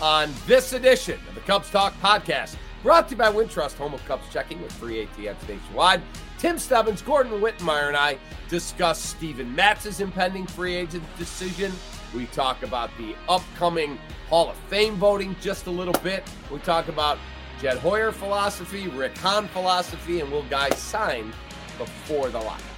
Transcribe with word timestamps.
on 0.00 0.32
this 0.46 0.72
edition 0.72 1.18
of 1.28 1.34
the 1.34 1.40
Cubs 1.40 1.70
Talk 1.70 1.92
podcast, 2.00 2.56
brought 2.82 3.08
to 3.08 3.14
you 3.14 3.18
by 3.18 3.30
Wintrust, 3.30 3.76
home 3.76 3.94
of 3.94 4.04
Cubs 4.06 4.28
checking 4.32 4.62
with 4.62 4.72
free 4.72 5.06
ATMs 5.06 5.48
nationwide. 5.48 6.02
Tim 6.38 6.58
Stebbins, 6.58 7.02
Gordon 7.02 7.40
Wittenmyer, 7.40 7.88
and 7.88 7.96
I 7.96 8.18
discuss 8.48 9.00
Steven 9.00 9.54
Matz's 9.54 10.00
impending 10.00 10.46
free 10.46 10.74
agent 10.74 11.02
decision. 11.18 11.72
We 12.14 12.26
talk 12.26 12.62
about 12.62 12.90
the 12.96 13.16
upcoming 13.28 13.98
Hall 14.28 14.48
of 14.48 14.56
Fame 14.68 14.94
voting 14.96 15.34
just 15.40 15.66
a 15.66 15.70
little 15.70 16.00
bit. 16.04 16.28
We 16.50 16.58
talk 16.60 16.88
about 16.88 17.18
Jed 17.60 17.78
Hoyer 17.78 18.12
philosophy, 18.12 18.86
Rick 18.88 19.18
Hahn 19.18 19.48
philosophy, 19.48 20.20
and 20.20 20.30
will 20.30 20.44
guys 20.44 20.78
sign 20.78 21.32
before 21.76 22.28
the 22.28 22.38
lockout? 22.38 22.77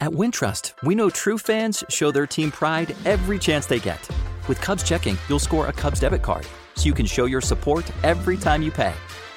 At 0.00 0.10
Wintrust, 0.10 0.72
we 0.82 0.94
know 0.94 1.10
true 1.10 1.36
fans 1.36 1.84
show 1.90 2.10
their 2.10 2.26
team 2.26 2.50
pride 2.50 2.96
every 3.04 3.38
chance 3.38 3.66
they 3.66 3.78
get. 3.78 4.00
With 4.48 4.58
Cubs 4.62 4.82
checking, 4.82 5.18
you'll 5.28 5.38
score 5.38 5.68
a 5.68 5.72
Cubs 5.72 6.00
debit 6.00 6.22
card, 6.22 6.46
so 6.74 6.86
you 6.86 6.94
can 6.94 7.04
show 7.04 7.26
your 7.26 7.42
support 7.42 7.90
every 8.02 8.38
time 8.38 8.62
you 8.62 8.70
pay. 8.70 8.94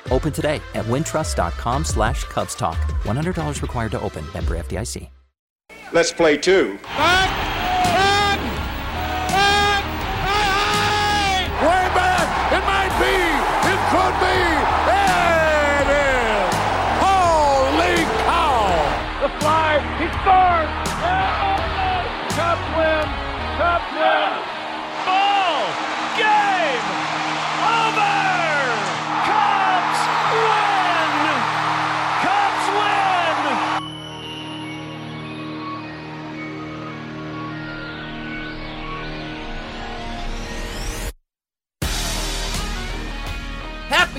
Open 0.09 0.31
today 0.31 0.61
at 0.73 0.85
wintrust.com 0.85 1.83
slash 1.83 2.23
Cubs 2.25 2.55
Talk. 2.55 2.77
$100 3.03 3.61
required 3.61 3.91
to 3.91 3.99
open. 3.99 4.23
Member 4.33 4.57
FDIC. 4.57 5.09
Let's 5.91 6.11
play 6.11 6.37
two. 6.37 6.79
Back! 6.83 6.97
Back! 6.97 7.32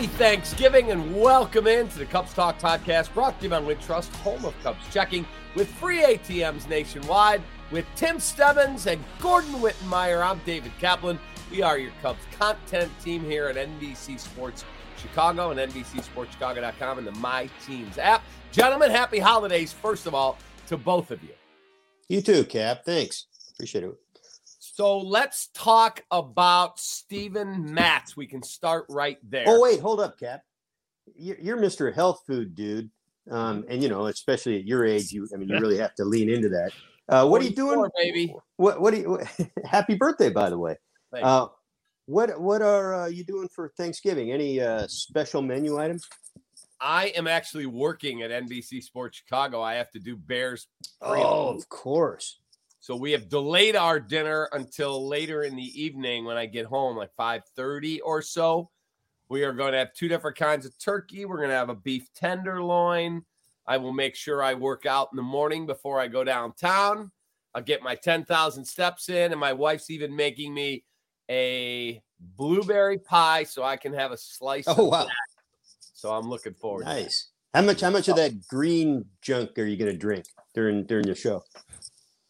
Thanksgiving 0.06 0.90
and 0.90 1.14
welcome 1.20 1.66
into 1.66 1.98
the 1.98 2.06
Cubs 2.06 2.34
Talk 2.34 2.58
podcast 2.58 3.12
brought 3.14 3.38
to 3.38 3.44
you 3.44 3.50
by 3.50 3.60
Wintrust, 3.60 4.14
home 4.16 4.44
of 4.44 4.54
Cubs 4.62 4.78
checking 4.92 5.26
with 5.54 5.68
free 5.68 6.02
ATMs 6.02 6.68
nationwide 6.68 7.42
with 7.70 7.86
Tim 7.96 8.20
Stebbins 8.20 8.86
and 8.86 9.02
Gordon 9.20 9.54
Wittenmyer. 9.54 10.24
I'm 10.24 10.40
David 10.44 10.72
Kaplan. 10.80 11.18
We 11.50 11.62
are 11.62 11.78
your 11.78 11.92
Cubs 12.02 12.24
content 12.38 12.90
team 13.02 13.24
here 13.24 13.46
at 13.48 13.56
NBC 13.56 14.20
Sports 14.20 14.64
Chicago 14.96 15.50
and 15.50 15.60
NBCSportsChicago.com 15.72 16.98
and 16.98 17.06
the 17.06 17.12
My 17.12 17.48
Teams 17.66 17.98
app. 17.98 18.22
Gentlemen, 18.52 18.90
happy 18.90 19.18
holidays, 19.18 19.72
first 19.72 20.06
of 20.06 20.14
all, 20.14 20.38
to 20.66 20.76
both 20.76 21.10
of 21.10 21.22
you. 21.22 21.34
You 22.08 22.20
too, 22.20 22.44
Cap. 22.44 22.84
Thanks. 22.84 23.26
Appreciate 23.54 23.84
it. 23.84 24.03
So 24.74 24.98
let's 24.98 25.50
talk 25.54 26.02
about 26.10 26.80
Steven 26.80 27.72
Matz. 27.72 28.16
We 28.16 28.26
can 28.26 28.42
start 28.42 28.86
right 28.88 29.18
there. 29.22 29.44
Oh, 29.46 29.60
wait, 29.60 29.78
hold 29.78 30.00
up, 30.00 30.18
Cap. 30.18 30.42
You're, 31.14 31.36
you're 31.40 31.56
Mr. 31.58 31.94
Health 31.94 32.24
Food 32.26 32.56
dude. 32.56 32.90
Um, 33.30 33.64
and 33.68 33.80
you 33.80 33.88
know, 33.88 34.06
especially 34.06 34.58
at 34.58 34.64
your 34.66 34.84
age, 34.84 35.12
you 35.12 35.28
I 35.32 35.36
mean, 35.36 35.48
you 35.48 35.60
really 35.60 35.78
have 35.78 35.94
to 35.94 36.04
lean 36.04 36.28
into 36.28 36.48
that. 36.48 36.72
Uh, 37.08 37.24
what 37.24 37.40
are 37.40 37.44
you 37.44 37.54
doing, 37.54 37.88
baby? 37.96 38.34
What 38.56 38.80
what 38.80 38.92
are 38.94 38.96
you? 38.96 39.20
happy 39.64 39.94
birthday, 39.94 40.30
by 40.30 40.50
the 40.50 40.58
way. 40.58 40.76
Uh, 41.12 41.46
what 42.06 42.40
what 42.40 42.60
are 42.60 43.02
uh, 43.02 43.06
you 43.06 43.22
doing 43.22 43.46
for 43.46 43.68
Thanksgiving? 43.76 44.32
Any 44.32 44.60
uh, 44.60 44.88
special 44.88 45.40
menu 45.40 45.78
items? 45.78 46.04
I 46.80 47.12
am 47.16 47.28
actually 47.28 47.66
working 47.66 48.22
at 48.22 48.32
NBC 48.32 48.82
Sports 48.82 49.18
Chicago. 49.18 49.62
I 49.62 49.74
have 49.74 49.92
to 49.92 50.00
do 50.00 50.16
Bears. 50.16 50.66
Oh, 51.00 51.54
of 51.54 51.68
course. 51.68 52.40
So 52.84 52.94
we 52.94 53.12
have 53.12 53.30
delayed 53.30 53.76
our 53.76 53.98
dinner 53.98 54.46
until 54.52 55.08
later 55.08 55.44
in 55.44 55.56
the 55.56 55.82
evening 55.82 56.26
when 56.26 56.36
I 56.36 56.44
get 56.44 56.66
home, 56.66 56.98
like 56.98 57.16
5:30 57.18 58.00
or 58.04 58.20
so. 58.20 58.68
We 59.30 59.42
are 59.42 59.54
going 59.54 59.72
to 59.72 59.78
have 59.78 59.94
two 59.94 60.06
different 60.06 60.36
kinds 60.36 60.66
of 60.66 60.78
turkey. 60.78 61.24
We're 61.24 61.38
going 61.38 61.48
to 61.48 61.54
have 61.54 61.70
a 61.70 61.74
beef 61.74 62.12
tenderloin. 62.14 63.22
I 63.66 63.78
will 63.78 63.94
make 63.94 64.14
sure 64.14 64.42
I 64.42 64.52
work 64.52 64.84
out 64.84 65.08
in 65.12 65.16
the 65.16 65.22
morning 65.22 65.64
before 65.64 65.98
I 65.98 66.08
go 66.08 66.24
downtown. 66.24 67.10
I'll 67.54 67.62
get 67.62 67.82
my 67.82 67.94
10,000 67.94 68.62
steps 68.66 69.08
in, 69.08 69.32
and 69.32 69.40
my 69.40 69.54
wife's 69.54 69.88
even 69.88 70.14
making 70.14 70.52
me 70.52 70.84
a 71.30 72.02
blueberry 72.36 72.98
pie 72.98 73.44
so 73.44 73.62
I 73.62 73.78
can 73.78 73.94
have 73.94 74.12
a 74.12 74.18
slice. 74.18 74.68
Oh 74.68 74.72
of 74.72 74.92
wow, 74.92 75.04
that. 75.04 75.12
So 75.94 76.12
I'm 76.12 76.28
looking 76.28 76.52
forward. 76.52 76.84
to 76.84 76.90
nice. 76.90 77.30
How 77.54 77.62
much 77.62 77.80
how 77.80 77.88
much 77.88 78.08
of 78.08 78.14
oh. 78.14 78.16
that 78.18 78.46
green 78.46 79.06
junk 79.22 79.58
are 79.58 79.64
you 79.64 79.78
going 79.78 79.90
to 79.90 79.96
drink 79.96 80.26
during 80.52 80.84
during 80.84 81.06
your 81.06 81.16
show? 81.16 81.42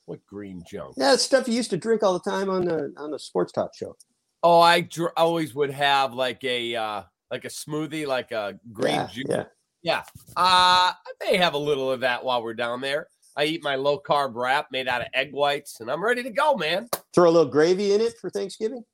What 0.07 0.25
green 0.27 0.63
junk? 0.67 0.95
Yeah, 0.97 1.17
stuff 1.17 1.49
you 1.49 1.55
used 1.55 1.71
to 1.71 1.77
drink 1.77 2.03
all 2.03 2.13
the 2.13 2.31
time 2.31 2.51
on 2.51 2.65
the 2.65 2.93
on 2.97 3.11
the 3.11 3.19
sports 3.19 3.53
talk 3.53 3.75
show. 3.75 3.97
Oh, 4.43 4.61
I 4.61 4.83
dr- 4.83 5.13
always 5.17 5.55
would 5.55 5.71
have 5.71 6.13
like 6.13 6.45
a 6.45 6.77
uh 6.77 7.03
like 7.31 7.45
a 7.45 7.49
smoothie, 7.49 8.07
like 8.07 8.31
a 8.31 8.59
green 8.73 8.95
yeah, 8.95 9.07
juice. 9.07 9.25
yeah. 9.29 9.45
Yeah. 9.83 10.03
Uh 10.37 10.93
I 10.93 11.13
may 11.23 11.37
have 11.37 11.55
a 11.55 11.59
little 11.59 11.91
of 11.91 12.01
that 12.01 12.25
while 12.25 12.43
we're 12.43 12.55
down 12.55 12.81
there. 12.81 13.09
I 13.37 13.45
eat 13.45 13.65
my 13.65 13.77
low 13.77 13.99
carb 13.99 14.33
wrap 14.35 14.69
made 14.71 14.89
out 14.89 15.01
of 15.01 15.09
egg 15.15 15.33
whites 15.33 15.81
and 15.81 15.91
I'm 15.91 16.05
ready 16.05 16.23
to 16.23 16.31
go, 16.31 16.55
man. 16.55 16.89
Throw 17.15 17.29
a 17.29 17.33
little 17.33 17.51
gravy 17.51 17.95
in 17.95 18.01
it 18.01 18.15
for 18.21 18.31
Thanksgiving. 18.31 18.85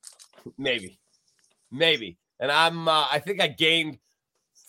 Maybe. 0.56 0.98
Maybe. 1.70 2.18
And 2.38 2.50
I'm 2.50 2.88
uh, 2.88 3.06
I 3.10 3.18
think 3.18 3.42
I 3.42 3.48
gained 3.48 3.98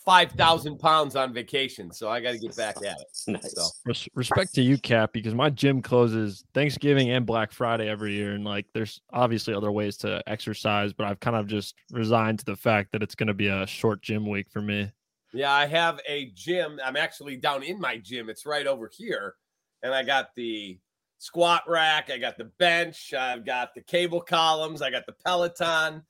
5,000 0.04 0.78
pounds 0.78 1.16
on 1.16 1.32
vacation, 1.32 1.92
so 1.92 2.08
I 2.08 2.20
got 2.20 2.32
to 2.32 2.38
get 2.38 2.56
back 2.56 2.76
at 2.78 3.00
it. 3.00 3.06
Nice. 3.28 3.54
So, 3.54 3.66
Res- 3.84 4.08
respect 4.14 4.54
to 4.54 4.62
you, 4.62 4.76
Cap, 4.78 5.12
because 5.12 5.34
my 5.34 5.48
gym 5.48 5.80
closes 5.80 6.44
Thanksgiving 6.54 7.10
and 7.10 7.24
Black 7.24 7.52
Friday 7.52 7.88
every 7.88 8.14
year, 8.14 8.32
and 8.32 8.44
like 8.44 8.66
there's 8.74 9.00
obviously 9.12 9.54
other 9.54 9.70
ways 9.70 9.96
to 9.98 10.22
exercise, 10.26 10.92
but 10.92 11.06
I've 11.06 11.20
kind 11.20 11.36
of 11.36 11.46
just 11.46 11.74
resigned 11.92 12.40
to 12.40 12.44
the 12.44 12.56
fact 12.56 12.92
that 12.92 13.02
it's 13.02 13.14
going 13.14 13.28
to 13.28 13.34
be 13.34 13.46
a 13.48 13.66
short 13.66 14.02
gym 14.02 14.28
week 14.28 14.50
for 14.50 14.60
me. 14.60 14.90
yeah, 15.32 15.52
I 15.52 15.66
have 15.66 16.00
a 16.08 16.30
gym. 16.34 16.80
I'm 16.84 16.96
actually 16.96 17.36
down 17.36 17.62
in 17.62 17.80
my 17.80 17.96
gym. 17.96 18.28
It's 18.28 18.44
right 18.44 18.66
over 18.66 18.90
here. 18.92 19.34
And 19.82 19.94
I 19.94 20.02
got 20.02 20.34
the 20.34 20.78
squat 21.18 21.62
rack, 21.68 22.10
I 22.10 22.18
got 22.18 22.36
the 22.36 22.50
bench, 22.58 23.14
I've 23.14 23.44
got 23.46 23.74
the 23.74 23.80
cable 23.82 24.20
columns, 24.20 24.82
I 24.82 24.90
got 24.90 25.06
the 25.06 25.14
Peloton. 25.24 26.02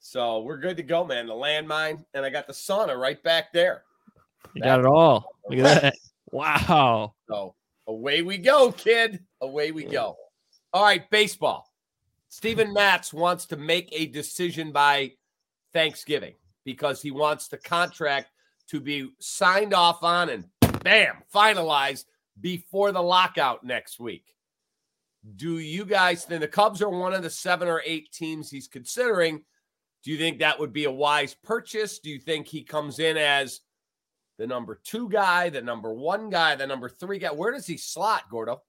So 0.00 0.40
we're 0.40 0.56
good 0.56 0.78
to 0.78 0.82
go, 0.82 1.04
man. 1.04 1.26
The 1.26 1.34
landmine, 1.34 2.04
and 2.14 2.24
I 2.24 2.30
got 2.30 2.46
the 2.46 2.52
sauna 2.54 2.98
right 2.98 3.22
back 3.22 3.52
there. 3.52 3.84
You 4.54 4.62
got 4.62 4.80
it 4.80 4.86
all. 4.86 5.36
Look 5.48 5.60
at 5.60 5.82
that. 5.82 5.94
Wow. 6.32 7.14
So 7.28 7.54
away 7.86 8.22
we 8.22 8.38
go, 8.38 8.72
kid. 8.72 9.22
Away 9.40 9.72
we 9.72 9.84
go. 9.84 10.16
All 10.72 10.82
right, 10.84 11.08
baseball. 11.10 11.70
Steven 12.30 12.72
Matz 12.72 13.12
wants 13.12 13.44
to 13.46 13.56
make 13.56 13.88
a 13.92 14.06
decision 14.06 14.72
by 14.72 15.12
Thanksgiving 15.72 16.34
because 16.64 17.02
he 17.02 17.10
wants 17.10 17.48
the 17.48 17.58
contract 17.58 18.30
to 18.68 18.80
be 18.80 19.10
signed 19.18 19.74
off 19.74 20.02
on 20.02 20.30
and 20.30 20.44
bam, 20.82 21.16
finalized 21.34 22.04
before 22.40 22.92
the 22.92 23.02
lockout 23.02 23.64
next 23.64 24.00
week. 24.00 24.34
Do 25.36 25.58
you 25.58 25.84
guys 25.84 26.24
think 26.24 26.40
the 26.40 26.48
Cubs 26.48 26.80
are 26.80 26.88
one 26.88 27.12
of 27.12 27.22
the 27.22 27.30
seven 27.30 27.68
or 27.68 27.82
eight 27.84 28.12
teams 28.12 28.50
he's 28.50 28.68
considering? 28.68 29.42
Do 30.04 30.10
you 30.10 30.18
think 30.18 30.38
that 30.38 30.58
would 30.58 30.72
be 30.72 30.84
a 30.84 30.90
wise 30.90 31.34
purchase? 31.34 31.98
Do 31.98 32.10
you 32.10 32.18
think 32.18 32.46
he 32.46 32.62
comes 32.62 32.98
in 32.98 33.16
as 33.16 33.60
the 34.38 34.46
number 34.46 34.80
two 34.84 35.08
guy, 35.08 35.50
the 35.50 35.60
number 35.60 35.92
one 35.92 36.30
guy, 36.30 36.54
the 36.54 36.66
number 36.66 36.88
three 36.88 37.18
guy? 37.18 37.28
Where 37.28 37.52
does 37.52 37.66
he 37.66 37.76
slot, 37.76 38.24
Gordo? 38.30 38.62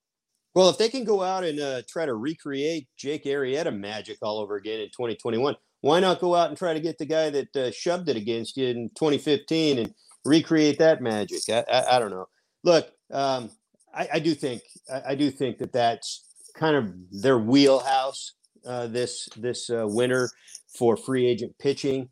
Well, 0.54 0.70
if 0.70 0.78
they 0.78 0.90
can 0.90 1.06
go 1.06 1.22
out 1.22 1.46
and 1.46 1.60
uh, 1.60 1.82
try 1.88 2.06
to 2.06 2.14
recreate 2.14 2.88
Jake 2.98 3.24
Arrieta 3.24 3.76
magic 3.76 4.18
all 4.22 4.40
over 4.40 4.58
again 4.58 4.82
in 4.82 4.88
2021, 4.88 5.56
why 5.80 6.00
not 6.02 6.20
go 6.20 6.36
out 6.36 6.50
and 6.50 6.58
try 6.58 6.74
to 6.74 6.80
get 6.82 6.98
the 6.98 7.06
guy 7.06 7.30
that 7.30 7.56
uh, 7.56 7.72
shoved 7.72 8.10
it 8.10 8.18
against 8.18 8.58
you 8.58 8.68
in 8.68 8.90
2015 8.90 9.80
and 9.80 9.94
recreate 10.26 10.78
that 10.80 11.02
magic? 11.02 11.42
I, 11.50 11.64
I, 11.72 11.96
I 11.96 12.00
don't 12.00 12.12
know. 12.12 12.28
Look, 12.64 12.92
um, 13.12 13.50
I, 13.94 14.10
I 14.16 14.20
do 14.20 14.34
think 14.34 14.62
I, 14.92 15.02
I 15.10 15.16
do 15.16 15.32
think 15.32 15.58
that 15.60 15.72
that's 15.72 16.26
kind 16.54 16.76
of 16.76 16.94
their 17.12 17.40
wheelhouse 17.40 18.34
uh, 18.66 18.88
this 18.88 19.28
this 19.38 19.70
uh, 19.70 19.86
winter 19.88 20.30
for 20.78 20.98
free 20.98 21.26
agent 21.26 21.54
pitching. 21.60 22.10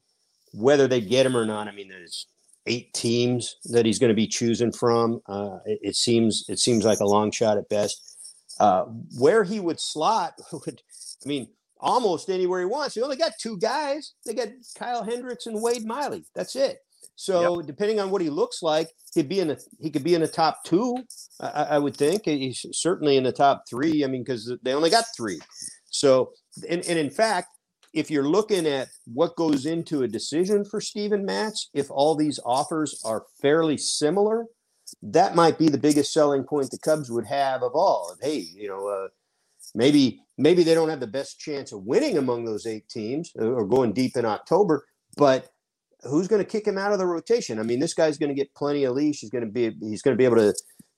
Whether 0.51 0.88
they 0.88 1.01
get 1.01 1.25
him 1.25 1.38
or 1.38 1.46
not, 1.46 1.68
I 1.68 1.72
mean, 1.72 1.90
there's 1.90 2.25
eight 2.66 2.94
teams 2.94 3.56
that 3.66 3.86
he's 3.86 4.00
going 4.00 4.10
to 4.10 4.16
be 4.16 4.28
choosing 4.28 4.72
from. 4.72 5.22
Uh, 5.28 5.60
it, 5.66 5.80
it, 5.81 5.96
seems 5.96 6.46
it 6.50 6.60
seems 6.60 6.86
like 6.86 7.00
a 7.00 7.06
long 7.06 7.31
shot 7.31 7.57
at 7.57 7.69
best. 7.69 8.18
Uh, 8.60 8.86
where 9.18 9.44
he 9.44 9.60
would 9.60 9.80
slot 9.80 10.34
would, 10.51 10.81
I 11.24 11.28
mean, 11.28 11.48
almost 11.80 12.30
anywhere 12.30 12.60
he 12.60 12.66
wants. 12.66 12.96
He 12.96 13.01
only 13.01 13.16
got 13.16 13.34
two 13.40 13.57
guys. 13.57 14.13
They 14.25 14.34
got 14.34 14.50
Kyle 14.75 15.04
Hendricks 15.04 15.46
and 15.46 15.62
Wade 15.62 15.86
Miley. 15.86 16.25
That's 16.36 16.56
it. 16.56 16.80
So 17.16 17.57
yep. 17.57 17.68
depending 17.68 18.00
on 18.00 18.12
what 18.12 18.22
he 18.22 18.30
looks 18.30 18.63
like, 18.63 18.90
he'd 19.13 19.28
be 19.28 19.42
in 19.42 19.51
a 19.51 19.57
he 19.81 19.90
could 19.90 20.04
be 20.04 20.16
in 20.16 20.22
the 20.22 20.28
top 20.28 20.63
two. 20.63 21.04
I, 21.42 21.63
I 21.72 21.78
would 21.78 21.96
think 21.96 22.24
he's 22.25 22.66
certainly 22.72 23.18
in 23.18 23.24
the 23.24 23.31
top 23.31 23.63
three. 23.69 24.04
I 24.04 24.07
mean, 24.07 24.24
because 24.24 24.54
they 24.63 24.74
only 24.74 24.90
got 24.90 25.06
three. 25.18 25.40
So 25.90 26.31
and, 26.69 26.86
and 26.86 27.00
in 27.00 27.10
fact, 27.10 27.50
if 27.94 28.12
you're 28.12 28.28
looking 28.28 28.68
at 28.68 28.90
what 29.06 29.36
goes 29.36 29.66
into 29.66 30.04
a 30.04 30.07
decision 30.07 30.63
for 30.63 30.80
Steven 30.80 31.25
Matz, 31.25 31.69
if 31.74 31.90
all 31.90 32.16
these 32.16 32.40
offers 32.46 33.01
are 33.04 33.25
fairly 33.42 33.78
similar, 33.78 34.46
that 35.01 35.36
might 35.36 35.57
be 35.57 35.69
the 35.69 35.78
biggest 35.78 36.13
selling 36.13 36.44
point 36.44 36.72
the 36.72 36.78
Cubs 36.78 37.12
would 37.12 37.25
have 37.25 37.63
of 37.63 37.74
all. 37.74 38.16
Hey, 38.22 38.46
you 38.56 38.68
know, 38.68 38.88
uh, 38.88 39.07
maybe 39.74 40.22
maybe 40.38 40.63
they 40.63 40.74
don't 40.74 40.90
have 40.90 41.00
the 41.00 41.07
best 41.07 41.40
chance 41.40 41.72
of 41.72 41.84
winning 41.84 42.18
among 42.18 42.46
those 42.46 42.66
eight 42.66 42.88
teams 42.90 43.31
uh, 43.40 43.46
or 43.46 43.66
going 43.66 43.94
deep 43.94 44.18
in 44.18 44.25
October, 44.25 44.86
but 45.18 45.50
who's 46.04 46.28
going 46.28 46.44
to 46.44 46.50
kick 46.50 46.66
him 46.66 46.78
out 46.78 46.92
of 46.92 46.98
the 46.98 47.06
rotation? 47.06 47.60
I 47.60 47.63
mean, 47.63 47.80
this 47.80 47.94
guy's 47.94 48.18
going 48.18 48.30
to 48.30 48.36
get 48.36 48.54
plenty 48.56 48.86
of 48.86 48.96
leash. 48.96 49.19
He's 49.19 49.30
going 49.30 49.46
to 49.46 49.51
be 49.51 49.75
he's 49.81 50.01
going 50.01 50.16
to 50.16 50.18
be 50.18 50.25
able 50.25 50.38
to 50.38 50.54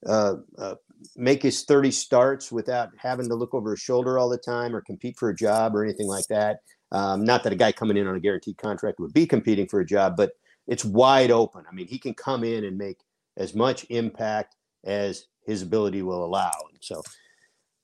uh, 0.06 0.36
uh, 0.58 0.76
make 1.16 1.44
his 1.44 1.64
30 1.64 1.92
starts 1.92 2.52
without 2.52 2.90
having 2.98 3.28
to 3.28 3.36
look 3.36 3.54
over 3.54 3.72
his 3.72 3.80
shoulder 3.80 4.18
all 4.18 4.30
the 4.30 4.38
time 4.38 4.76
or 4.76 4.82
compete 4.82 5.18
for 5.18 5.30
a 5.30 5.36
job 5.36 5.76
or 5.76 5.84
anything 5.84 6.08
like 6.08 6.28
that. 6.28 6.60
Um, 6.92 7.24
not 7.24 7.44
that 7.44 7.54
a 7.54 7.56
guy 7.56 7.72
coming 7.72 7.98
in 7.98 8.08
on 8.08 8.16
a 8.16 8.20
guaranteed 8.20 8.58
contract 8.58 9.00
would 9.00 9.14
be 9.14 9.26
competing 9.26 9.68
for 9.68 9.80
a 9.80 9.86
job, 9.86 10.16
but 10.18 10.32
it's 10.68 10.86
wide 10.86 11.32
open. 11.32 11.64
I 11.70 11.74
mean, 11.74 11.88
he 11.88 11.98
can 11.98 12.14
come 12.14 12.44
in 12.44 12.66
and 12.66 12.78
make 12.78 13.00
as 13.38 13.56
much 13.56 13.86
impact 13.90 14.56
as 14.84 15.26
his 15.46 15.62
ability 15.62 16.02
will 16.02 16.24
allow. 16.24 16.52
And 16.70 16.80
so 16.82 17.02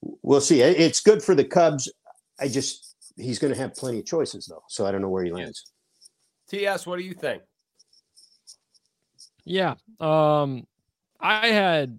we'll 0.01 0.41
see. 0.41 0.61
It's 0.61 0.99
good 0.99 1.23
for 1.23 1.35
the 1.35 1.45
Cubs. 1.45 1.91
I 2.39 2.47
just 2.47 2.95
he's 3.15 3.39
going 3.39 3.53
to 3.53 3.59
have 3.59 3.73
plenty 3.73 3.99
of 3.99 4.05
choices 4.05 4.45
though, 4.45 4.63
so 4.67 4.85
I 4.85 4.91
don't 4.91 5.01
know 5.01 5.09
where 5.09 5.23
he 5.23 5.31
lands. 5.31 5.71
TS, 6.49 6.85
what 6.85 6.97
do 6.97 7.03
you 7.03 7.13
think? 7.13 7.41
Yeah. 9.43 9.75
Um, 9.99 10.67
I 11.19 11.47
had 11.47 11.97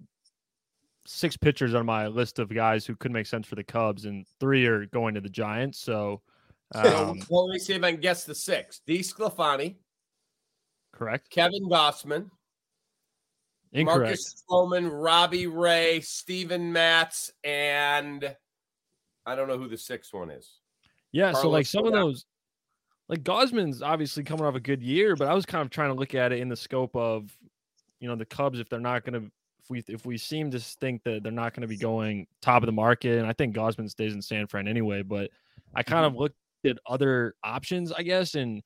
six 1.09 1.35
pitchers 1.35 1.73
on 1.73 1.85
my 1.85 2.07
list 2.07 2.37
of 2.37 2.53
guys 2.53 2.85
who 2.85 2.95
could 2.95 3.11
make 3.11 3.25
sense 3.25 3.47
for 3.47 3.55
the 3.55 3.63
Cubs, 3.63 4.05
and 4.05 4.25
three 4.39 4.65
are 4.67 4.85
going 4.85 5.15
to 5.15 5.21
the 5.21 5.29
Giants. 5.29 5.79
So, 5.79 6.21
um, 6.75 7.19
well, 7.29 7.47
let 7.47 7.53
me 7.53 7.59
see 7.59 7.73
if 7.73 7.83
I 7.83 7.91
can 7.91 7.99
guess 7.99 8.23
the 8.23 8.35
six. 8.35 8.81
DeSclafani. 8.87 9.75
Correct. 10.93 11.29
Kevin 11.29 11.67
Gausman. 11.69 12.29
Incorrect. 13.71 13.99
Marcus 13.99 14.43
Stroman, 14.49 14.89
Robbie 14.91 15.47
Ray, 15.47 16.01
Steven 16.01 16.73
Matz, 16.73 17.31
and 17.43 18.35
I 19.25 19.35
don't 19.35 19.47
know 19.47 19.57
who 19.57 19.67
the 19.67 19.77
sixth 19.77 20.13
one 20.13 20.31
is. 20.31 20.59
Yeah, 21.11 21.31
Carlos 21.31 21.41
so 21.41 21.49
like 21.49 21.65
some 21.65 21.85
of 21.85 21.93
those 21.93 22.25
like 23.07 23.23
Gausman's 23.23 23.81
obviously 23.81 24.23
coming 24.23 24.45
off 24.45 24.55
a 24.55 24.59
good 24.59 24.81
year, 24.81 25.15
but 25.15 25.27
I 25.27 25.33
was 25.33 25.45
kind 25.45 25.61
of 25.61 25.69
trying 25.69 25.89
to 25.89 25.95
look 25.95 26.15
at 26.15 26.31
it 26.31 26.39
in 26.39 26.49
the 26.49 26.55
scope 26.55 26.95
of, 26.95 27.35
you 27.99 28.07
know, 28.07 28.15
the 28.15 28.25
Cubs 28.25 28.59
if 28.59 28.69
they're 28.69 28.79
not 28.79 29.03
going 29.03 29.21
to 29.21 29.31
we 29.69 29.83
if 29.87 30.05
we 30.05 30.17
seem 30.17 30.51
to 30.51 30.59
think 30.59 31.03
that 31.03 31.23
they're 31.23 31.31
not 31.31 31.53
going 31.53 31.61
to 31.61 31.67
be 31.67 31.77
going 31.77 32.27
top 32.41 32.63
of 32.63 32.67
the 32.67 32.73
market, 32.73 33.19
and 33.19 33.27
I 33.27 33.33
think 33.33 33.55
Gausman 33.55 33.89
stays 33.89 34.13
in 34.13 34.21
San 34.21 34.47
Fran 34.47 34.67
anyway, 34.67 35.01
but 35.01 35.29
I 35.73 35.83
kind 35.83 36.05
of 36.05 36.13
mm-hmm. 36.13 36.21
looked 36.21 36.37
at 36.65 36.77
other 36.87 37.35
options, 37.43 37.91
I 37.91 38.03
guess, 38.03 38.35
and 38.35 38.61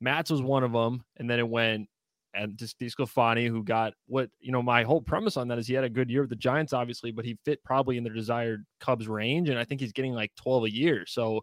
Matz 0.00 0.30
was 0.30 0.42
one 0.42 0.64
of 0.64 0.72
them, 0.72 1.04
and 1.16 1.28
then 1.28 1.38
it 1.38 1.48
went 1.48 1.88
and 2.34 2.58
just 2.58 2.78
DeSclafani, 2.78 3.48
who 3.48 3.62
got 3.62 3.94
what 4.06 4.30
you 4.40 4.52
know. 4.52 4.62
My 4.62 4.82
whole 4.82 5.00
premise 5.00 5.36
on 5.36 5.48
that 5.48 5.58
is 5.58 5.66
he 5.66 5.74
had 5.74 5.84
a 5.84 5.88
good 5.88 6.10
year 6.10 6.22
with 6.22 6.30
the 6.30 6.36
Giants, 6.36 6.72
obviously, 6.72 7.12
but 7.12 7.24
he 7.24 7.38
fit 7.44 7.62
probably 7.64 7.96
in 7.96 8.04
the 8.04 8.10
desired 8.10 8.64
Cubs 8.80 9.08
range, 9.08 9.48
and 9.48 9.58
I 9.58 9.64
think 9.64 9.80
he's 9.80 9.92
getting 9.92 10.12
like 10.12 10.32
twelve 10.36 10.64
a 10.64 10.72
year, 10.72 11.04
so 11.06 11.42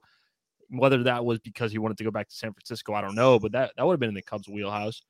whether 0.69 1.03
that 1.03 1.23
was 1.23 1.39
because 1.39 1.71
he 1.71 1.77
wanted 1.77 1.97
to 1.97 2.03
go 2.03 2.11
back 2.11 2.27
to 2.29 2.35
San 2.35 2.51
Francisco, 2.51 2.93
I 2.93 3.01
don't 3.01 3.15
know, 3.15 3.39
but 3.39 3.51
that, 3.51 3.71
that 3.77 3.85
would 3.85 3.93
have 3.93 3.99
been 3.99 4.09
in 4.09 4.15
the 4.15 4.21
Cubs 4.21 4.47
wheelhouse. 4.47 5.03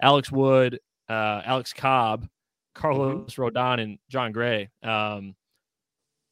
Alex 0.00 0.30
Wood, 0.30 0.78
uh, 1.08 1.42
Alex 1.44 1.72
Cobb, 1.72 2.28
Carlos 2.78 3.32
mm-hmm. 3.32 3.42
Rodon, 3.42 3.82
and 3.82 3.98
Jon 4.08 4.32
Gray. 4.32 4.70
Um, 4.82 5.34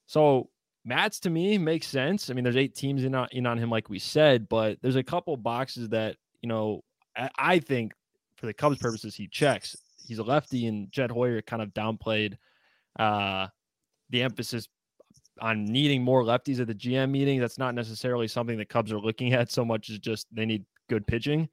so 0.06 0.48
Matz 0.84 1.20
to 1.20 1.30
me 1.30 1.58
makes 1.58 1.86
sense. 1.86 2.30
I 2.30 2.34
mean, 2.34 2.44
there's 2.44 2.56
eight 2.56 2.74
teams 2.74 3.04
in 3.04 3.14
on, 3.14 3.28
in 3.32 3.46
on 3.46 3.58
him, 3.58 3.70
like 3.70 3.90
we 3.90 3.98
said, 3.98 4.48
but 4.48 4.78
there's 4.80 4.96
a 4.96 5.02
couple 5.02 5.36
boxes 5.36 5.88
that, 5.90 6.16
you 6.40 6.48
know, 6.48 6.82
I, 7.16 7.28
I 7.36 7.58
think 7.58 7.92
for 8.36 8.46
the 8.46 8.54
Cubs 8.54 8.78
purposes, 8.78 9.14
he 9.14 9.26
checks. 9.26 9.76
He's 10.06 10.18
a 10.18 10.22
lefty, 10.22 10.66
and 10.66 10.90
Jed 10.92 11.10
Hoyer 11.10 11.42
kind 11.42 11.60
of 11.60 11.70
downplayed 11.70 12.34
uh, 12.98 13.48
the 14.10 14.22
emphasis 14.22 14.68
on 15.40 15.64
needing 15.64 16.02
more 16.02 16.22
lefties 16.22 16.60
at 16.60 16.68
the 16.68 16.74
GM 16.74 17.10
meeting. 17.10 17.40
That's 17.40 17.58
not 17.58 17.74
necessarily 17.74 18.28
something 18.28 18.56
the 18.56 18.64
Cubs 18.64 18.92
are 18.92 19.00
looking 19.00 19.32
at 19.32 19.50
so 19.50 19.64
much 19.64 19.90
as 19.90 19.98
just 19.98 20.28
they 20.32 20.46
need 20.46 20.64
good 20.88 21.06
pitching. 21.06 21.48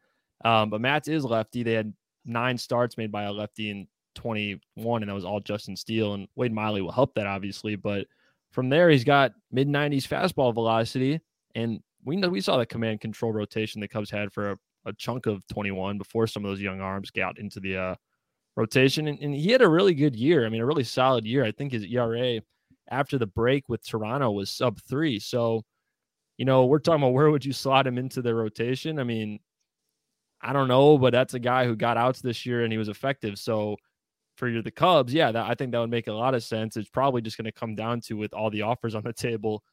Um, 0.45 0.69
but 0.69 0.79
Matz 0.79 1.07
is 1.07 1.25
lefty. 1.25 1.63
They 1.63 1.73
had 1.73 1.91
nine 2.25 2.57
starts 2.57 2.97
made 2.97 3.11
by 3.11 3.23
a 3.23 3.31
lefty 3.31 3.71
in 3.71 3.87
21, 4.15 5.03
and 5.03 5.09
that 5.09 5.15
was 5.15 5.25
all 5.25 5.39
Justin 5.39 5.75
Steele. 5.75 6.13
And 6.13 6.27
Wade 6.35 6.53
Miley 6.53 6.81
will 6.81 6.91
help 6.91 7.15
that, 7.15 7.27
obviously. 7.27 7.75
But 7.75 8.07
from 8.51 8.69
there, 8.69 8.89
he's 8.89 9.03
got 9.03 9.33
mid 9.51 9.67
90s 9.67 10.07
fastball 10.07 10.53
velocity. 10.53 11.19
And 11.55 11.81
we 12.03 12.15
know 12.15 12.29
we 12.29 12.41
saw 12.41 12.57
the 12.57 12.65
command 12.65 13.01
control 13.01 13.31
rotation 13.31 13.81
the 13.81 13.87
Cubs 13.87 14.11
had 14.11 14.31
for 14.33 14.51
a, 14.51 14.57
a 14.85 14.93
chunk 14.93 15.25
of 15.25 15.45
21 15.47 15.97
before 15.97 16.27
some 16.27 16.43
of 16.43 16.51
those 16.51 16.61
young 16.61 16.81
arms 16.81 17.11
got 17.11 17.39
into 17.39 17.59
the 17.59 17.77
uh, 17.77 17.95
rotation. 18.55 19.07
And, 19.07 19.19
and 19.19 19.33
he 19.33 19.51
had 19.51 19.61
a 19.61 19.69
really 19.69 19.93
good 19.93 20.15
year. 20.15 20.45
I 20.45 20.49
mean, 20.49 20.61
a 20.61 20.65
really 20.65 20.83
solid 20.83 21.25
year. 21.25 21.43
I 21.43 21.51
think 21.51 21.71
his 21.71 21.85
ERA 21.85 22.41
after 22.89 23.17
the 23.17 23.27
break 23.27 23.69
with 23.69 23.85
Toronto 23.85 24.31
was 24.31 24.49
sub 24.49 24.79
three. 24.81 25.19
So, 25.19 25.63
you 26.37 26.45
know, 26.45 26.65
we're 26.65 26.79
talking 26.79 27.01
about 27.01 27.13
where 27.13 27.31
would 27.31 27.45
you 27.45 27.53
slot 27.53 27.87
him 27.87 27.97
into 27.97 28.21
the 28.21 28.35
rotation? 28.35 28.99
I 28.99 29.03
mean, 29.03 29.39
I 30.41 30.51
don't 30.51 30.67
know, 30.67 30.97
but 30.97 31.13
that's 31.13 31.33
a 31.33 31.39
guy 31.39 31.65
who 31.65 31.75
got 31.75 31.97
outs 31.97 32.21
this 32.21 32.45
year 32.45 32.63
and 32.63 32.71
he 32.71 32.77
was 32.77 32.89
effective. 32.89 33.39
So 33.39 33.77
for 34.35 34.49
the 34.49 34.71
Cubs, 34.71 35.13
yeah, 35.13 35.31
that, 35.31 35.49
I 35.49 35.53
think 35.55 35.71
that 35.71 35.79
would 35.79 35.89
make 35.89 36.07
a 36.07 36.13
lot 36.13 36.33
of 36.33 36.43
sense. 36.43 36.77
It's 36.77 36.89
probably 36.89 37.21
just 37.21 37.37
going 37.37 37.45
to 37.45 37.51
come 37.51 37.75
down 37.75 38.01
to 38.01 38.15
with 38.15 38.33
all 38.33 38.49
the 38.49 38.63
offers 38.63 38.95
on 38.95 39.03
the 39.03 39.13
table, 39.13 39.63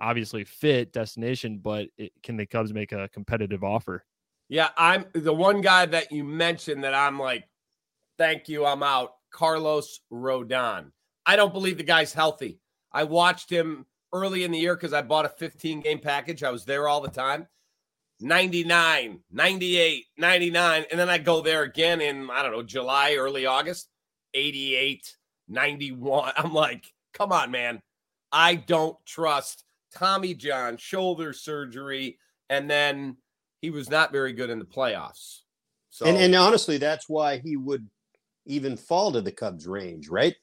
obviously 0.00 0.44
fit 0.44 0.92
destination, 0.92 1.58
but 1.58 1.88
it, 1.96 2.12
can 2.22 2.36
the 2.36 2.46
Cubs 2.46 2.72
make 2.72 2.92
a 2.92 3.08
competitive 3.08 3.62
offer? 3.62 4.04
Yeah, 4.48 4.70
I'm 4.76 5.04
the 5.12 5.34
one 5.34 5.60
guy 5.60 5.86
that 5.86 6.10
you 6.10 6.24
mentioned 6.24 6.84
that 6.84 6.94
I'm 6.94 7.18
like, 7.18 7.44
thank 8.16 8.48
you, 8.48 8.64
I'm 8.64 8.82
out. 8.82 9.12
Carlos 9.30 10.00
Rodon. 10.10 10.90
I 11.26 11.36
don't 11.36 11.52
believe 11.52 11.76
the 11.76 11.84
guy's 11.84 12.14
healthy. 12.14 12.60
I 12.90 13.04
watched 13.04 13.50
him 13.50 13.84
early 14.12 14.44
in 14.44 14.50
the 14.50 14.58
year 14.58 14.74
because 14.74 14.94
I 14.94 15.02
bought 15.02 15.26
a 15.26 15.30
15 15.30 15.82
game 15.82 15.98
package. 15.98 16.42
I 16.42 16.50
was 16.50 16.64
there 16.64 16.88
all 16.88 17.02
the 17.02 17.10
time. 17.10 17.46
99, 18.20 19.20
98, 19.30 20.04
99. 20.16 20.84
And 20.90 20.98
then 20.98 21.08
I 21.08 21.18
go 21.18 21.40
there 21.40 21.62
again 21.62 22.00
in, 22.00 22.30
I 22.30 22.42
don't 22.42 22.52
know, 22.52 22.62
July, 22.62 23.14
early 23.16 23.46
August, 23.46 23.88
88, 24.34 25.16
91. 25.48 26.32
I'm 26.36 26.52
like, 26.52 26.92
come 27.12 27.32
on, 27.32 27.50
man. 27.50 27.80
I 28.30 28.56
don't 28.56 28.96
trust 29.06 29.64
Tommy 29.94 30.34
John, 30.34 30.76
shoulder 30.76 31.32
surgery. 31.32 32.18
And 32.50 32.70
then 32.70 33.16
he 33.60 33.70
was 33.70 33.90
not 33.90 34.12
very 34.12 34.32
good 34.32 34.50
in 34.50 34.58
the 34.58 34.64
playoffs. 34.64 35.40
So, 35.90 36.06
and, 36.06 36.16
and 36.16 36.34
honestly, 36.34 36.78
that's 36.78 37.08
why 37.08 37.38
he 37.38 37.56
would 37.56 37.88
even 38.46 38.76
fall 38.76 39.12
to 39.12 39.20
the 39.20 39.32
Cubs 39.32 39.66
range, 39.66 40.08
right? 40.08 40.34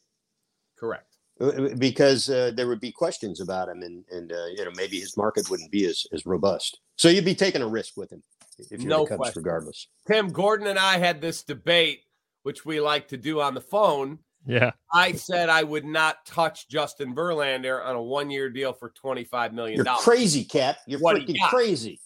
Correct. 0.77 1.15
Uh, 1.39 1.47
uh, 1.47 1.75
because 1.77 2.29
uh, 2.29 2.51
there 2.55 2.67
would 2.67 2.79
be 2.79 2.91
questions 2.91 3.41
about 3.41 3.67
him, 3.67 3.81
and 3.81 4.05
and 4.11 4.31
uh, 4.31 4.45
you 4.55 4.63
know 4.63 4.71
maybe 4.75 4.99
his 4.99 5.17
market 5.17 5.49
wouldn't 5.49 5.71
be 5.71 5.85
as 5.85 6.05
as 6.13 6.25
robust. 6.25 6.79
So 6.97 7.09
you'd 7.09 7.25
be 7.25 7.35
taking 7.35 7.61
a 7.61 7.67
risk 7.67 7.97
with 7.97 8.11
him 8.11 8.23
if 8.57 8.81
you're 8.81 8.89
no 8.89 9.03
the 9.03 9.09
Cubs, 9.09 9.17
question. 9.17 9.43
regardless. 9.43 9.87
Tim 10.07 10.29
Gordon 10.29 10.67
and 10.67 10.79
I 10.79 10.97
had 10.97 11.19
this 11.19 11.43
debate, 11.43 12.03
which 12.45 12.63
we 12.63 12.79
like 12.79 13.07
to 13.07 13.17
do 13.17 13.41
on 13.41 13.55
the 13.55 13.61
phone. 13.61 14.19
Yeah. 14.45 14.73
I 14.93 15.13
said 15.13 15.49
I 15.49 15.63
would 15.63 15.83
not 15.83 16.23
touch 16.27 16.69
Justin 16.69 17.15
Verlander 17.15 17.83
on 17.83 17.95
a 17.95 18.01
one 18.01 18.29
year 18.29 18.51
deal 18.51 18.71
for 18.71 18.91
$25 18.91 19.51
million. 19.51 19.83
You're 19.83 19.95
crazy, 19.95 20.43
Cap. 20.43 20.77
You're 20.85 20.99
what 20.99 21.17
freaking 21.17 21.39
crazy. 21.49 21.99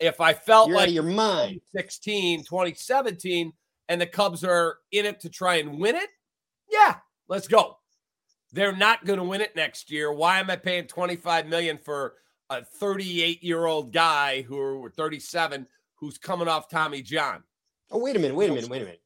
If 0.00 0.22
I 0.22 0.32
felt 0.32 0.68
You're 0.70 0.78
like 0.78 0.90
your 0.90 1.02
mind 1.02 1.60
16, 1.76 2.44
2017, 2.44 3.52
and 3.90 4.00
the 4.00 4.06
Cubs 4.06 4.42
are 4.42 4.78
in 4.90 5.04
it 5.04 5.20
to 5.20 5.28
try 5.28 5.56
and 5.56 5.78
win 5.78 5.96
it, 5.96 6.08
yeah, 6.72 6.96
let's 7.28 7.46
go. 7.46 7.76
They're 8.52 8.74
not 8.74 9.04
going 9.04 9.18
to 9.18 9.24
win 9.24 9.42
it 9.42 9.54
next 9.54 9.90
year. 9.90 10.10
Why 10.10 10.40
am 10.40 10.48
I 10.48 10.56
paying 10.56 10.86
25 10.86 11.46
million 11.46 11.76
for 11.76 12.14
a 12.48 12.64
38 12.64 13.44
year 13.44 13.66
old 13.66 13.92
guy 13.92 14.40
who 14.40 14.58
are 14.58 14.88
37 14.88 15.66
who's 15.96 16.16
coming 16.16 16.48
off 16.48 16.70
Tommy 16.70 17.02
John? 17.02 17.42
Oh, 17.90 17.98
wait 17.98 18.16
a 18.16 18.18
minute, 18.18 18.34
wait 18.34 18.48
a 18.48 18.54
minute, 18.54 18.70
wait 18.70 18.80
a 18.80 18.84
minute. 18.86 19.03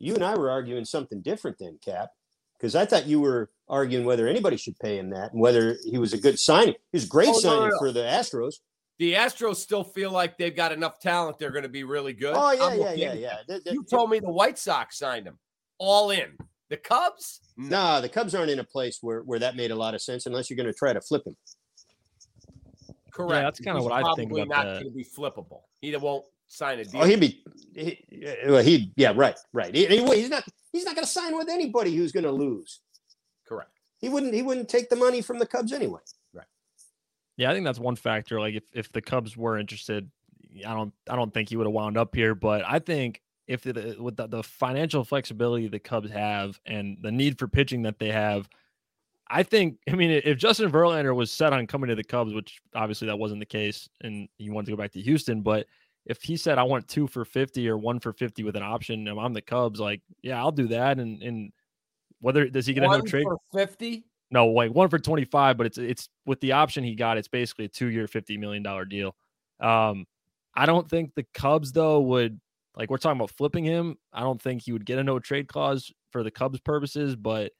You 0.00 0.14
and 0.14 0.24
I 0.24 0.34
were 0.34 0.50
arguing 0.50 0.84
something 0.84 1.20
different 1.20 1.58
then, 1.60 1.78
Cap, 1.84 2.08
because 2.58 2.74
I 2.74 2.86
thought 2.86 3.06
you 3.06 3.20
were 3.20 3.50
arguing 3.68 4.04
whether 4.04 4.26
anybody 4.26 4.56
should 4.56 4.78
pay 4.78 4.98
him 4.98 5.10
that 5.10 5.32
and 5.32 5.40
whether 5.40 5.76
he 5.84 5.98
was 5.98 6.12
a 6.12 6.18
good 6.18 6.38
signing. 6.38 6.74
He 6.90 6.96
was 6.96 7.04
a 7.04 7.08
great 7.08 7.28
oh, 7.28 7.38
signing 7.38 7.58
no, 7.60 7.66
no, 7.66 7.70
no. 7.74 7.78
for 7.78 7.92
the 7.92 8.00
Astros. 8.00 8.54
The 8.98 9.14
Astros 9.14 9.56
still 9.56 9.84
feel 9.84 10.10
like 10.10 10.36
they've 10.36 10.54
got 10.56 10.72
enough 10.72 10.98
talent. 10.98 11.38
They're 11.38 11.52
going 11.52 11.62
to 11.62 11.68
be 11.70 11.84
really 11.84 12.12
good. 12.12 12.34
Oh 12.36 12.50
yeah, 12.50 12.64
I'm 12.64 12.80
yeah, 12.80 12.92
yeah, 12.92 13.12
yeah. 13.14 13.28
that. 13.28 13.46
Th- 13.46 13.64
th- 13.64 13.74
You 13.74 13.84
told 13.84 14.10
me 14.10 14.18
the 14.20 14.30
White 14.32 14.58
Sox 14.58 14.98
signed 14.98 15.26
him 15.26 15.38
all 15.78 16.10
in. 16.10 16.36
The 16.70 16.76
Cubs, 16.76 17.40
No, 17.56 18.00
the 18.00 18.08
Cubs 18.08 18.34
aren't 18.34 18.50
in 18.50 18.60
a 18.60 18.64
place 18.64 18.98
where, 19.00 19.22
where 19.22 19.40
that 19.40 19.56
made 19.56 19.70
a 19.70 19.74
lot 19.74 19.94
of 19.94 20.00
sense 20.00 20.26
unless 20.26 20.48
you're 20.48 20.56
going 20.56 20.68
to 20.68 20.72
try 20.72 20.92
to 20.92 21.00
flip 21.00 21.26
him. 21.26 21.36
correct. 23.12 23.42
that's 23.44 23.58
kinda 23.60 23.82
what 23.82 23.92
I 23.92 24.02
think 24.14 24.30
probably 24.30 24.42
about 24.42 24.56
not 24.56 24.64
that. 24.66 24.82
going 24.82 24.92
to 24.92 24.96
be 24.96 25.04
flippable. 25.04 25.62
He 25.80 25.94
won't 25.96 26.24
sign 26.50 26.78
a 26.80 26.84
deal. 26.84 27.00
Oh, 27.02 27.04
he'd 27.04 27.20
be. 27.20 27.42
He, 27.74 28.04
well, 28.46 28.62
he 28.62 28.92
yeah, 28.96 29.12
right, 29.14 29.38
right. 29.52 29.74
He, 29.74 29.86
he- 29.86 30.04
he's 30.14 30.28
not. 30.28 30.44
He's 30.72 30.84
not 30.84 30.94
going 30.94 31.04
to 31.04 31.10
sign 31.10 31.36
with 31.36 31.48
anybody 31.48 31.96
who's 31.96 32.12
going 32.12 32.24
to 32.24 32.30
lose. 32.32 32.80
correct. 33.46 33.70
He 33.98 34.08
wouldn't. 34.08 34.34
He 34.34 34.42
wouldn't 34.42 34.68
take 34.68 34.88
the 34.90 34.96
money 34.96 35.20
from 35.22 35.38
the 35.38 35.46
Cubs 35.46 35.72
anyway. 35.72 36.00
Right. 36.34 36.46
Yeah, 37.36 37.50
I 37.50 37.54
think 37.54 37.64
that's 37.64 37.78
one 37.78 37.96
factor. 37.96 38.38
Like 38.40 38.54
if, 38.54 38.62
if 38.72 38.92
the 38.92 39.00
Cubs 39.02 39.36
were 39.36 39.58
interested, 39.58 40.10
I 40.66 40.74
don't 40.74 40.92
I 41.08 41.16
don't 41.16 41.32
think 41.32 41.48
he 41.48 41.56
would 41.56 41.66
have 41.66 41.72
wound 41.74 41.96
up 41.96 42.14
here. 42.14 42.34
But 42.34 42.62
I 42.66 42.78
think 42.78 43.20
if 43.46 43.62
the, 43.62 43.96
with 43.98 44.16
the, 44.16 44.26
the 44.28 44.42
financial 44.42 45.04
flexibility 45.04 45.66
the 45.68 45.78
Cubs 45.80 46.10
have 46.10 46.60
and 46.66 46.96
the 47.02 47.10
need 47.12 47.38
for 47.38 47.48
pitching 47.48 47.82
that 47.82 47.98
they 47.98 48.10
have, 48.12 48.48
I 49.28 49.42
think 49.42 49.78
I 49.88 49.92
mean 49.96 50.10
if 50.24 50.38
Justin 50.38 50.70
Verlander 50.70 51.14
was 51.14 51.30
set 51.32 51.52
on 51.52 51.66
coming 51.66 51.88
to 51.88 51.94
the 51.96 52.04
Cubs, 52.04 52.32
which 52.32 52.60
obviously 52.74 53.06
that 53.08 53.18
wasn't 53.18 53.40
the 53.40 53.46
case, 53.46 53.88
and 54.02 54.28
he 54.38 54.50
wanted 54.50 54.66
to 54.66 54.72
go 54.72 54.76
back 54.82 54.92
to 54.92 55.00
Houston, 55.00 55.40
but 55.42 55.66
if 56.06 56.22
he 56.22 56.36
said 56.36 56.58
I 56.58 56.62
want 56.62 56.88
two 56.88 57.06
for 57.06 57.24
fifty 57.24 57.68
or 57.68 57.76
one 57.78 58.00
for 58.00 58.12
fifty 58.12 58.42
with 58.42 58.56
an 58.56 58.62
option, 58.62 59.06
and 59.06 59.18
I'm 59.18 59.32
the 59.32 59.42
Cubs, 59.42 59.80
like 59.80 60.02
yeah, 60.22 60.38
I'll 60.38 60.52
do 60.52 60.68
that. 60.68 60.98
And 60.98 61.22
and 61.22 61.52
whether 62.20 62.48
does 62.48 62.66
he 62.66 62.74
get 62.74 62.84
a 62.84 62.88
no 62.88 63.00
trade? 63.00 63.24
for 63.24 63.38
fifty. 63.52 64.04
No, 64.32 64.46
like 64.46 64.72
one 64.72 64.88
for 64.88 64.98
25, 64.98 65.56
but 65.56 65.66
it's 65.66 65.78
it's 65.78 66.08
with 66.24 66.40
the 66.40 66.52
option 66.52 66.84
he 66.84 66.94
got, 66.94 67.18
it's 67.18 67.26
basically 67.26 67.64
a 67.64 67.68
two-year, 67.68 68.06
50 68.06 68.36
million 68.38 68.62
dollar 68.62 68.84
deal. 68.84 69.16
Um, 69.58 70.06
I 70.54 70.66
don't 70.66 70.88
think 70.88 71.14
the 71.14 71.26
Cubs 71.34 71.72
though 71.72 72.00
would 72.00 72.40
like 72.76 72.90
we're 72.90 72.98
talking 72.98 73.18
about 73.18 73.30
flipping 73.32 73.64
him. 73.64 73.96
I 74.12 74.20
don't 74.20 74.40
think 74.40 74.62
he 74.62 74.72
would 74.72 74.86
get 74.86 74.98
a 74.98 75.04
no 75.04 75.18
trade 75.18 75.48
clause 75.48 75.92
for 76.12 76.22
the 76.22 76.30
Cubs 76.30 76.60
purposes, 76.60 77.16
but 77.16 77.52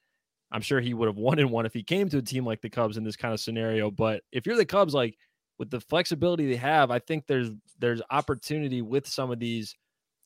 I'm 0.53 0.61
sure 0.61 0.81
he 0.81 0.95
would 0.95 1.09
have 1.09 1.17
wanted 1.19 1.47
one 1.47 1.67
if 1.67 1.75
he 1.75 1.83
came 1.83 2.09
to 2.09 2.19
a 2.19 2.23
team 2.23 2.45
like 2.45 2.61
the 2.61 2.71
Cubs 2.71 2.97
in 2.97 3.05
this 3.05 3.17
kind 3.17 3.35
of 3.35 3.41
scenario. 3.41 3.91
But 3.91 4.23
if 4.33 4.47
you're 4.47 4.57
the 4.57 4.65
Cubs, 4.65 4.95
like 4.95 5.17
with 5.61 5.69
the 5.69 5.79
flexibility 5.79 6.49
they 6.49 6.57
have, 6.57 6.91
I 6.91 6.99
think 6.99 7.27
there's 7.27 7.51
there's 7.79 8.01
opportunity 8.11 8.81
with 8.81 9.07
some 9.07 9.31
of 9.31 9.39
these, 9.39 9.77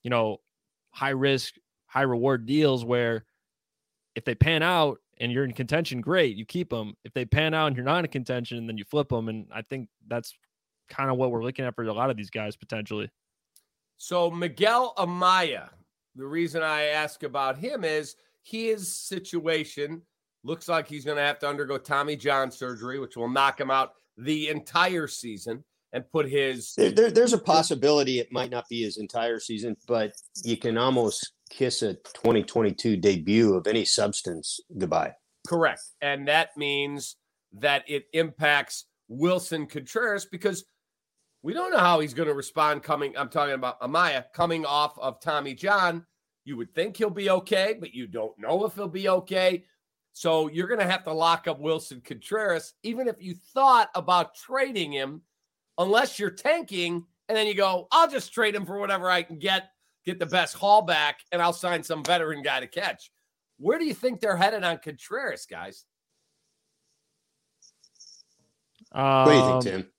you 0.04 0.08
know, 0.08 0.38
high 0.92 1.10
risk, 1.10 1.56
high 1.86 2.02
reward 2.02 2.46
deals 2.46 2.84
where 2.84 3.24
if 4.14 4.24
they 4.24 4.36
pan 4.36 4.62
out 4.62 4.98
and 5.18 5.32
you're 5.32 5.44
in 5.44 5.52
contention, 5.52 6.00
great, 6.00 6.36
you 6.36 6.46
keep 6.46 6.70
them. 6.70 6.94
If 7.04 7.12
they 7.14 7.24
pan 7.24 7.52
out 7.52 7.66
and 7.66 7.76
you're 7.76 7.84
not 7.84 8.04
in 8.04 8.10
contention, 8.12 8.68
then 8.68 8.78
you 8.78 8.84
flip 8.84 9.08
them. 9.08 9.28
And 9.28 9.46
I 9.52 9.62
think 9.62 9.88
that's 10.06 10.34
kind 10.88 11.10
of 11.10 11.16
what 11.16 11.32
we're 11.32 11.42
looking 11.42 11.64
at 11.64 11.74
for 11.74 11.82
a 11.82 11.92
lot 11.92 12.10
of 12.10 12.16
these 12.16 12.30
guys 12.30 12.54
potentially. 12.54 13.10
So 13.96 14.30
Miguel 14.30 14.94
Amaya, 14.96 15.68
the 16.14 16.26
reason 16.26 16.62
I 16.62 16.84
ask 16.84 17.24
about 17.24 17.58
him 17.58 17.82
is 17.82 18.14
his 18.44 18.92
situation 18.92 20.02
looks 20.44 20.68
like 20.68 20.86
he's 20.86 21.04
going 21.04 21.16
to 21.16 21.24
have 21.24 21.40
to 21.40 21.48
undergo 21.48 21.76
Tommy 21.76 22.14
John 22.14 22.52
surgery, 22.52 23.00
which 23.00 23.16
will 23.16 23.28
knock 23.28 23.60
him 23.60 23.72
out 23.72 23.94
the 24.16 24.48
entire 24.48 25.06
season 25.06 25.64
and 25.92 26.04
put 26.10 26.28
his 26.28 26.74
There, 26.76 26.90
there, 26.90 27.10
there's 27.10 27.32
a 27.32 27.38
possibility 27.38 28.18
it 28.18 28.32
might 28.32 28.50
not 28.50 28.68
be 28.68 28.82
his 28.82 28.98
entire 28.98 29.38
season, 29.40 29.76
but 29.86 30.12
you 30.42 30.56
can 30.56 30.76
almost 30.76 31.32
kiss 31.50 31.82
a 31.82 31.94
2022 31.94 32.96
debut 32.96 33.54
of 33.54 33.66
any 33.66 33.84
substance 33.84 34.60
goodbye. 34.76 35.12
correct. 35.46 35.82
And 36.00 36.26
that 36.28 36.56
means 36.56 37.16
that 37.52 37.84
it 37.86 38.04
impacts 38.12 38.86
Willson 39.08 39.68
Contreras 39.68 40.26
because 40.26 40.64
we 41.42 41.52
don't 41.52 41.70
know 41.70 41.78
how 41.78 42.00
he's 42.00 42.14
going 42.14 42.28
to 42.28 42.34
respond 42.34 42.82
coming. 42.82 43.16
I'm 43.16 43.28
talking 43.28 43.54
about 43.54 43.80
Amaya 43.80 44.24
coming 44.34 44.64
off 44.64 44.98
of 44.98 45.20
Tommy 45.20 45.54
John. 45.54 46.06
You 46.44 46.56
would 46.56 46.74
think 46.74 46.96
he'll 46.96 47.10
be 47.10 47.30
okay, 47.30 47.76
but 47.78 47.94
you 47.94 48.06
don't 48.06 48.36
know 48.38 48.64
if 48.64 48.74
he'll 48.74 48.88
be 48.88 49.08
okay. 49.08 49.64
So 50.14 50.48
you're 50.48 50.68
going 50.68 50.80
to 50.80 50.86
have 50.86 51.04
to 51.04 51.12
lock 51.12 51.48
up 51.48 51.60
Willson 51.60 52.02
Contreras, 52.02 52.74
even 52.84 53.08
if 53.08 53.16
you 53.20 53.34
thought 53.52 53.90
about 53.94 54.36
trading 54.36 54.92
him, 54.92 55.22
unless 55.76 56.18
you're 56.18 56.30
tanking. 56.30 57.04
And 57.28 57.36
then 57.36 57.46
you 57.46 57.54
go, 57.54 57.88
I'll 57.90 58.08
just 58.08 58.32
trade 58.32 58.54
him 58.54 58.64
for 58.64 58.78
whatever 58.78 59.10
I 59.10 59.22
can 59.22 59.38
get, 59.38 59.70
get 60.06 60.18
the 60.18 60.26
best 60.26 60.54
haul 60.54 60.82
back, 60.82 61.20
and 61.32 61.42
I'll 61.42 61.52
sign 61.52 61.82
some 61.82 62.04
veteran 62.04 62.42
guy 62.42 62.60
to 62.60 62.66
catch. 62.66 63.10
Where 63.58 63.78
do 63.78 63.84
you 63.84 63.94
think 63.94 64.20
they're 64.20 64.36
headed 64.36 64.62
on 64.62 64.78
Contreras, 64.78 65.46
guys? 65.46 65.84
What 68.92 69.24
do 69.26 69.32
you 69.32 69.38
Um, 69.38 69.62
think, 69.62 69.74
Tim? 69.74 69.90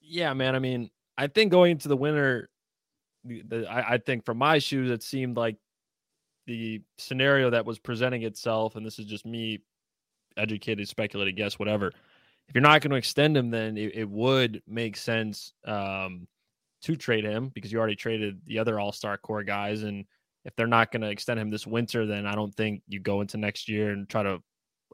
Yeah, 0.00 0.32
man. 0.32 0.56
I 0.56 0.58
mean, 0.58 0.90
I 1.16 1.28
think 1.28 1.52
going 1.52 1.72
into 1.72 1.88
the 1.88 1.96
winter, 1.96 2.48
the, 3.24 3.42
the, 3.46 3.70
I, 3.70 3.94
I 3.94 3.98
think 3.98 4.24
from 4.24 4.38
my 4.38 4.58
shoes, 4.58 4.90
it 4.90 5.02
seemed 5.04 5.36
like 5.36 5.56
the 6.46 6.82
scenario 6.98 7.50
that 7.50 7.64
was 7.64 7.78
presenting 7.78 8.22
itself, 8.22 8.76
and 8.76 8.84
this 8.84 8.98
is 8.98 9.06
just 9.06 9.26
me, 9.26 9.60
educated, 10.36 10.88
speculated 10.88 11.36
guess, 11.36 11.58
whatever. 11.58 11.88
If 12.48 12.54
you're 12.54 12.62
not 12.62 12.80
going 12.80 12.90
to 12.90 12.96
extend 12.96 13.36
him, 13.36 13.50
then 13.50 13.76
it, 13.76 13.94
it 13.94 14.08
would 14.08 14.62
make 14.66 14.96
sense 14.96 15.52
um, 15.64 16.26
to 16.82 16.96
trade 16.96 17.24
him 17.24 17.48
because 17.54 17.70
you 17.70 17.78
already 17.78 17.96
traded 17.96 18.40
the 18.46 18.58
other 18.58 18.80
All 18.80 18.92
Star 18.92 19.16
core 19.16 19.44
guys, 19.44 19.82
and 19.82 20.04
if 20.44 20.56
they're 20.56 20.66
not 20.66 20.90
going 20.90 21.02
to 21.02 21.10
extend 21.10 21.38
him 21.38 21.50
this 21.50 21.66
winter, 21.66 22.06
then 22.06 22.26
I 22.26 22.34
don't 22.34 22.54
think 22.54 22.82
you 22.88 22.98
go 22.98 23.20
into 23.20 23.36
next 23.36 23.68
year 23.68 23.90
and 23.90 24.08
try 24.08 24.22
to 24.22 24.42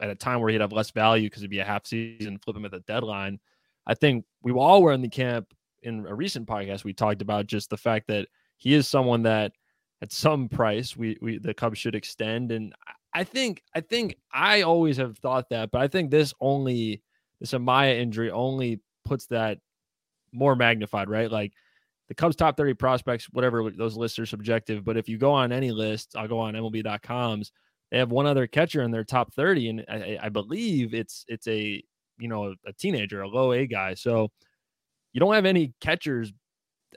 at 0.03 0.11
a 0.11 0.15
time 0.15 0.41
where 0.41 0.51
he'd 0.51 0.61
have 0.61 0.73
less 0.73 0.91
value 0.91 1.29
because 1.29 1.43
it'd 1.43 1.51
be 1.51 1.61
a 1.61 1.65
half 1.65 1.87
season, 1.87 2.39
flip 2.39 2.57
him 2.57 2.65
at 2.65 2.71
the 2.71 2.81
deadline. 2.81 3.39
I 3.87 3.95
think 3.95 4.25
we 4.43 4.53
all 4.53 4.83
were 4.83 4.93
in 4.93 5.01
the 5.01 5.09
camp 5.09 5.55
in 5.83 6.07
a 6.07 6.15
recent 6.15 6.47
podcast. 6.47 6.85
We 6.85 6.93
talked 6.93 7.23
about 7.23 7.47
just 7.47 7.71
the 7.71 7.77
fact 7.77 8.09
that 8.09 8.29
he 8.57 8.75
is 8.75 8.89
someone 8.89 9.23
that 9.23 9.53
at 10.03 10.13
some 10.13 10.49
price 10.49 10.97
we, 10.97 11.17
we 11.21 11.39
the 11.39 11.55
Cubs 11.55 11.79
should 11.79 11.95
extend. 11.95 12.53
And 12.53 12.75
I 13.15 13.25
think 13.25 13.63
I 13.75 13.81
think 13.81 14.17
I 14.33 14.63
always 14.63 14.97
have 14.99 15.19
thought 15.19 15.49
that, 15.51 15.71
but 15.71 15.81
I 15.81 15.89
think 15.89 16.11
this 16.11 16.35
only 16.41 17.03
this 17.41 17.53
Amaya 17.53 17.99
injury 17.99 18.31
only 18.31 18.81
puts 19.05 19.27
that 19.27 19.59
more 20.33 20.57
magnified, 20.57 21.09
right? 21.09 21.31
Like 21.31 21.53
the 22.09 22.15
Cubs 22.15 22.37
top 22.37 22.57
30 22.57 22.75
prospects, 22.75 23.27
whatever 23.33 23.71
those 23.71 23.97
lists 23.97 24.19
are 24.19 24.27
subjective. 24.27 24.85
But 24.85 24.97
if 24.97 25.09
you 25.09 25.19
go 25.19 25.33
on 25.33 25.53
any 25.53 25.73
list, 25.73 26.15
I'll 26.17 26.29
go 26.29 26.39
on 26.39 26.55
MLB.com's, 26.55 27.53
they 27.91 27.99
have 27.99 28.11
one 28.11 28.27
other 28.27 28.47
catcher 28.47 28.83
in 28.83 28.91
their 28.91 29.05
top 29.05 29.33
30. 29.35 29.69
And 29.71 29.85
I, 29.89 30.19
I 30.23 30.29
believe 30.29 30.95
it's 30.95 31.25
it's 31.29 31.49
a 31.49 31.83
you 32.19 32.29
know, 32.29 32.55
a 32.67 32.73
teenager, 32.73 33.23
a 33.23 33.29
low 33.29 33.53
A 33.53 33.67
guy. 33.67 33.95
So 33.95 34.29
you 35.13 35.21
don't 35.21 35.35
have 35.35 35.47
any 35.47 35.73
catchers 35.81 36.33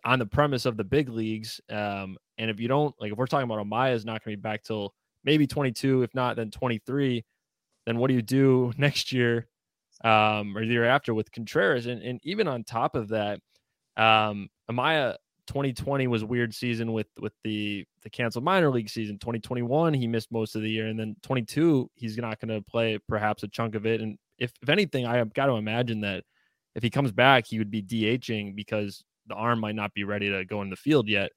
on 0.04 0.20
the 0.20 0.26
premise 0.26 0.66
of 0.66 0.78
the 0.78 0.84
big 0.84 1.10
leagues. 1.10 1.60
Um, 1.70 2.18
and 2.38 2.50
if 2.50 2.60
you 2.60 2.68
don't 2.68 2.96
like, 3.00 3.12
if 3.12 3.18
we're 3.18 3.28
talking 3.28 3.50
about 3.50 3.66
Amaya 3.66 3.94
is 3.94 4.06
not 4.06 4.24
going 4.24 4.34
to 4.34 4.38
be 4.38 4.42
back 4.42 4.64
till 4.64 4.94
maybe 5.24 5.48
22, 5.48 6.04
if 6.04 6.14
not, 6.14 6.36
then 6.36 6.52
23, 6.52 7.24
then 7.86 7.98
what 7.98 8.08
do 8.08 8.14
you 8.14 8.22
do 8.22 8.72
next 8.78 9.12
year 9.12 9.48
um, 10.04 10.56
or 10.56 10.66
the 10.66 10.72
year 10.72 10.86
after 10.86 11.14
with 11.14 11.32
Contreras? 11.32 11.86
And, 11.86 12.02
and 12.02 12.20
even 12.24 12.48
on 12.48 12.64
top 12.64 12.96
of 12.96 13.10
that, 13.10 13.40
um, 13.98 14.50
Amaya 14.70 15.16
2020 15.48 16.06
was 16.08 16.24
weird 16.24 16.54
season 16.54 16.94
with 16.94 17.08
with 17.20 17.34
the 17.44 17.84
the 18.04 18.10
canceled 18.10 18.46
minor 18.46 18.70
league 18.70 18.88
season. 18.90 19.18
2021 19.18 19.96
he 19.96 20.08
missed 20.08 20.32
most 20.32 20.56
of 20.56 20.62
the 20.62 20.70
year, 20.70 20.88
and 20.88 21.00
then 21.00 21.16
22 21.24 21.90
he's 21.96 22.16
not 22.18 22.40
going 22.40 22.56
to 22.56 22.64
play 22.70 23.00
perhaps 23.10 23.42
a 23.42 23.48
chunk 23.48 23.74
of 23.74 23.86
it. 23.88 24.00
And 24.00 24.18
if 24.38 24.54
if 24.62 24.70
anything, 24.70 25.06
I 25.08 25.18
have 25.18 25.34
got 25.34 25.48
to 25.48 25.54
imagine 25.54 26.02
that 26.02 26.24
if 26.76 26.84
he 26.84 26.90
comes 26.92 27.12
back, 27.12 27.48
he 27.48 27.58
would 27.58 27.72
be 27.72 27.82
DHing 27.82 28.56
because 28.56 29.04
the 29.30 29.36
arm 29.36 29.60
might 29.60 29.76
not 29.76 29.94
be 29.94 30.04
ready 30.04 30.30
to 30.30 30.44
go 30.46 30.62
in 30.62 30.70
the 30.70 30.76
field 30.76 31.08
yet. 31.08 31.32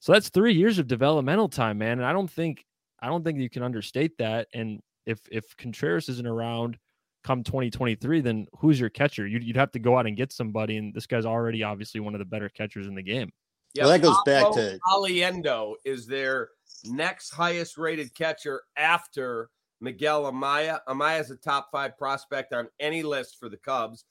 So 0.00 0.12
that's 0.12 0.28
three 0.30 0.54
years 0.54 0.78
of 0.78 0.86
developmental 0.86 1.48
time, 1.48 1.78
man. 1.78 1.98
And 1.98 2.04
I 2.04 2.12
don't 2.12 2.30
think 2.30 2.64
I 3.00 3.06
don't 3.06 3.24
think 3.24 3.38
you 3.38 3.50
can 3.50 3.62
understate 3.62 4.18
that. 4.18 4.48
And 4.54 4.80
if 5.06 5.20
if 5.30 5.56
Contreras 5.56 6.08
isn't 6.08 6.26
around 6.26 6.78
come 7.22 7.42
2023, 7.44 8.20
then 8.20 8.46
who's 8.58 8.80
your 8.80 8.88
catcher? 8.88 9.26
You'd, 9.26 9.44
you'd 9.44 9.56
have 9.56 9.70
to 9.72 9.78
go 9.78 9.98
out 9.98 10.06
and 10.06 10.16
get 10.16 10.32
somebody. 10.32 10.78
And 10.78 10.94
this 10.94 11.06
guy's 11.06 11.26
already 11.26 11.62
obviously 11.62 12.00
one 12.00 12.14
of 12.14 12.18
the 12.18 12.24
better 12.24 12.48
catchers 12.48 12.86
in 12.86 12.94
the 12.94 13.02
game. 13.02 13.30
Yeah, 13.74 13.84
Well, 13.84 13.92
that 13.92 14.02
goes 14.02 14.16
back 14.24 14.52
to- 14.54 14.78
Aliendo 14.88 15.74
is 15.84 16.06
their 16.06 16.48
next 16.84 17.30
highest 17.30 17.76
rated 17.76 18.14
catcher 18.14 18.62
after 18.76 19.50
Miguel 19.80 20.30
Amaya. 20.32 20.80
Amaya 20.88 21.20
is 21.20 21.30
a 21.30 21.36
top 21.36 21.68
five 21.70 21.96
prospect 21.98 22.52
on 22.52 22.68
any 22.80 23.02
list 23.02 23.36
for 23.38 23.48
the 23.48 23.56
Cubs. 23.58 24.04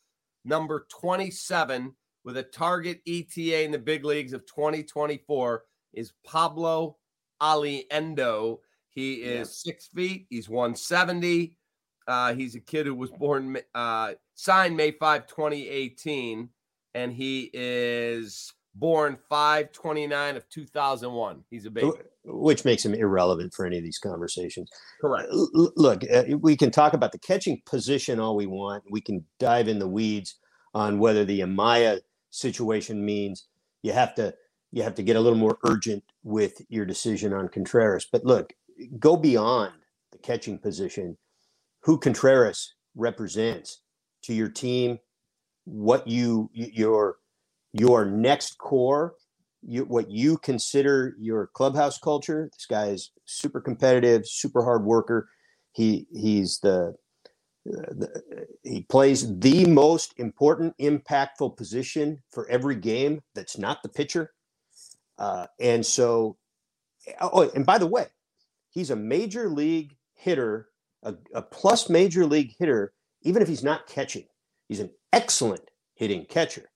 Number 0.45 0.85
27 0.89 1.93
with 2.23 2.37
a 2.37 2.43
target 2.43 3.01
ETA 3.07 3.63
in 3.63 3.71
the 3.71 3.79
big 3.79 4.03
leagues 4.05 4.33
of 4.33 4.45
2024 4.45 5.63
is 5.93 6.13
Pablo 6.25 6.97
Aliendo. 7.41 8.59
He 8.89 9.15
is 9.15 9.61
six 9.61 9.87
feet. 9.87 10.27
He's 10.29 10.49
170. 10.49 11.55
Uh, 12.07 12.33
he's 12.33 12.55
a 12.55 12.59
kid 12.59 12.85
who 12.85 12.95
was 12.95 13.11
born, 13.11 13.57
uh, 13.75 14.13
signed 14.33 14.75
May 14.75 14.91
5, 14.91 15.27
2018, 15.27 16.49
and 16.95 17.13
he 17.13 17.51
is 17.53 18.51
born 18.75 19.17
529 19.29 20.35
of 20.37 20.49
2001. 20.49 21.43
He's 21.49 21.65
a 21.65 21.71
baby. 21.71 21.91
which 22.25 22.65
makes 22.65 22.83
him 22.85 22.93
irrelevant 22.93 23.53
for 23.53 23.65
any 23.65 23.77
of 23.77 23.83
these 23.83 23.97
conversations. 23.97 24.69
Correct. 25.01 25.29
L- 25.31 25.49
l- 25.55 25.73
Look, 25.75 26.03
uh, 26.11 26.23
we 26.39 26.55
can 26.57 26.69
talk 26.71 26.93
about 26.93 27.11
the 27.11 27.19
catching 27.19 27.61
position 27.65 28.19
all 28.19 28.35
we 28.35 28.45
want. 28.45 28.83
We 28.89 29.01
can 29.01 29.25
dive 29.39 29.67
in 29.67 29.79
the 29.79 29.87
weeds 29.87 30.35
on 30.73 30.99
whether 30.99 31.25
the 31.25 31.39
Amaya 31.41 31.99
situation 32.29 33.05
means 33.05 33.47
you 33.81 33.93
have 33.93 34.15
to 34.15 34.33
you 34.71 34.83
have 34.83 34.95
to 34.95 35.03
get 35.03 35.15
a 35.15 35.19
little 35.19 35.37
more 35.37 35.57
urgent 35.65 36.03
with 36.23 36.61
your 36.69 36.85
decision 36.85 37.33
on 37.33 37.47
Contreras. 37.47 38.07
But 38.11 38.23
look, 38.23 38.53
go 38.99 39.17
beyond 39.17 39.73
the 40.11 40.19
catching 40.19 40.59
position. 40.59 41.17
Who 41.81 41.97
Contreras 41.97 42.75
represents 42.95 43.81
to 44.23 44.33
your 44.33 44.49
team, 44.49 44.99
what 45.65 46.07
you 46.07 46.49
your 46.53 47.17
your 47.73 48.05
next 48.05 48.57
core, 48.57 49.15
you, 49.61 49.83
what 49.85 50.09
you 50.09 50.37
consider 50.37 51.15
your 51.19 51.47
clubhouse 51.53 51.97
culture. 51.97 52.49
This 52.53 52.65
guy 52.65 52.87
is 52.87 53.11
super 53.25 53.61
competitive, 53.61 54.23
super 54.25 54.63
hard 54.63 54.83
worker. 54.85 55.29
He 55.73 56.07
he's 56.11 56.59
the, 56.61 56.93
the 56.93 57.08
he 58.63 58.81
plays 58.81 59.39
the 59.39 59.65
most 59.65 60.13
important, 60.17 60.77
impactful 60.77 61.57
position 61.57 62.23
for 62.31 62.49
every 62.49 62.75
game. 62.75 63.21
That's 63.35 63.57
not 63.57 63.83
the 63.83 63.89
pitcher, 63.89 64.31
uh, 65.17 65.47
and 65.59 65.85
so. 65.85 66.37
Oh, 67.21 67.49
and 67.55 67.65
by 67.65 67.77
the 67.77 67.87
way, 67.87 68.07
he's 68.69 68.89
a 68.89 68.95
major 68.95 69.49
league 69.49 69.95
hitter, 70.15 70.67
a, 71.01 71.15
a 71.33 71.41
plus 71.41 71.89
major 71.89 72.25
league 72.25 72.53
hitter, 72.59 72.93
even 73.23 73.41
if 73.41 73.47
he's 73.47 73.63
not 73.63 73.87
catching. 73.87 74.25
He's 74.67 74.81
an 74.81 74.91
excellent 75.13 75.71
hitting 75.95 76.25
catcher. 76.25 76.69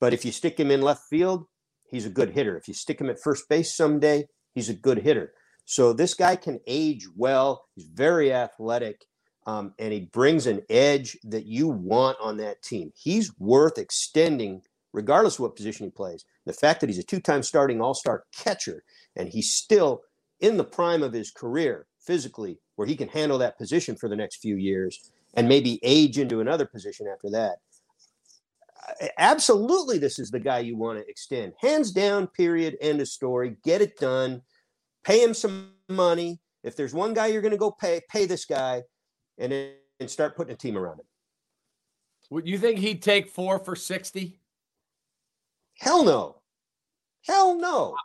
But 0.00 0.12
if 0.12 0.24
you 0.24 0.32
stick 0.32 0.58
him 0.58 0.70
in 0.70 0.82
left 0.82 1.04
field, 1.08 1.46
he's 1.90 2.06
a 2.06 2.10
good 2.10 2.30
hitter. 2.30 2.56
If 2.56 2.68
you 2.68 2.74
stick 2.74 3.00
him 3.00 3.10
at 3.10 3.22
first 3.22 3.48
base 3.48 3.74
someday, 3.74 4.26
he's 4.54 4.68
a 4.68 4.74
good 4.74 4.98
hitter. 4.98 5.32
So 5.64 5.92
this 5.92 6.14
guy 6.14 6.36
can 6.36 6.60
age 6.66 7.06
well. 7.16 7.64
He's 7.74 7.86
very 7.86 8.32
athletic, 8.32 9.06
um, 9.46 9.74
and 9.78 9.92
he 9.92 10.00
brings 10.00 10.46
an 10.46 10.62
edge 10.70 11.18
that 11.24 11.46
you 11.46 11.68
want 11.68 12.16
on 12.20 12.36
that 12.38 12.62
team. 12.62 12.92
He's 12.94 13.38
worth 13.38 13.78
extending, 13.78 14.62
regardless 14.92 15.34
of 15.34 15.40
what 15.40 15.56
position 15.56 15.84
he 15.86 15.90
plays. 15.90 16.24
The 16.46 16.52
fact 16.52 16.80
that 16.80 16.88
he's 16.88 16.98
a 16.98 17.02
two-time 17.02 17.42
starting 17.42 17.80
All-Star 17.80 18.24
catcher, 18.34 18.84
and 19.16 19.28
he's 19.28 19.52
still 19.52 20.02
in 20.40 20.56
the 20.56 20.64
prime 20.64 21.02
of 21.02 21.12
his 21.12 21.30
career 21.30 21.86
physically, 22.00 22.58
where 22.76 22.88
he 22.88 22.96
can 22.96 23.08
handle 23.08 23.38
that 23.38 23.58
position 23.58 23.96
for 23.96 24.08
the 24.08 24.16
next 24.16 24.36
few 24.36 24.56
years, 24.56 25.10
and 25.34 25.48
maybe 25.48 25.80
age 25.82 26.18
into 26.18 26.40
another 26.40 26.66
position 26.66 27.06
after 27.06 27.30
that 27.30 27.56
absolutely 29.18 29.98
this 29.98 30.18
is 30.18 30.30
the 30.30 30.40
guy 30.40 30.58
you 30.58 30.76
want 30.76 30.98
to 30.98 31.08
extend. 31.08 31.52
Hands 31.60 31.90
down, 31.90 32.26
period, 32.28 32.76
end 32.80 33.00
of 33.00 33.08
story. 33.08 33.56
Get 33.64 33.80
it 33.80 33.98
done. 33.98 34.42
Pay 35.04 35.22
him 35.22 35.34
some 35.34 35.72
money. 35.88 36.40
If 36.62 36.76
there's 36.76 36.94
one 36.94 37.14
guy 37.14 37.26
you're 37.26 37.42
going 37.42 37.52
to 37.52 37.58
go 37.58 37.70
pay, 37.70 38.00
pay 38.08 38.26
this 38.26 38.44
guy 38.44 38.82
and, 39.38 39.52
and 40.00 40.10
start 40.10 40.36
putting 40.36 40.52
a 40.52 40.56
team 40.56 40.76
around 40.76 41.00
him. 41.00 41.06
Would 42.30 42.48
you 42.48 42.58
think 42.58 42.78
he'd 42.78 43.02
take 43.02 43.28
four 43.28 43.58
for 43.58 43.76
60? 43.76 44.38
Hell 45.78 46.04
no. 46.04 46.36
Hell 47.22 47.56
no. 47.56 47.96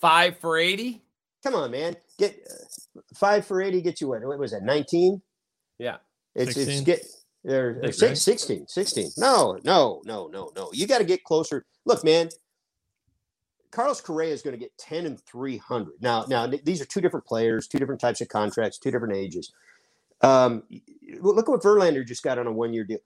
Five 0.00 0.38
for 0.38 0.58
80? 0.58 1.02
Come 1.42 1.54
on, 1.54 1.70
man. 1.70 1.96
Get 2.18 2.36
uh, 2.50 3.00
five 3.14 3.46
for 3.46 3.62
80 3.62 3.82
get 3.82 4.00
you 4.00 4.08
what? 4.08 4.24
What 4.24 4.38
was 4.38 4.52
that? 4.52 4.62
19? 4.62 5.20
Yeah. 5.78 5.96
It's, 6.34 6.54
16? 6.54 6.74
it's 6.74 6.80
get 6.82 7.04
they're 7.44 7.92
six, 7.92 8.22
16, 8.22 8.66
16. 8.68 9.10
No, 9.18 9.58
no, 9.64 10.00
no, 10.06 10.28
no, 10.28 10.50
no. 10.56 10.70
You 10.72 10.86
got 10.86 10.98
to 10.98 11.04
get 11.04 11.24
closer. 11.24 11.66
Look, 11.84 12.02
man, 12.02 12.30
Carlos 13.70 14.00
Correa 14.00 14.32
is 14.32 14.40
going 14.40 14.54
to 14.54 14.58
get 14.58 14.76
10 14.78 15.04
and 15.04 15.20
300. 15.20 15.94
Now, 16.00 16.24
now 16.26 16.46
these 16.46 16.80
are 16.80 16.86
two 16.86 17.02
different 17.02 17.26
players, 17.26 17.68
two 17.68 17.78
different 17.78 18.00
types 18.00 18.22
of 18.22 18.28
contracts, 18.28 18.78
two 18.78 18.90
different 18.90 19.14
ages. 19.14 19.52
Um, 20.20 20.62
look 21.20 21.46
at 21.46 21.50
what 21.50 21.62
Verlander 21.62 22.06
just 22.06 22.22
got 22.22 22.38
on 22.38 22.46
a 22.46 22.52
one 22.52 22.72
year 22.72 22.84
deal. 22.84 22.98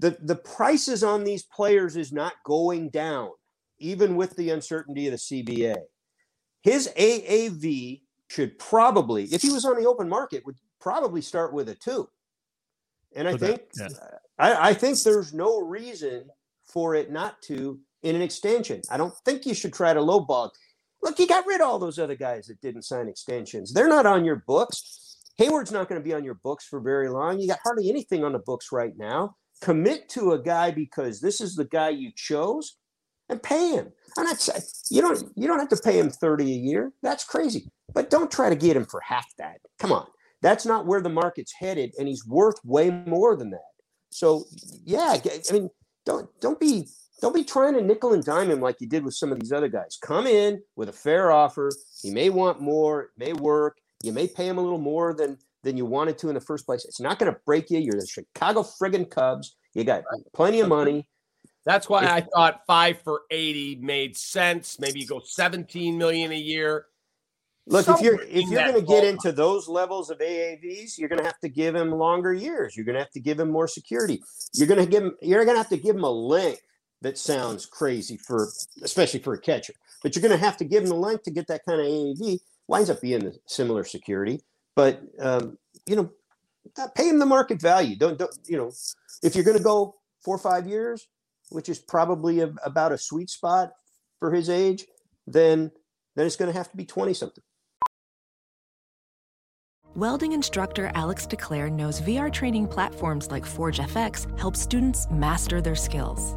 The, 0.00 0.16
the 0.20 0.36
prices 0.36 1.04
on 1.04 1.24
these 1.24 1.42
players 1.42 1.96
is 1.96 2.12
not 2.12 2.32
going 2.44 2.88
down, 2.88 3.30
even 3.78 4.16
with 4.16 4.34
the 4.36 4.50
uncertainty 4.50 5.06
of 5.06 5.12
the 5.12 5.18
CBA. 5.18 5.76
His 6.62 6.88
AAV 6.98 8.02
should 8.28 8.58
probably, 8.58 9.24
if 9.24 9.42
he 9.42 9.50
was 9.50 9.64
on 9.64 9.80
the 9.80 9.88
open 9.88 10.08
market, 10.08 10.44
would 10.46 10.56
probably 10.80 11.20
start 11.20 11.52
with 11.52 11.68
a 11.68 11.74
two. 11.74 12.08
And 13.14 13.28
I 13.28 13.36
think 13.36 13.62
yeah. 13.78 13.88
I, 14.38 14.70
I 14.70 14.74
think 14.74 14.98
there's 15.00 15.34
no 15.34 15.60
reason 15.60 16.24
for 16.64 16.94
it 16.94 17.10
not 17.10 17.40
to 17.42 17.78
in 18.02 18.16
an 18.16 18.22
extension. 18.22 18.80
I 18.90 18.96
don't 18.96 19.14
think 19.24 19.44
you 19.44 19.54
should 19.54 19.72
try 19.72 19.92
to 19.92 20.00
lowball. 20.00 20.50
Look, 21.02 21.18
you 21.18 21.26
got 21.26 21.46
rid 21.46 21.60
of 21.60 21.68
all 21.68 21.78
those 21.78 21.98
other 21.98 22.14
guys 22.14 22.46
that 22.46 22.60
didn't 22.60 22.82
sign 22.82 23.08
extensions. 23.08 23.72
They're 23.72 23.88
not 23.88 24.06
on 24.06 24.24
your 24.24 24.36
books. 24.46 25.09
Hayward's 25.40 25.72
not 25.72 25.88
going 25.88 25.98
to 25.98 26.04
be 26.04 26.12
on 26.12 26.22
your 26.22 26.34
books 26.34 26.66
for 26.66 26.80
very 26.80 27.08
long. 27.08 27.40
You 27.40 27.48
got 27.48 27.60
hardly 27.64 27.88
anything 27.88 28.24
on 28.24 28.32
the 28.32 28.38
books 28.40 28.66
right 28.72 28.92
now. 28.98 29.36
Commit 29.62 30.06
to 30.10 30.32
a 30.32 30.38
guy 30.38 30.70
because 30.70 31.18
this 31.18 31.40
is 31.40 31.56
the 31.56 31.64
guy 31.64 31.88
you 31.88 32.10
chose 32.14 32.76
and 33.30 33.42
pay 33.42 33.70
him. 33.70 33.90
I'm 34.18 34.24
not 34.24 34.38
saying 34.38 34.60
you 34.90 35.00
don't 35.00 35.32
you 35.36 35.46
don't 35.46 35.58
have 35.58 35.70
to 35.70 35.80
pay 35.82 35.98
him 35.98 36.10
30 36.10 36.44
a 36.44 36.56
year. 36.56 36.92
That's 37.02 37.24
crazy. 37.24 37.70
But 37.94 38.10
don't 38.10 38.30
try 38.30 38.50
to 38.50 38.54
get 38.54 38.76
him 38.76 38.84
for 38.84 39.00
half 39.00 39.26
that. 39.38 39.60
Come 39.78 39.92
on. 39.92 40.06
That's 40.42 40.66
not 40.66 40.86
where 40.86 41.00
the 41.00 41.08
market's 41.08 41.54
headed, 41.58 41.94
and 41.98 42.06
he's 42.06 42.26
worth 42.26 42.56
way 42.62 42.90
more 42.90 43.34
than 43.34 43.50
that. 43.50 43.60
So 44.10 44.44
yeah, 44.84 45.16
I 45.24 45.52
mean, 45.52 45.70
don't 46.04 46.28
don't 46.42 46.60
be 46.60 46.86
don't 47.22 47.34
be 47.34 47.44
trying 47.44 47.74
to 47.74 47.82
nickel 47.82 48.12
and 48.12 48.24
dime 48.24 48.50
him 48.50 48.60
like 48.60 48.76
you 48.80 48.88
did 48.88 49.04
with 49.04 49.14
some 49.14 49.32
of 49.32 49.40
these 49.40 49.52
other 49.52 49.68
guys. 49.68 49.96
Come 50.02 50.26
in 50.26 50.60
with 50.76 50.90
a 50.90 50.92
fair 50.92 51.32
offer. 51.32 51.70
He 52.02 52.10
may 52.10 52.28
want 52.28 52.60
more, 52.60 53.04
it 53.04 53.10
may 53.16 53.32
work. 53.32 53.78
You 54.02 54.12
may 54.12 54.26
pay 54.26 54.46
him 54.46 54.58
a 54.58 54.62
little 54.62 54.78
more 54.78 55.14
than 55.14 55.38
than 55.62 55.76
you 55.76 55.84
wanted 55.84 56.16
to 56.18 56.28
in 56.28 56.34
the 56.34 56.40
first 56.40 56.64
place. 56.64 56.84
It's 56.84 57.00
not 57.00 57.18
going 57.18 57.32
to 57.32 57.38
break 57.44 57.70
you. 57.70 57.78
You're 57.78 58.00
the 58.00 58.06
Chicago 58.06 58.62
friggin' 58.62 59.10
Cubs. 59.10 59.56
You 59.74 59.84
got 59.84 60.04
plenty 60.32 60.60
of 60.60 60.68
money. 60.68 61.06
That's 61.66 61.88
why 61.88 62.06
I 62.06 62.22
thought 62.22 62.62
five 62.66 63.02
for 63.02 63.22
80 63.30 63.76
made 63.82 64.16
sense. 64.16 64.78
Maybe 64.80 65.00
you 65.00 65.06
go 65.06 65.20
17 65.22 65.98
million 65.98 66.32
a 66.32 66.36
year. 66.36 66.86
Look, 67.66 67.86
if 67.86 68.00
you're 68.00 68.20
if 68.22 68.48
you're 68.48 68.64
going 68.64 68.74
to 68.74 68.82
get 68.82 69.04
into 69.04 69.30
those 69.32 69.68
levels 69.68 70.10
of 70.10 70.18
AAVs, 70.18 70.98
you're 70.98 71.08
going 71.08 71.20
to 71.20 71.26
have 71.26 71.38
to 71.40 71.48
give 71.48 71.76
him 71.76 71.90
longer 71.92 72.32
years. 72.32 72.74
You're 72.74 72.86
going 72.86 72.94
to 72.94 73.00
have 73.00 73.12
to 73.12 73.20
give 73.20 73.38
him 73.38 73.50
more 73.50 73.68
security. 73.68 74.22
You're 74.54 74.66
going 74.66 74.84
to 74.84 74.90
give 74.90 75.04
him. 75.04 75.14
You're 75.20 75.44
going 75.44 75.54
to 75.54 75.62
have 75.62 75.68
to 75.68 75.76
give 75.76 75.94
him 75.94 76.02
a 76.02 76.10
length 76.10 76.62
that 77.02 77.18
sounds 77.18 77.66
crazy 77.66 78.16
for, 78.16 78.48
especially 78.82 79.20
for 79.20 79.34
a 79.34 79.40
catcher. 79.40 79.74
But 80.02 80.16
you're 80.16 80.22
going 80.22 80.38
to 80.38 80.44
have 80.44 80.56
to 80.56 80.64
give 80.64 80.82
him 80.82 80.88
the 80.88 80.96
length 80.96 81.24
to 81.24 81.30
get 81.30 81.46
that 81.48 81.64
kind 81.64 81.80
of 81.80 81.86
AAV. 81.86 82.40
Winds 82.70 82.88
up 82.88 83.00
being 83.00 83.26
a 83.26 83.32
similar 83.46 83.82
security, 83.82 84.40
but 84.76 85.02
um, 85.18 85.58
you 85.86 85.96
know, 85.96 86.08
pay 86.94 87.08
him 87.08 87.18
the 87.18 87.26
market 87.26 87.60
value. 87.60 87.96
Don't 87.96 88.16
don't 88.16 88.30
you 88.46 88.56
know? 88.56 88.70
If 89.24 89.34
you're 89.34 89.42
going 89.42 89.56
to 89.56 89.62
go 89.62 89.96
four 90.22 90.36
or 90.36 90.38
five 90.38 90.68
years, 90.68 91.08
which 91.48 91.68
is 91.68 91.80
probably 91.80 92.38
a, 92.38 92.54
about 92.64 92.92
a 92.92 92.98
sweet 92.98 93.28
spot 93.28 93.72
for 94.20 94.32
his 94.32 94.48
age, 94.48 94.86
then 95.26 95.72
then 96.14 96.26
it's 96.26 96.36
going 96.36 96.48
to 96.50 96.56
have 96.56 96.70
to 96.70 96.76
be 96.76 96.84
twenty 96.84 97.12
something. 97.12 97.42
Welding 99.96 100.30
instructor 100.30 100.92
Alex 100.94 101.26
DeClaire 101.26 101.72
knows 101.72 102.00
VR 102.00 102.32
training 102.32 102.68
platforms 102.68 103.32
like 103.32 103.44
Forge 103.44 103.80
FX 103.80 104.38
help 104.38 104.54
students 104.54 105.08
master 105.10 105.60
their 105.60 105.74
skills. 105.74 106.36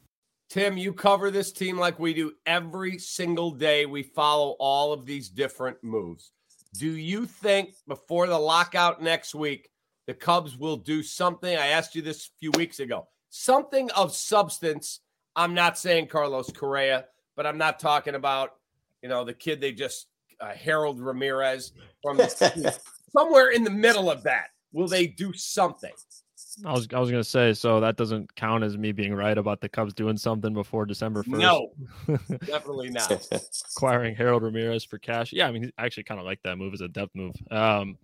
Tim, 0.49 0.77
you 0.77 0.91
cover 0.91 1.31
this 1.31 1.53
team 1.53 1.77
like 1.77 1.97
we 1.99 2.13
do 2.13 2.33
every 2.45 2.97
single 2.97 3.51
day. 3.51 3.85
We 3.85 4.03
follow 4.03 4.57
all 4.59 4.91
of 4.91 5.05
these 5.05 5.29
different 5.29 5.81
moves. 5.81 6.33
Do 6.77 6.91
you 6.91 7.25
think 7.25 7.75
before 7.87 8.27
the 8.27 8.37
lockout 8.37 9.01
next 9.01 9.35
week, 9.35 9.69
the 10.07 10.13
Cubs 10.13 10.57
will 10.57 10.77
do 10.77 11.03
something? 11.03 11.55
I 11.55 11.67
asked 11.67 11.95
you 11.95 12.01
this 12.01 12.27
a 12.27 12.37
few 12.39 12.51
weeks 12.51 12.79
ago. 12.79 13.07
Something 13.29 13.89
of 13.91 14.13
substance. 14.13 15.01
I'm 15.35 15.53
not 15.53 15.77
saying 15.77 16.07
Carlos 16.07 16.51
Correa, 16.51 17.05
but 17.35 17.45
I'm 17.45 17.57
not 17.57 17.79
talking 17.79 18.15
about, 18.15 18.51
you 19.01 19.09
know, 19.09 19.23
the 19.23 19.33
kid 19.33 19.61
they 19.61 19.71
just 19.71 20.07
uh, 20.39 20.53
Harold 20.53 20.99
Ramirez 20.99 21.71
from 22.01 22.19
somewhere 23.17 23.51
in 23.51 23.63
the 23.63 23.69
middle 23.69 24.09
of 24.09 24.23
that. 24.23 24.47
Will 24.73 24.87
they 24.87 25.07
do 25.07 25.33
something? 25.33 25.93
I 26.63 26.71
was 26.71 26.87
I 26.93 26.99
was 26.99 27.11
gonna 27.11 27.23
say, 27.23 27.53
so 27.53 27.79
that 27.81 27.97
doesn't 27.97 28.33
count 28.35 28.63
as 28.63 28.77
me 28.77 28.91
being 28.91 29.13
right 29.13 29.37
about 29.37 29.61
the 29.61 29.67
Cubs 29.67 29.93
doing 29.93 30.17
something 30.17 30.53
before 30.53 30.85
December 30.85 31.23
first. 31.23 31.37
No, 31.37 31.71
definitely 32.45 32.89
not. 32.89 33.27
Acquiring 33.75 34.15
Harold 34.15 34.43
Ramirez 34.43 34.83
for 34.83 34.97
cash. 34.97 35.33
Yeah, 35.33 35.47
I 35.47 35.51
mean, 35.51 35.71
I 35.77 35.85
actually 35.85 36.03
kind 36.03 36.19
of 36.19 36.25
like 36.25 36.39
that 36.43 36.57
move 36.57 36.73
as 36.73 36.81
a 36.81 36.87
depth 36.87 37.15
move. 37.15 37.35
Um, 37.51 37.97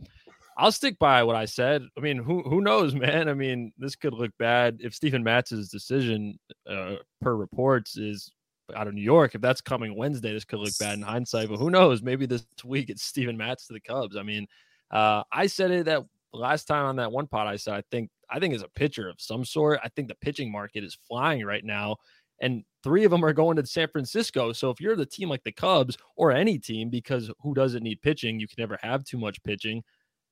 I'll 0.58 0.72
stick 0.72 1.00
by 1.00 1.24
what 1.24 1.36
I 1.36 1.46
said. 1.46 1.88
I 1.98 2.02
mean, 2.02 2.18
who 2.18 2.42
who 2.44 2.62
knows, 2.62 2.94
man? 2.96 3.30
I 3.30 3.34
mean, 3.34 3.72
this 3.78 3.96
could 3.96 4.14
look 4.14 4.32
bad 4.38 4.78
if 4.82 4.94
Steven 4.94 5.24
Matz's 5.24 5.70
decision, 5.70 6.38
uh, 6.70 6.96
per 7.22 7.36
reports, 7.36 7.98
is 7.98 8.32
out 8.76 8.88
of 8.88 8.94
New 8.94 9.02
York. 9.02 9.36
If 9.36 9.42
that's 9.42 9.62
coming 9.62 9.96
Wednesday, 9.96 10.34
this 10.34 10.46
could 10.46 10.60
look 10.60 10.78
bad 10.80 10.96
in 10.96 11.02
hindsight. 11.02 11.50
But 11.50 11.58
who 11.58 11.70
knows? 11.70 12.02
Maybe 12.02 12.26
this 12.26 12.46
week 12.66 12.90
it's 12.90 13.04
Stephen 13.04 13.38
Matz 13.38 13.68
to 13.68 13.74
the 13.74 13.80
Cubs. 13.80 14.18
I 14.18 14.24
mean, 14.24 14.48
uh, 14.92 15.24
I 15.32 15.48
said 15.48 15.72
it 15.72 15.86
that 15.86 16.04
last 16.34 16.66
time 16.66 16.86
on 16.86 16.98
that 16.98 17.12
one 17.12 17.28
pot. 17.28 17.48
I 17.48 17.56
said 17.56 17.74
I 17.74 17.84
think 17.92 18.10
I 18.32 18.40
think 18.40 18.54
is 18.54 18.64
a 18.64 18.70
pitcher 18.70 19.10
of 19.10 19.20
some 19.20 19.46
sort, 19.46 19.80
I 19.84 19.90
think 19.90 20.08
the 20.08 20.16
pitching 20.16 20.52
market 20.52 20.84
is 20.84 20.98
flying 21.08 21.46
right 21.46 21.66
now. 21.66 21.98
And 22.42 22.64
three 22.84 23.04
of 23.04 23.12
them 23.12 23.24
are 23.24 23.34
going 23.34 23.58
to 23.58 23.66
San 23.66 23.88
Francisco. 23.88 24.52
So 24.52 24.72
if 24.72 24.82
you're 24.82 24.96
the 24.96 25.06
team 25.06 25.30
like 25.30 25.44
the 25.44 25.52
Cubs 25.52 25.98
or 26.16 26.32
any 26.32 26.58
team, 26.58 26.90
because 26.90 27.32
who 27.40 27.54
doesn't 27.54 27.84
need 27.84 28.02
pitching? 28.02 28.40
You 28.40 28.48
can 28.48 28.56
never 28.58 28.80
have 28.82 29.04
too 29.04 29.20
much 29.20 29.42
pitching. 29.44 29.84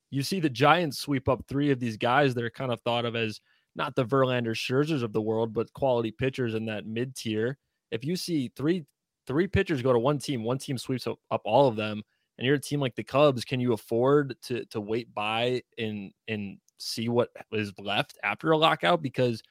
You 0.10 0.24
see 0.24 0.40
the 0.40 0.50
Giants 0.50 0.98
sweep 0.98 1.30
up 1.30 1.44
three 1.48 1.70
of 1.70 1.80
these 1.80 1.98
guys 1.98 2.34
that 2.34 2.44
are 2.44 2.50
kind 2.50 2.72
of 2.72 2.82
thought 2.82 3.06
of 3.06 3.16
as 3.16 3.40
not 3.76 3.96
the 3.96 4.06
Verlander 4.06 4.56
Scherzers 4.56 5.04
of 5.04 5.14
the 5.14 5.22
world, 5.22 5.54
but 5.54 5.72
quality 5.74 6.12
pitchers 6.12 6.56
in 6.56 6.66
that 6.66 6.88
mid 6.88 7.16
tier. 7.16 7.58
If 7.92 8.04
you 8.04 8.16
see 8.16 8.52
three 8.56 8.86
three 9.28 9.48
pitchers 9.48 9.84
go 9.84 9.94
to 9.94 10.00
one 10.00 10.18
team, 10.18 10.44
one 10.44 10.58
team 10.58 10.78
sweeps 10.78 11.06
up, 11.06 11.20
up 11.30 11.42
all 11.46 11.68
of 11.68 11.76
them, 11.76 12.02
and 12.38 12.48
you're 12.48 12.56
a 12.56 12.60
team 12.60 12.80
like 12.80 12.96
the 12.96 13.04
Cubs, 13.04 13.46
can 13.46 13.60
you 13.60 13.74
afford 13.74 14.36
to 14.44 14.66
to 14.66 14.82
wait 14.82 15.14
by 15.14 15.62
and 15.78 16.12
and 16.28 16.58
see 16.82 17.10
what 17.10 17.30
is 17.52 17.72
left 17.78 18.18
after 18.24 18.52
a 18.52 18.58
lockout? 18.58 19.02
Because 19.02 19.42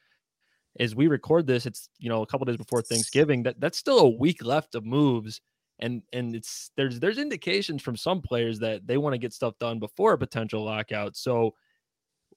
as 0.79 0.95
we 0.95 1.07
record 1.07 1.47
this, 1.47 1.65
it's 1.65 1.89
you 1.97 2.09
know 2.09 2.21
a 2.21 2.27
couple 2.27 2.45
days 2.45 2.57
before 2.57 2.81
Thanksgiving. 2.81 3.43
That 3.43 3.59
that's 3.59 3.77
still 3.77 3.99
a 3.99 4.09
week 4.09 4.43
left 4.43 4.75
of 4.75 4.85
moves, 4.85 5.41
and 5.79 6.01
and 6.13 6.35
it's 6.35 6.71
there's 6.77 6.99
there's 6.99 7.17
indications 7.17 7.81
from 7.81 7.95
some 7.95 8.21
players 8.21 8.59
that 8.59 8.85
they 8.85 8.97
want 8.97 9.13
to 9.13 9.19
get 9.19 9.33
stuff 9.33 9.53
done 9.59 9.79
before 9.79 10.13
a 10.13 10.17
potential 10.17 10.63
lockout. 10.63 11.15
So 11.15 11.53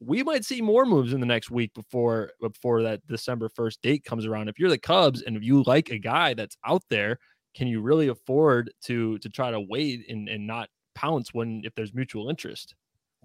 we 0.01 0.23
might 0.23 0.45
see 0.45 0.61
more 0.61 0.85
moves 0.85 1.13
in 1.13 1.21
the 1.21 1.27
next 1.27 1.51
week 1.51 1.73
before 1.75 2.33
before 2.41 2.83
that 2.83 3.07
December 3.07 3.49
1st 3.49 3.81
date 3.83 4.05
comes 4.05 4.27
around. 4.27 4.49
If 4.49 4.59
you're 4.59 4.71
the 4.71 4.79
Cubs 4.79 5.23
and 5.23 5.37
if 5.37 5.43
you 5.43 5.63
like 5.65 5.91
a 5.91 5.99
guy 5.99 6.35
that's 6.35 6.57
out 6.67 6.83
there, 6.91 7.19
can 7.55 7.69
you 7.69 7.81
really 7.81 8.09
afford 8.09 8.73
to 8.85 9.19
to 9.19 9.29
try 9.29 9.51
to 9.51 9.61
wait 9.61 10.09
and, 10.09 10.29
and 10.29 10.47
not 10.47 10.69
pounce 10.95 11.33
when 11.33 11.63
if 11.65 11.75
there's 11.75 11.95
mutual 11.95 12.29
interest? 12.29 12.75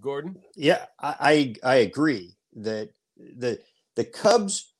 Gordon? 0.01 0.38
Yeah, 0.55 0.86
I, 0.99 1.55
I 1.63 1.75
agree 1.75 2.36
that 2.55 2.89
the 3.17 3.60
the 3.95 4.05
Cubs 4.05 4.73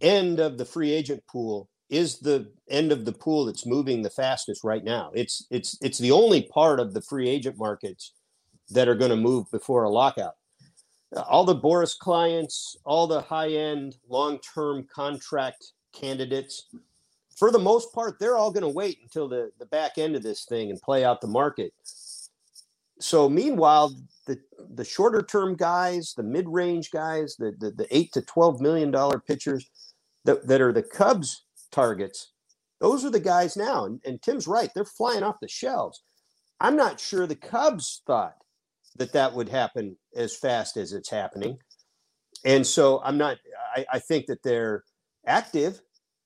end 0.00 0.40
of 0.40 0.58
the 0.58 0.64
free 0.64 0.90
agent 0.92 1.22
pool 1.26 1.68
is 1.88 2.20
the 2.20 2.50
end 2.68 2.92
of 2.92 3.04
the 3.04 3.12
pool 3.12 3.44
that's 3.44 3.66
moving 3.66 4.02
the 4.02 4.10
fastest 4.10 4.62
right 4.62 4.84
now. 4.84 5.10
It's 5.14 5.46
it's 5.50 5.76
it's 5.82 5.98
the 5.98 6.12
only 6.12 6.42
part 6.42 6.80
of 6.80 6.94
the 6.94 7.02
free 7.02 7.28
agent 7.28 7.58
markets 7.58 8.12
that 8.70 8.88
are 8.88 8.94
going 8.94 9.10
to 9.10 9.16
move 9.16 9.50
before 9.50 9.82
a 9.82 9.90
lockout. 9.90 10.34
All 11.16 11.44
the 11.44 11.56
Boras 11.56 11.98
clients, 11.98 12.76
all 12.84 13.08
the 13.08 13.20
high 13.20 13.50
end 13.50 13.96
long 14.08 14.38
term 14.54 14.86
contract 14.94 15.72
candidates, 15.92 16.68
for 17.36 17.50
the 17.50 17.58
most 17.58 17.92
part, 17.92 18.18
they're 18.20 18.36
all 18.36 18.52
going 18.52 18.62
to 18.62 18.68
wait 18.68 18.98
until 19.02 19.28
the, 19.28 19.50
the 19.58 19.66
back 19.66 19.98
end 19.98 20.14
of 20.14 20.22
this 20.22 20.44
thing 20.44 20.70
and 20.70 20.80
play 20.80 21.04
out 21.04 21.20
the 21.20 21.26
market. 21.26 21.72
So 23.00 23.28
meanwhile, 23.28 23.94
the 24.26 24.38
the 24.74 24.84
shorter 24.84 25.22
term 25.22 25.56
guys, 25.56 26.14
the 26.16 26.22
mid 26.22 26.48
range 26.48 26.90
guys, 26.90 27.34
the, 27.38 27.52
the 27.58 27.70
the 27.70 27.96
eight 27.96 28.12
to 28.12 28.22
twelve 28.22 28.60
million 28.60 28.90
dollar 28.90 29.18
pitchers 29.18 29.68
that, 30.24 30.46
that 30.46 30.60
are 30.60 30.72
the 30.72 30.82
Cubs 30.82 31.46
targets, 31.72 32.32
those 32.80 33.04
are 33.04 33.10
the 33.10 33.20
guys 33.20 33.56
now. 33.56 33.86
And, 33.86 34.00
and 34.04 34.20
Tim's 34.22 34.46
right; 34.46 34.70
they're 34.74 34.84
flying 34.84 35.22
off 35.22 35.40
the 35.40 35.48
shelves. 35.48 36.02
I'm 36.60 36.76
not 36.76 37.00
sure 37.00 37.26
the 37.26 37.34
Cubs 37.34 38.02
thought 38.06 38.36
that 38.96 39.14
that 39.14 39.32
would 39.32 39.48
happen 39.48 39.96
as 40.14 40.36
fast 40.36 40.76
as 40.76 40.92
it's 40.92 41.10
happening, 41.10 41.58
and 42.44 42.66
so 42.66 43.00
I'm 43.02 43.16
not. 43.16 43.38
I, 43.74 43.86
I 43.94 43.98
think 43.98 44.26
that 44.26 44.42
they're 44.42 44.84
active. 45.26 45.80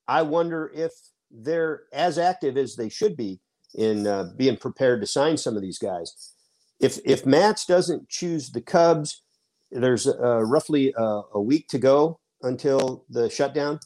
I 0.09 0.23
wonder 0.23 0.71
if 0.75 0.91
they're 1.31 1.83
as 1.93 2.17
active 2.17 2.57
as 2.57 2.75
they 2.75 2.89
should 2.89 3.15
be 3.15 3.39
in 3.75 4.05
uh, 4.05 4.31
being 4.35 4.57
prepared 4.57 5.01
to 5.01 5.07
sign 5.07 5.37
some 5.37 5.55
of 5.55 5.61
these 5.61 5.79
guys 5.79 6.34
if 6.79 6.99
if 7.05 7.25
Matz 7.25 7.65
doesn't 7.65 8.09
choose 8.09 8.51
the 8.51 8.61
Cubs, 8.61 9.23
there's 9.71 10.07
uh, 10.07 10.43
roughly 10.43 10.93
a, 10.97 11.21
a, 11.33 11.41
week 11.41 11.67
to 11.69 11.77
go 11.77 12.19
until 12.41 13.05
the 13.09 13.29
shutdown, 13.29 13.79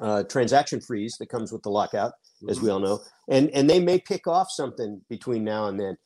uh, 0.00 0.22
transaction 0.24 0.80
freeze 0.80 1.16
that 1.18 1.28
comes 1.28 1.52
with 1.52 1.62
the 1.62 1.70
lockout, 1.70 2.12
mm-hmm. 2.12 2.50
as 2.50 2.60
we 2.60 2.70
all 2.70 2.80
know, 2.80 3.00
and 3.28 3.50
and 3.50 3.68
they 3.68 3.80
may 3.80 3.98
pick 3.98 4.26
off 4.26 4.50
something 4.50 5.00
between 5.08 5.44
now 5.44 5.66
and 5.66 5.78
then. 5.78 5.96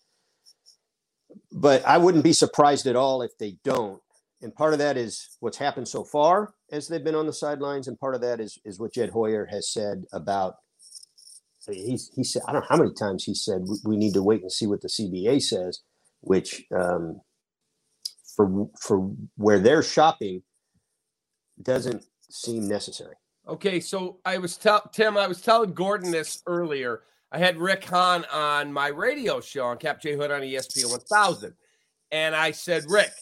But 1.53 1.85
I 1.85 1.99
wouldn't 1.99 2.25
be 2.25 2.33
surprised 2.33 2.87
at 2.87 2.97
all 2.97 3.23
if 3.23 3.37
they 3.39 3.59
don't. 3.65 4.01
And 4.41 4.55
part 4.55 4.73
of 4.73 4.79
that 4.79 4.97
is 4.97 5.37
what's 5.41 5.59
happened 5.59 5.89
so 5.89 6.05
far 6.05 6.55
as 6.71 6.87
they've 6.87 7.03
been 7.03 7.15
on 7.15 7.27
the 7.27 7.33
sidelines, 7.33 7.89
and 7.89 7.99
part 7.99 8.15
of 8.15 8.21
that 8.23 8.41
is 8.41 8.59
is 8.65 8.79
what 8.79 8.95
Jed 8.95 9.11
Hoyer 9.11 9.47
has 9.47 9.71
said 9.73 10.05
about 10.13 10.57
he 11.77 12.25
said 12.25 12.43
I 12.49 12.53
don't 12.53 12.63
know 12.63 12.67
how 12.69 12.77
many 12.77 12.93
times 12.95 13.25
he 13.25 13.35
said 13.35 13.63
we, 13.67 13.77
we 13.85 13.97
need 13.97 14.15
to 14.15 14.23
wait 14.23 14.43
and 14.43 14.53
see 14.53 14.67
what 14.67 14.81
the 14.81 14.89
CBA 14.89 15.43
says, 15.43 15.81
which 16.21 16.65
um, 16.75 17.21
for 18.37 18.69
for 18.81 19.11
where 19.37 19.59
they're 19.59 19.83
shopping 19.83 20.43
doesn't 21.63 22.05
seem 22.31 22.69
necessary. 22.69 23.15
Okay, 23.49 23.81
so 23.81 24.19
I 24.25 24.39
was 24.39 24.57
tell 24.57 24.83
Tim, 24.93 25.17
I 25.17 25.27
was 25.27 25.41
telling 25.41 25.73
Gordon 25.73 26.11
this 26.11 26.43
earlier. 26.47 27.03
I 27.31 27.39
had 27.39 27.59
Rick 27.59 27.85
Hahn 27.85 28.25
on 28.33 28.73
my 28.73 28.89
radio 28.89 29.41
show 29.41 29.65
on 29.65 29.79
Cap 29.79 30.01
J 30.01 30.17
Hood 30.17 30.31
on 30.31 30.41
ESPN 30.41 30.91
1000, 30.91 31.53
and 32.11 32.35
I 32.35 32.53
said, 32.53 32.85
Rick, 32.89 33.13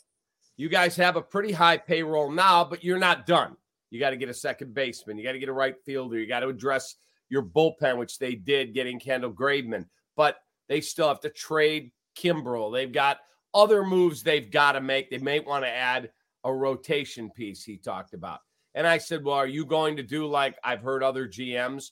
you 0.56 0.68
guys 0.68 0.96
have 0.96 1.16
a 1.16 1.22
pretty 1.22 1.52
high 1.52 1.76
payroll 1.76 2.30
now, 2.30 2.64
but 2.64 2.84
you're 2.84 2.98
not 2.98 3.26
done. 3.26 3.56
You 3.90 4.00
got 4.00 4.10
to 4.10 4.16
get 4.16 4.28
a 4.28 4.34
second 4.34 4.74
baseman. 4.74 5.18
You 5.18 5.24
got 5.24 5.32
to 5.32 5.38
get 5.38 5.48
a 5.48 5.54
right 5.54 5.74
fielder. 5.84 6.18
You 6.18 6.26
got 6.26 6.40
to 6.40 6.48
address 6.48 6.96
your 7.28 7.42
bullpen, 7.42 7.98
which 7.98 8.18
they 8.18 8.34
did 8.34 8.74
getting 8.74 9.00
Kendall 9.00 9.32
Graveman, 9.32 9.86
but 10.16 10.36
they 10.68 10.80
still 10.80 11.08
have 11.08 11.20
to 11.20 11.30
trade 11.30 11.92
Kimbrel. 12.16 12.72
They've 12.72 12.92
got 12.92 13.18
other 13.54 13.84
moves 13.84 14.22
they've 14.22 14.50
got 14.50 14.72
to 14.72 14.80
make. 14.80 15.10
They 15.10 15.18
may 15.18 15.40
want 15.40 15.64
to 15.64 15.70
add 15.70 16.10
a 16.44 16.52
rotation 16.52 17.30
piece 17.30 17.64
he 17.64 17.76
talked 17.76 18.14
about. 18.14 18.40
And 18.74 18.86
I 18.86 18.98
said, 18.98 19.24
Well, 19.24 19.36
are 19.36 19.46
you 19.46 19.64
going 19.64 19.96
to 19.96 20.02
do 20.02 20.26
like 20.26 20.56
I've 20.62 20.82
heard 20.82 21.02
other 21.02 21.26
GMs 21.26 21.90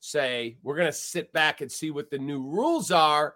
say, 0.00 0.56
we're 0.62 0.76
going 0.76 0.88
to 0.88 0.92
sit 0.92 1.32
back 1.32 1.60
and 1.60 1.70
see 1.70 1.90
what 1.90 2.10
the 2.10 2.18
new 2.18 2.42
rules 2.42 2.90
are, 2.90 3.34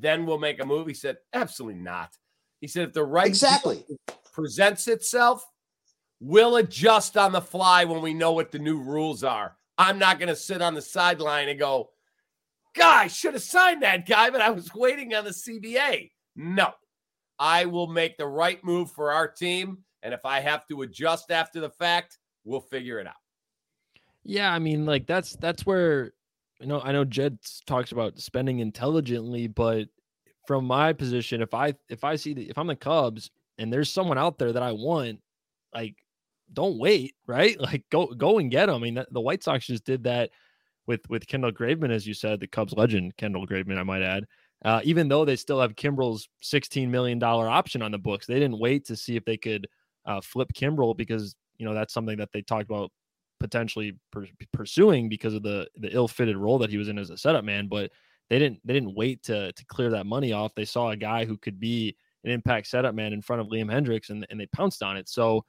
then 0.00 0.26
we'll 0.26 0.38
make 0.38 0.60
a 0.60 0.66
move? 0.66 0.86
He 0.86 0.94
said, 0.94 1.16
Absolutely 1.32 1.80
not. 1.80 2.16
He 2.60 2.68
said, 2.68 2.88
if 2.88 2.94
the 2.94 3.04
right 3.04 3.26
exactly 3.26 3.84
presents 4.32 4.88
itself, 4.88 5.44
we'll 6.20 6.56
adjust 6.56 7.16
on 7.16 7.32
the 7.32 7.40
fly 7.40 7.84
when 7.84 8.00
we 8.00 8.14
know 8.14 8.32
what 8.32 8.52
the 8.52 8.58
new 8.58 8.78
rules 8.78 9.22
are. 9.22 9.56
I'm 9.78 9.98
not 9.98 10.18
going 10.18 10.28
to 10.28 10.36
sit 10.36 10.62
on 10.62 10.74
the 10.74 10.82
sideline 10.82 11.48
and 11.48 11.58
go, 11.58 11.90
"Guy, 12.74 13.08
should 13.08 13.34
have 13.34 13.42
signed 13.42 13.82
that 13.82 14.06
guy, 14.06 14.30
but 14.30 14.40
I 14.40 14.50
was 14.50 14.74
waiting 14.74 15.14
on 15.14 15.24
the 15.24 15.30
CBA." 15.30 16.10
No, 16.36 16.72
I 17.38 17.66
will 17.66 17.86
make 17.86 18.16
the 18.16 18.26
right 18.26 18.62
move 18.64 18.90
for 18.90 19.12
our 19.12 19.28
team. 19.28 19.78
And 20.02 20.12
if 20.12 20.24
I 20.24 20.40
have 20.40 20.66
to 20.68 20.82
adjust 20.82 21.30
after 21.30 21.60
the 21.60 21.70
fact, 21.70 22.18
we'll 22.44 22.60
figure 22.60 22.98
it 22.98 23.06
out. 23.06 23.14
Yeah, 24.22 24.52
I 24.52 24.58
mean, 24.58 24.86
like 24.86 25.06
that's 25.06 25.36
that's 25.36 25.66
where 25.66 26.12
you 26.60 26.66
know 26.66 26.80
I 26.80 26.92
know 26.92 27.04
Jed 27.04 27.38
talks 27.66 27.92
about 27.92 28.18
spending 28.18 28.60
intelligently, 28.60 29.46
but 29.48 29.88
from 30.46 30.66
my 30.66 30.92
position, 30.92 31.42
if 31.42 31.54
I 31.54 31.74
if 31.88 32.04
I 32.04 32.16
see 32.16 32.32
if 32.32 32.58
I'm 32.58 32.66
the 32.66 32.76
Cubs 32.76 33.30
and 33.58 33.72
there's 33.72 33.90
someone 33.90 34.18
out 34.18 34.38
there 34.38 34.52
that 34.52 34.62
I 34.62 34.72
want, 34.72 35.20
like 35.74 35.96
don't 36.52 36.78
wait, 36.78 37.14
right? 37.26 37.56
Like 37.60 37.84
go 37.90 38.06
go 38.06 38.38
and 38.38 38.50
get 38.50 38.68
him. 38.68 38.74
I 38.74 38.78
mean, 38.78 39.04
the 39.10 39.20
White 39.20 39.42
Sox 39.42 39.66
just 39.66 39.84
did 39.84 40.04
that 40.04 40.30
with 40.86 41.08
with 41.08 41.26
Kendall 41.26 41.52
Graveman, 41.52 41.90
as 41.90 42.06
you 42.06 42.14
said, 42.14 42.40
the 42.40 42.46
Cubs 42.46 42.74
legend 42.74 43.16
Kendall 43.16 43.46
Graveman, 43.46 43.78
I 43.78 43.82
might 43.82 44.02
add. 44.02 44.24
Uh, 44.64 44.80
even 44.84 45.08
though 45.08 45.24
they 45.24 45.36
still 45.36 45.60
have 45.60 45.74
Kimbrel's 45.74 46.26
$16 46.42 46.88
million 46.88 47.22
option 47.22 47.82
on 47.82 47.92
the 47.92 47.98
books, 47.98 48.26
they 48.26 48.38
didn't 48.40 48.58
wait 48.58 48.86
to 48.86 48.96
see 48.96 49.14
if 49.14 49.24
they 49.26 49.36
could 49.36 49.66
uh, 50.06 50.22
flip 50.22 50.50
Kimbrel 50.54 50.96
because 50.96 51.36
you 51.58 51.66
know 51.66 51.74
that's 51.74 51.92
something 51.94 52.18
that 52.18 52.30
they 52.32 52.42
talked 52.42 52.70
about 52.70 52.90
potentially 53.40 53.96
per- 54.10 54.26
pursuing 54.52 55.08
because 55.08 55.34
of 55.34 55.42
the 55.42 55.68
the 55.76 55.94
ill-fitted 55.94 56.36
role 56.36 56.58
that 56.58 56.70
he 56.70 56.78
was 56.78 56.88
in 56.88 56.98
as 56.98 57.10
a 57.10 57.18
setup 57.18 57.44
man. 57.44 57.68
But 57.68 57.90
they 58.30 58.38
didn't 58.38 58.60
they 58.64 58.72
didn't 58.72 58.94
wait 58.94 59.22
to 59.24 59.52
to 59.52 59.66
clear 59.66 59.90
that 59.90 60.06
money 60.06 60.32
off. 60.32 60.54
They 60.54 60.64
saw 60.64 60.90
a 60.90 60.96
guy 60.96 61.24
who 61.24 61.36
could 61.36 61.60
be 61.60 61.96
an 62.24 62.30
impact 62.30 62.66
setup 62.66 62.94
man 62.94 63.12
in 63.12 63.20
front 63.22 63.42
of 63.42 63.48
Liam 63.48 63.70
Hendriks, 63.70 64.10
and 64.10 64.26
and 64.30 64.40
they 64.40 64.46
pounced 64.46 64.82
on 64.82 64.96
it. 64.96 65.08
So 65.08 65.44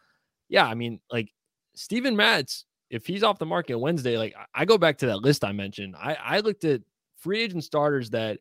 yeah, 0.49 0.65
I 0.65 0.75
mean, 0.75 0.99
like 1.11 1.31
Steven 1.75 2.15
Matz, 2.15 2.65
if 2.89 3.05
he's 3.05 3.23
off 3.23 3.39
the 3.39 3.45
market 3.45 3.77
Wednesday, 3.77 4.17
like 4.17 4.35
I 4.53 4.65
go 4.65 4.77
back 4.77 4.99
to 4.99 5.07
that 5.07 5.17
list 5.17 5.43
I 5.43 5.51
mentioned. 5.51 5.95
I, 5.97 6.17
I 6.21 6.39
looked 6.39 6.65
at 6.65 6.81
free 7.17 7.41
agent 7.41 7.63
starters 7.63 8.11
that 8.11 8.39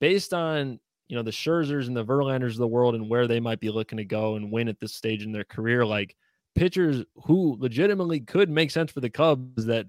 based 0.00 0.32
on 0.32 0.78
you 1.08 1.16
know 1.16 1.22
the 1.22 1.30
Scherzers 1.30 1.88
and 1.88 1.96
the 1.96 2.04
Verlanders 2.04 2.52
of 2.52 2.58
the 2.58 2.68
world 2.68 2.94
and 2.94 3.08
where 3.10 3.26
they 3.26 3.40
might 3.40 3.60
be 3.60 3.70
looking 3.70 3.98
to 3.98 4.04
go 4.04 4.36
and 4.36 4.52
win 4.52 4.68
at 4.68 4.78
this 4.78 4.94
stage 4.94 5.22
in 5.22 5.32
their 5.32 5.44
career, 5.44 5.84
like 5.84 6.16
pitchers 6.54 7.04
who 7.24 7.56
legitimately 7.58 8.20
could 8.20 8.48
make 8.48 8.70
sense 8.70 8.92
for 8.92 9.00
the 9.00 9.10
Cubs 9.10 9.66
that 9.66 9.86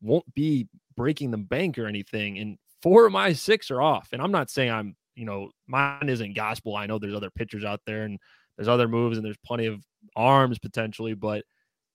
won't 0.00 0.32
be 0.34 0.68
breaking 0.96 1.30
the 1.30 1.38
bank 1.38 1.78
or 1.78 1.86
anything. 1.86 2.38
And 2.38 2.58
four 2.82 3.06
of 3.06 3.12
my 3.12 3.32
six 3.32 3.70
are 3.70 3.80
off. 3.80 4.08
And 4.12 4.22
I'm 4.22 4.32
not 4.32 4.50
saying 4.50 4.70
I'm, 4.70 4.96
you 5.14 5.24
know, 5.24 5.50
mine 5.66 6.08
isn't 6.08 6.34
gospel. 6.34 6.76
I 6.76 6.86
know 6.86 6.98
there's 6.98 7.14
other 7.14 7.30
pitchers 7.30 7.64
out 7.64 7.80
there 7.86 8.04
and 8.04 8.18
there's 8.56 8.68
other 8.68 8.88
moves 8.88 9.16
and 9.16 9.24
there's 9.24 9.38
plenty 9.44 9.66
of 9.66 9.82
arms 10.16 10.58
potentially, 10.58 11.14
but 11.14 11.44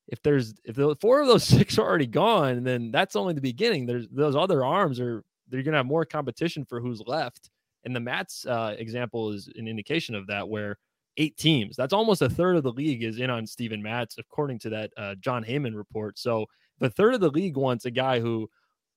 if 0.08 0.22
there's 0.22 0.54
if 0.66 0.76
the 0.76 0.96
four 1.02 1.22
of 1.22 1.28
those 1.28 1.44
six 1.44 1.78
are 1.78 1.88
already 1.88 2.08
gone, 2.08 2.64
then 2.64 2.92
that's 2.92 3.16
only 3.16 3.34
the 3.34 3.42
beginning. 3.42 3.86
There's 3.86 4.08
those 4.10 4.36
other 4.36 4.66
arms 4.66 5.00
are 5.00 5.24
they're 5.50 5.64
gonna 5.64 5.78
have 5.78 5.86
more 5.86 6.06
competition 6.06 6.66
for 6.66 6.80
who's 6.82 7.02
left. 7.06 7.50
And 7.86 7.96
the 7.96 8.00
Matz 8.00 8.46
uh, 8.46 8.76
example 8.78 9.32
is 9.32 9.50
an 9.56 9.68
indication 9.68 10.16
of 10.16 10.28
that, 10.28 10.48
where 10.48 10.78
eight 11.18 11.38
teams, 11.38 11.76
that's 11.76 11.94
almost 11.94 12.22
a 12.22 12.30
third 12.30 12.56
of 12.56 12.64
the 12.64 12.72
league 12.72 13.04
is 13.04 13.20
in 13.20 13.30
on 13.30 13.46
Steven 13.46 13.82
Matz, 13.82 14.18
according 14.18 14.60
to 14.60 14.70
that 14.70 14.92
uh, 14.98 15.16
Jon 15.16 15.44
Heyman 15.44 15.76
report. 15.76 16.18
So 16.18 16.46
the 16.80 16.90
third 16.90 17.14
of 17.14 17.22
the 17.22 17.30
league 17.30 17.58
wants 17.58 17.86
a 17.86 17.92
guy 17.92 18.20
who, 18.20 18.50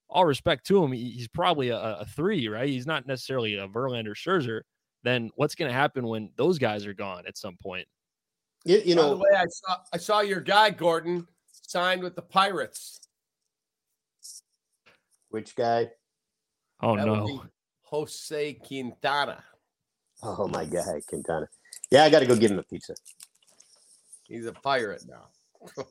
all 0.08 0.24
respect 0.24 0.66
to 0.66 0.82
him, 0.82 0.92
he's 0.92 1.28
probably 1.28 1.70
a, 1.70 1.78
a 1.78 2.06
three, 2.06 2.48
right? 2.48 2.68
He's 2.68 2.86
not 2.86 3.06
necessarily 3.06 3.56
a 3.56 3.68
Verlander 3.68 4.14
Scherzer. 4.14 4.60
Then 5.02 5.30
what's 5.34 5.54
going 5.54 5.68
to 5.68 5.76
happen 5.76 6.06
when 6.06 6.30
those 6.36 6.58
guys 6.58 6.86
are 6.86 6.94
gone 6.94 7.24
at 7.26 7.36
some 7.36 7.56
point? 7.60 7.86
You, 8.66 8.82
you 8.84 8.94
know, 8.96 9.10
the 9.10 9.16
way, 9.18 9.30
I 9.36 9.46
saw 9.46 9.76
I 9.92 9.96
saw 9.96 10.20
your 10.20 10.40
guy 10.40 10.70
Gordon 10.70 11.24
signed 11.52 12.02
with 12.02 12.16
the 12.16 12.22
Pirates. 12.22 12.98
which 15.28 15.54
guy? 15.54 15.90
Oh 16.80 16.96
That 16.96 17.08
would 17.08 17.18
no. 17.18 17.26
be 17.26 17.40
Jose 17.82 18.54
Quintana. 18.54 19.44
Oh 20.20 20.48
my 20.48 20.64
guy, 20.64 21.00
Quintana. 21.08 21.46
Yeah, 21.92 22.02
I 22.04 22.10
got 22.10 22.20
to 22.20 22.26
go 22.26 22.34
give 22.34 22.50
him 22.50 22.58
a 22.58 22.64
pizza. 22.64 22.94
He's 24.24 24.46
a 24.46 24.52
pirate 24.52 25.04
now. 25.08 25.28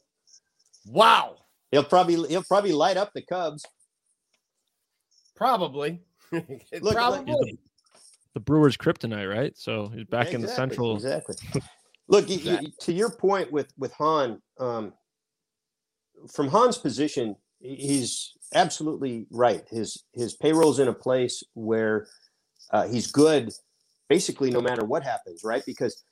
wow. 0.86 1.38
He'll 1.72 1.84
probably 1.84 2.28
he'll 2.28 2.44
probably 2.44 2.74
light 2.74 2.98
up 2.98 3.14
the 3.14 3.22
Cubs. 3.22 3.66
Probably. 5.34 6.02
Look, 6.32 6.96
Probably. 6.96 7.58
The 8.34 8.40
Brewers 8.42 8.76
kryptonite, 8.76 9.34
right? 9.34 9.58
So 9.58 9.88
he's 9.88 10.06
back 10.06 10.34
in 10.34 10.42
the 10.42 10.50
central. 10.50 10.96
Exactly. 10.96 11.36
Look, 12.08 12.30
you- 12.30 12.38
you- 12.38 12.72
to 12.82 12.94
your 12.94 13.10
point 13.12 13.52
with 13.52 13.68
with 13.78 13.92
Hahn, 13.94 14.42
um, 14.60 14.94
from 16.32 16.48
Hahn's 16.50 16.78
position, 16.78 17.36
he's 17.60 18.34
absolutely 18.54 19.28
right. 19.32 19.68
His 19.70 20.04
his 20.14 20.36
payroll's 20.36 20.80
in 20.80 20.88
a 20.88 20.94
place 20.94 21.44
where 21.54 22.08
uh, 22.72 22.88
he's 22.88 23.12
good, 23.12 23.54
basically 24.10 24.50
no 24.52 24.62
matter 24.62 24.86
what 24.86 25.04
happens, 25.04 25.44
right? 25.44 25.64
Because 25.66 26.04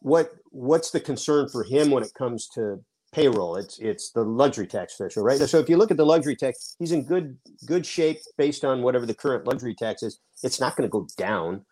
what 0.00 0.32
what's 0.50 0.90
the 0.90 1.00
concern 1.00 1.48
for 1.48 1.64
him 1.64 1.90
when 1.90 2.02
it 2.02 2.12
comes 2.14 2.48
to 2.54 2.82
payroll? 3.12 3.56
It's 3.56 3.78
it's 3.78 4.10
the 4.12 4.22
luxury 4.24 4.66
tax 4.66 4.96
threshold, 4.96 5.26
right? 5.26 5.38
So 5.40 5.58
if 5.58 5.68
you 5.68 5.76
look 5.76 5.90
at 5.90 5.96
the 5.96 6.06
luxury 6.06 6.36
tax, 6.36 6.76
he's 6.78 6.92
in 6.92 7.04
good 7.04 7.38
good 7.66 7.84
shape 7.86 8.20
based 8.36 8.64
on 8.64 8.82
whatever 8.82 9.06
the 9.06 9.14
current 9.14 9.46
luxury 9.46 9.74
tax 9.74 10.02
is. 10.02 10.20
It's 10.42 10.60
not 10.60 10.76
going 10.76 10.88
to 10.88 10.92
go 10.92 11.06
down 11.16 11.64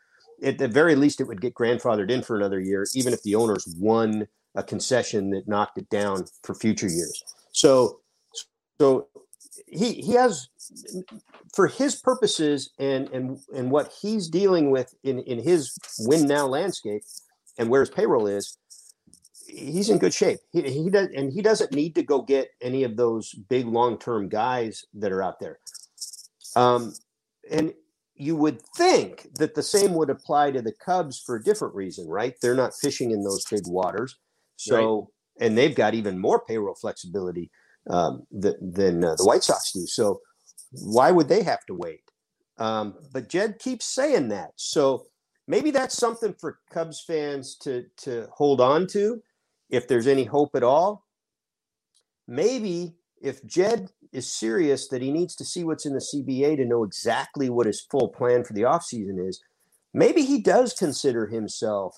at 0.43 0.59
the 0.59 0.69
very 0.69 0.95
least, 0.95 1.21
it 1.21 1.25
would 1.25 1.41
get 1.41 1.55
grandfathered 1.55 2.11
in 2.11 2.23
for 2.23 2.37
another 2.37 2.61
year, 2.61 2.87
even 2.95 3.13
if 3.13 3.23
the 3.23 3.35
owners 3.35 3.75
won 3.79 4.27
a 4.55 4.63
concession 4.63 5.31
that 5.31 5.49
knocked 5.49 5.79
it 5.79 5.89
down 5.89 6.25
for 6.43 6.55
future 6.55 6.89
years. 6.89 7.23
So, 7.53 8.01
so 8.79 9.09
he 9.67 9.95
he 9.95 10.13
has, 10.13 10.49
for 11.55 11.67
his 11.67 11.97
purposes 11.97 12.71
and 12.79 13.09
and 13.11 13.39
and 13.55 13.71
what 13.71 13.93
he's 14.01 14.29
dealing 14.29 14.71
with 14.71 14.95
in 15.05 15.21
in 15.21 15.43
his 15.43 15.77
win 16.01 16.27
now 16.27 16.47
landscape, 16.47 17.03
and 17.59 17.69
where 17.69 17.81
his 17.81 17.91
payroll 17.91 18.27
is, 18.27 18.59
he's 19.47 19.89
in 19.89 19.99
good 19.99 20.15
shape. 20.15 20.39
He 20.53 20.63
he 20.63 20.91
does, 20.91 21.09
and 21.15 21.33
he 21.33 21.43
doesn't 21.43 21.73
need 21.73 21.95
to 21.95 22.03
go 22.03 22.23
get 22.23 22.51
any 22.61 22.85
of 22.85 22.97
those 22.97 23.33
big 23.33 23.67
long 23.67 23.99
term 23.99 24.29
guys 24.29 24.85
that 24.95 25.13
are 25.13 25.23
out 25.23 25.41
there. 25.41 25.59
Um, 26.57 26.93
and 27.51 27.73
you 28.23 28.37
would 28.37 28.63
think 28.77 29.27
that 29.35 29.55
the 29.55 29.63
same 29.63 29.95
would 29.95 30.09
apply 30.09 30.53
to 30.53 30.63
the 30.63 30.73
Cubs 30.73 31.19
for 31.19 31.37
a 31.37 31.43
different 31.43 31.75
reason, 31.75 32.07
right? 32.07 32.35
They're 32.41 32.55
not 32.55 32.73
fishing 32.81 33.11
in 33.11 33.25
those 33.25 33.45
big 33.51 33.67
waters, 33.67 34.17
so 34.57 35.11
and 35.41 35.59
they've 35.59 35.75
got 35.75 35.95
even 35.95 36.19
more 36.19 36.41
payroll 36.45 36.77
flexibility 36.77 37.51
um, 37.91 38.23
th- 38.41 38.55
than 38.61 39.03
uh, 39.03 39.17
the 39.17 39.25
White 39.25 39.43
Sox 39.43 39.73
do. 39.73 39.87
So 39.87 40.21
why 40.71 41.11
would 41.11 41.29
they 41.29 41.43
have 41.43 41.65
to 41.67 41.75
wait? 41.75 42.03
Um, 42.59 42.95
but 43.13 43.29
Jed 43.29 43.59
keeps 43.59 43.87
saying 43.87 44.29
that, 44.29 44.53
so 44.55 45.07
maybe 45.49 45.73
that's 45.73 45.97
something 45.97 46.35
for 46.39 46.61
Cubs 46.71 47.03
fans 47.05 47.57
to 47.63 47.87
to 48.05 48.29
hold 48.33 48.61
on 48.61 48.87
to, 48.89 49.21
if 49.69 49.89
there's 49.89 50.07
any 50.07 50.25
hope 50.25 50.55
at 50.55 50.63
all. 50.63 51.05
Maybe 52.29 52.95
if 53.21 53.45
Jed 53.45 53.91
is 54.13 54.31
serious 54.31 54.89
that 54.89 55.03
he 55.03 55.11
needs 55.11 55.35
to 55.37 55.45
see 55.45 55.65
what's 55.65 55.87
in 55.87 55.95
the 55.95 55.99
CBA 56.15 56.57
to 56.57 56.65
know 56.65 56.85
exactly 56.85 57.49
what 57.49 57.67
his 57.67 57.81
full 57.81 58.09
plan 58.09 58.45
for 58.45 58.53
the 58.53 58.63
offseason 58.63 59.27
is, 59.27 59.41
maybe 59.95 60.23
he 60.23 60.41
does 60.41 60.75
consider 60.75 61.27
himself 61.27 61.97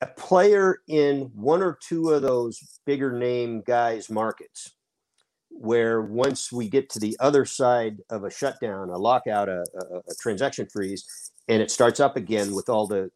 a 0.00 0.06
player 0.06 0.78
in 0.88 1.30
one 1.34 1.62
or 1.62 1.78
two 1.82 2.10
of 2.10 2.22
those 2.22 2.58
bigger 2.86 3.18
name 3.18 3.62
guys' 3.66 4.10
markets 4.10 4.72
where 5.50 6.00
once 6.00 6.50
we 6.50 6.68
get 6.68 6.88
to 6.88 6.98
the 6.98 7.16
other 7.20 7.44
side 7.44 7.98
of 8.08 8.24
a 8.24 8.30
shutdown, 8.30 8.88
a 8.88 8.96
lockout, 8.96 9.48
a, 9.48 9.64
a, 9.74 9.96
a 9.96 10.14
transaction 10.20 10.66
freeze, 10.72 11.32
and 11.48 11.60
it 11.60 11.70
starts 11.70 12.00
up 12.00 12.16
again 12.16 12.54
with 12.54 12.68
all 12.68 12.86
the 12.86 13.10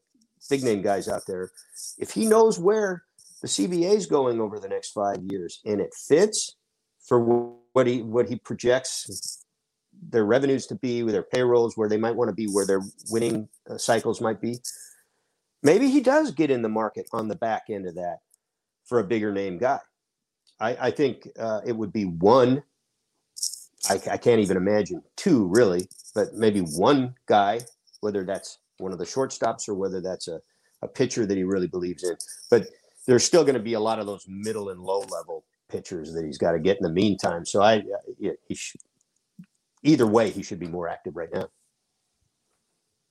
big 0.51 0.63
name 0.63 0.83
guys 0.83 1.09
out 1.09 1.23
there, 1.27 1.51
if 1.99 2.11
he 2.11 2.27
knows 2.27 2.59
where 2.59 3.05
the 3.41 3.49
CBA 3.49 3.95
is 3.97 4.07
going 4.07 4.41
over 4.41 4.59
the 4.59 4.69
next 4.69 4.93
five 4.93 5.19
years 5.31 5.61
and 5.65 5.81
it 5.81 5.95
fits 5.95 6.57
for 7.05 7.21
what 7.73 7.87
he 7.87 8.03
what 8.03 8.29
he 8.29 8.37
projects 8.37 9.45
their 10.11 10.25
revenues 10.25 10.67
to 10.67 10.75
be, 10.75 11.03
with 11.03 11.15
their 11.15 11.23
payrolls, 11.23 11.77
where 11.77 11.89
they 11.89 11.97
might 11.97 12.17
want 12.17 12.29
to 12.29 12.35
be, 12.35 12.47
where 12.47 12.67
their 12.67 12.83
winning 13.11 13.49
uh, 13.71 13.79
cycles 13.79 14.21
might 14.21 14.41
be. 14.41 14.59
Maybe 15.63 15.89
he 15.89 16.01
does 16.01 16.31
get 16.31 16.51
in 16.51 16.63
the 16.63 16.69
market 16.69 17.07
on 17.13 17.29
the 17.29 17.37
back 17.37 17.65
end 17.71 17.87
of 17.87 17.95
that 17.95 18.19
for 18.85 18.99
a 18.99 19.05
bigger 19.05 19.33
name 19.33 19.59
guy. 19.59 19.81
I, 20.61 20.77
I 20.81 20.91
think 20.91 21.29
uh, 21.39 21.61
it 21.65 21.73
would 21.73 21.93
be 21.93 22.05
one. 22.05 22.63
I, 23.89 23.95
I 24.11 24.17
can't 24.17 24.41
even 24.41 24.57
imagine 24.57 25.03
two 25.17 25.47
really, 25.47 25.89
but 26.15 26.35
maybe 26.35 26.61
one 26.61 27.15
guy, 27.27 27.61
whether 28.01 28.25
that's 28.25 28.59
one 28.79 28.93
of 28.93 28.99
the 28.99 29.05
shortstops 29.05 29.69
or 29.69 29.75
whether 29.75 30.01
that's 30.01 30.29
a, 30.29 30.41
a 30.83 30.89
pitcher 30.89 31.27
that 31.27 31.37
he 31.37 31.45
really 31.45 31.67
believes 31.67 32.03
in. 32.03 32.17
But 32.51 32.67
there's 33.07 33.25
still 33.25 33.45
going 33.45 33.55
to 33.55 33.61
be 33.61 33.75
a 33.75 33.81
lot 33.81 33.99
of 33.99 34.07
those 34.07 34.25
middle 34.29 34.71
and 34.71 34.81
low 34.81 35.01
level 35.01 35.45
pitchers 35.75 36.13
that 36.13 36.25
he's 36.25 36.39
got 36.39 36.53
to 36.53 36.61
get 36.61 36.77
in 36.77 36.85
the 36.85 36.93
meantime. 36.93 37.45
So 37.45 37.61
I, 37.61 37.79
uh, 37.79 38.31
he 38.47 38.55
should, 38.55 38.81
either 39.83 40.07
way, 40.07 40.31
he 40.31 40.43
should 40.43 40.61
be 40.61 40.69
more 40.69 40.89
active 40.89 41.17
right 41.17 41.29
now. 41.35 41.49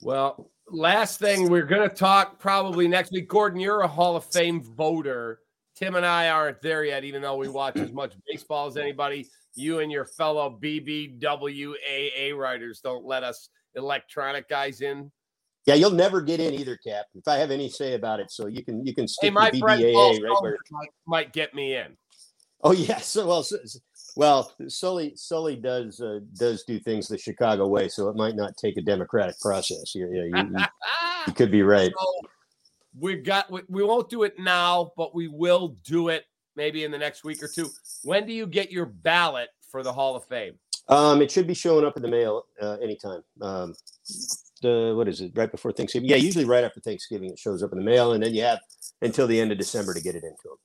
Well, 0.02 0.50
last 0.70 1.20
thing 1.20 1.50
we're 1.50 1.66
going 1.66 1.88
to 1.88 1.94
talk 1.94 2.40
probably 2.40 2.88
next 2.88 3.12
week. 3.12 3.28
Gordon, 3.28 3.60
you're 3.60 3.82
a 3.82 3.88
Hall 3.88 4.16
of 4.16 4.24
Fame 4.26 4.62
voter. 4.62 5.40
Tim 5.76 5.96
and 5.96 6.06
I 6.06 6.30
aren't 6.30 6.62
there 6.62 6.86
yet, 6.86 7.04
even 7.04 7.22
though 7.22 7.36
we 7.36 7.50
watch 7.50 7.76
as 7.78 7.92
much 7.92 8.14
baseball 8.28 8.68
as 8.68 8.78
anybody. 8.78 9.28
You 9.56 9.80
and 9.80 9.92
your 9.92 10.06
fellow 10.06 10.58
BBWAA 10.62 12.36
writers 12.36 12.80
don't 12.80 13.06
let 13.06 13.24
us 13.24 13.50
electronic 13.76 14.48
guys 14.48 14.82
in. 14.82 15.12
Yeah, 15.66 15.76
you'll 15.76 15.92
never 15.92 16.22
get 16.22 16.40
in 16.40 16.54
either, 16.54 16.78
Cap. 16.78 17.06
If 17.16 17.28
I 17.28 17.38
have 17.38 17.52
any 17.52 17.70
say 17.70 17.94
about 17.94 18.20
it, 18.20 18.32
so 18.32 18.48
you 18.48 18.64
can 18.64 18.86
you 18.86 18.94
can 18.94 19.04
Hey, 19.04 19.08
stick 19.08 19.34
my 19.34 19.50
to 19.50 19.60
friend 19.60 19.82
Paul 19.94 20.14
BBAA 20.16 20.24
right 20.24 20.42
where. 20.42 20.58
Might, 20.72 20.90
might 21.06 21.34
get 21.34 21.54
me 21.54 21.76
in. 21.76 21.96
Oh 22.64 22.72
yeah, 22.74 22.98
so 22.98 23.28
well, 23.28 23.44
so, 23.44 23.58
well, 24.16 24.52
Sully 24.68 25.14
Sully 25.16 25.56
does 25.56 26.00
uh, 26.00 26.20
does 26.38 26.64
do 26.64 26.80
things 26.80 27.08
the 27.08 27.18
Chicago 27.18 27.68
way, 27.68 27.88
so 27.90 28.08
it 28.10 28.16
might 28.16 28.36
not 28.36 28.56
take 28.58 28.78
a 28.78 28.82
democratic 28.82 29.40
process. 29.40 29.94
You, 29.96 30.10
you, 30.12 30.24
you, 30.36 30.50
you- 30.58 30.66
you 31.28 31.34
could 31.34 31.52
be 31.52 31.64
right. 31.64 31.92
So 32.02 32.28
we 33.00 33.16
got 33.16 33.50
we, 33.52 33.62
we 33.70 33.84
won't 33.84 34.08
do 34.10 34.22
it 34.24 34.38
now, 34.38 34.92
but 34.98 35.16
we 35.16 35.28
will 35.28 35.76
do 35.84 36.10
it 36.10 36.26
maybe 36.56 36.84
in 36.84 36.92
the 36.92 36.98
next 36.98 37.24
week 37.24 37.42
or 37.42 37.48
two. 37.48 37.70
When 38.04 38.28
do 38.28 38.34
you 38.34 38.46
get 38.46 38.72
your 38.72 38.86
ballot 38.86 39.50
for 39.72 39.82
the 39.82 39.92
Hall 39.92 40.16
of 40.16 40.26
Fame? 40.26 40.54
Um, 40.90 41.22
it 41.22 41.32
should 41.32 41.48
be 41.48 41.56
showing 41.56 41.86
up 41.86 41.96
in 41.98 42.04
the 42.04 42.08
mail 42.10 42.44
uh, 42.62 42.74
anytime. 42.84 43.24
Um, 43.42 43.74
the 44.62 44.94
what 44.96 45.08
is 45.08 45.22
it? 45.22 45.32
Right 45.34 45.50
before 45.50 45.72
Thanksgiving? 45.72 46.08
Yeah, 46.08 46.18
usually 46.18 46.46
right 46.46 46.64
after 46.64 46.82
Thanksgiving 46.82 47.32
it 47.32 47.40
shows 47.40 47.64
up 47.64 47.72
in 47.72 47.80
the 47.80 47.84
mail, 47.86 48.14
and 48.14 48.22
then 48.22 48.34
you 48.36 48.44
have 48.44 48.60
until 49.02 49.26
the 49.26 49.40
end 49.40 49.52
of 49.52 49.58
December 49.58 49.94
to 49.96 50.02
get 50.02 50.14
it 50.16 50.24
into 50.24 50.44
them. 50.44 50.58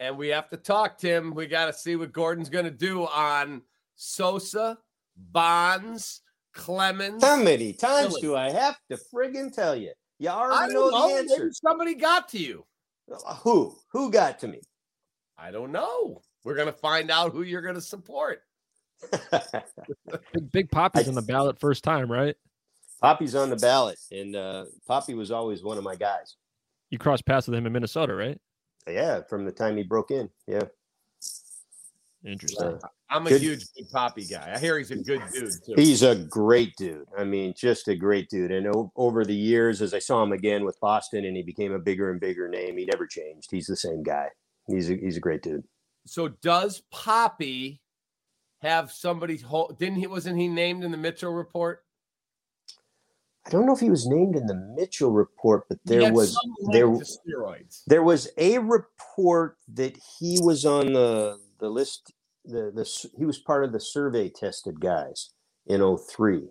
And 0.00 0.16
we 0.16 0.28
have 0.28 0.48
to 0.50 0.56
talk, 0.56 0.98
Tim. 0.98 1.34
We 1.34 1.46
got 1.46 1.66
to 1.66 1.72
see 1.72 1.96
what 1.96 2.12
Gordon's 2.12 2.48
going 2.48 2.64
to 2.66 2.70
do 2.70 3.06
on 3.06 3.62
Sosa, 3.96 4.78
Bonds, 5.16 6.22
Clemens. 6.54 7.24
How 7.24 7.36
many 7.36 7.72
times 7.72 8.10
Silly. 8.10 8.20
do 8.22 8.36
I 8.36 8.50
have 8.50 8.76
to 8.90 8.98
friggin' 9.12 9.52
tell 9.52 9.74
you? 9.74 9.92
You 10.18 10.30
I 10.30 10.32
already 10.34 10.72
don't 10.74 10.90
know 10.92 10.98
know. 10.98 11.08
the 11.08 11.14
Maybe 11.22 11.32
answer. 11.32 11.52
somebody 11.52 11.94
got 11.94 12.28
to 12.30 12.38
you. 12.38 12.64
Who? 13.42 13.76
Who 13.92 14.10
got 14.10 14.38
to 14.40 14.48
me? 14.48 14.60
I 15.36 15.50
don't 15.50 15.72
know. 15.72 16.22
We're 16.44 16.54
going 16.54 16.66
to 16.66 16.72
find 16.72 17.10
out 17.10 17.32
who 17.32 17.42
you're 17.42 17.62
going 17.62 17.74
to 17.74 17.80
support. 17.80 18.42
Big, 20.32 20.52
Big 20.52 20.70
Poppy's 20.70 21.08
on 21.08 21.14
the 21.14 21.22
ballot 21.26 21.58
first 21.58 21.84
time, 21.84 22.10
right? 22.10 22.36
Poppy's 23.00 23.34
on 23.34 23.48
the 23.50 23.56
ballot, 23.56 23.98
and 24.10 24.34
uh, 24.34 24.64
Poppy 24.86 25.14
was 25.14 25.30
always 25.30 25.62
one 25.62 25.78
of 25.78 25.84
my 25.84 25.94
guys. 25.94 26.36
You 26.90 26.98
crossed 26.98 27.24
paths 27.24 27.46
with 27.46 27.56
him 27.56 27.66
in 27.66 27.72
Minnesota, 27.72 28.14
right? 28.14 28.40
Yeah, 28.88 29.20
from 29.28 29.44
the 29.44 29.52
time 29.52 29.76
he 29.76 29.82
broke 29.82 30.10
in. 30.10 30.28
Yeah. 30.46 30.62
Interesting. 32.24 32.66
Uh, 32.66 32.78
I'm 33.10 33.26
a 33.26 33.30
Good. 33.30 33.40
huge 33.40 33.64
Big 33.76 33.88
Poppy 33.90 34.24
guy. 34.26 34.52
I 34.54 34.58
hear 34.58 34.76
he's 34.76 34.90
a 34.90 34.96
good 34.96 35.22
dude 35.32 35.52
too. 35.64 35.74
He's 35.76 36.02
a 36.02 36.16
great 36.16 36.74
dude. 36.76 37.06
I 37.16 37.24
mean, 37.24 37.54
just 37.56 37.88
a 37.88 37.94
great 37.94 38.28
dude. 38.28 38.50
And 38.50 38.66
o- 38.66 38.92
over 38.96 39.24
the 39.24 39.34
years, 39.34 39.80
as 39.80 39.94
I 39.94 39.98
saw 39.98 40.22
him 40.22 40.32
again 40.32 40.64
with 40.64 40.78
Boston, 40.80 41.24
and 41.24 41.36
he 41.36 41.42
became 41.42 41.72
a 41.72 41.78
bigger 41.78 42.10
and 42.10 42.20
bigger 42.20 42.48
name, 42.48 42.76
he 42.76 42.84
never 42.84 43.06
changed. 43.06 43.50
He's 43.50 43.66
the 43.66 43.76
same 43.76 44.02
guy. 44.02 44.28
He's 44.66 44.90
a, 44.90 44.96
he's 44.96 45.16
a 45.16 45.20
great 45.20 45.42
dude. 45.42 45.64
so 46.04 46.28
does 46.28 46.82
Poppy 46.90 47.80
have 48.60 48.90
somebody? 48.92 49.38
Hold, 49.38 49.78
didn't 49.78 49.96
he? 49.98 50.06
Wasn't 50.06 50.36
he 50.36 50.48
named 50.48 50.84
in 50.84 50.90
the 50.90 50.98
Mitchell 50.98 51.32
report? 51.32 51.84
I 53.46 53.50
don't 53.50 53.64
know 53.64 53.74
if 53.74 53.80
he 53.80 53.90
was 53.90 54.06
named 54.06 54.36
in 54.36 54.46
the 54.46 54.54
Mitchell 54.76 55.10
report, 55.10 55.64
but 55.68 55.78
there 55.84 56.12
was 56.12 56.38
there 56.70 56.94
there 57.86 58.02
was 58.02 58.28
a 58.36 58.58
report 58.58 59.56
that 59.74 59.96
he 60.18 60.38
was 60.40 60.66
on 60.66 60.92
the 60.92 61.38
the 61.58 61.70
list. 61.70 62.12
The 62.44 62.70
the 62.74 63.08
he 63.16 63.24
was 63.24 63.38
part 63.38 63.64
of 63.64 63.72
the 63.72 63.80
survey 63.80 64.28
tested 64.28 64.80
guys 64.80 65.30
in 65.66 65.96
03. 65.96 66.48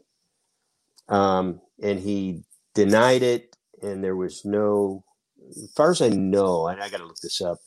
Um, 1.10 1.62
and 1.82 2.00
he 2.00 2.44
denied 2.74 3.24
it, 3.24 3.56
and 3.82 4.04
there 4.04 4.16
was 4.16 4.44
no, 4.46 5.04
as 5.50 5.72
far 5.76 5.92
as 5.92 6.02
I 6.02 6.10
know, 6.10 6.68
and 6.68 6.82
I 6.82 6.90
got 6.90 6.98
to 6.98 7.06
look 7.06 7.20
this 7.22 7.42
up. 7.42 7.58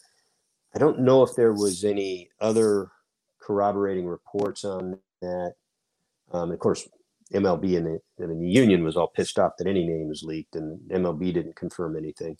I 0.74 0.78
don't 0.78 1.00
know 1.00 1.22
if 1.22 1.34
there 1.34 1.52
was 1.52 1.84
any 1.84 2.30
other 2.40 2.90
corroborating 3.40 4.06
reports 4.06 4.64
on 4.64 4.98
that. 5.20 5.54
Um, 6.32 6.52
of 6.52 6.58
course, 6.60 6.88
MLB 7.34 7.76
and 7.76 7.86
the, 7.86 8.26
mean, 8.26 8.40
the 8.40 8.48
union 8.48 8.84
was 8.84 8.96
all 8.96 9.08
pissed 9.08 9.38
off 9.38 9.52
that 9.58 9.66
any 9.66 9.86
name 9.86 10.08
was 10.08 10.22
leaked, 10.22 10.56
and 10.56 10.80
MLB 10.90 11.32
didn't 11.32 11.56
confirm 11.56 11.96
anything. 11.96 12.36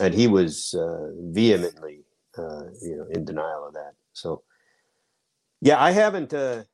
And 0.00 0.12
he 0.12 0.26
was 0.26 0.74
uh, 0.74 1.12
vehemently, 1.30 2.04
uh, 2.36 2.64
you 2.82 2.96
know, 2.96 3.06
in 3.10 3.24
denial 3.24 3.66
of 3.66 3.74
that. 3.74 3.92
So, 4.12 4.42
yeah, 5.60 5.82
I 5.82 5.92
haven't. 5.92 6.34
Uh, 6.34 6.64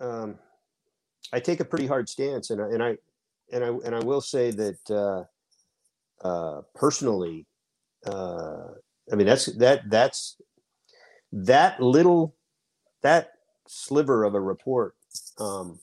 um, 0.00 0.38
I 1.32 1.40
take 1.40 1.60
a 1.60 1.64
pretty 1.64 1.86
hard 1.86 2.08
stance, 2.08 2.50
and 2.50 2.60
I, 2.60 2.66
and 2.66 2.82
I 2.82 2.98
and 3.52 3.64
I 3.64 3.68
and 3.84 3.94
I 3.94 4.00
will 4.00 4.20
say 4.20 4.50
that 4.50 4.90
uh, 4.90 6.26
uh, 6.26 6.62
personally, 6.74 7.46
uh, 8.06 8.68
I 9.10 9.14
mean 9.14 9.26
that's 9.26 9.46
that 9.56 9.88
that's 9.88 10.36
that 11.32 11.80
little 11.80 12.34
that 13.02 13.32
sliver 13.68 14.24
of 14.24 14.34
a 14.34 14.40
report 14.40 14.94
um, 15.38 15.80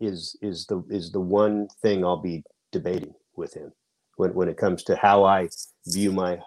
is 0.00 0.36
is 0.42 0.66
the 0.66 0.82
is 0.90 1.12
the 1.12 1.20
one 1.20 1.68
thing 1.82 2.04
I'll 2.04 2.22
be 2.22 2.42
debating 2.72 3.14
with 3.36 3.54
him 3.54 3.72
when 4.16 4.34
when 4.34 4.48
it 4.48 4.56
comes 4.56 4.82
to 4.84 4.96
how 4.96 5.24
I 5.24 5.48
view 5.86 6.12
my 6.12 6.40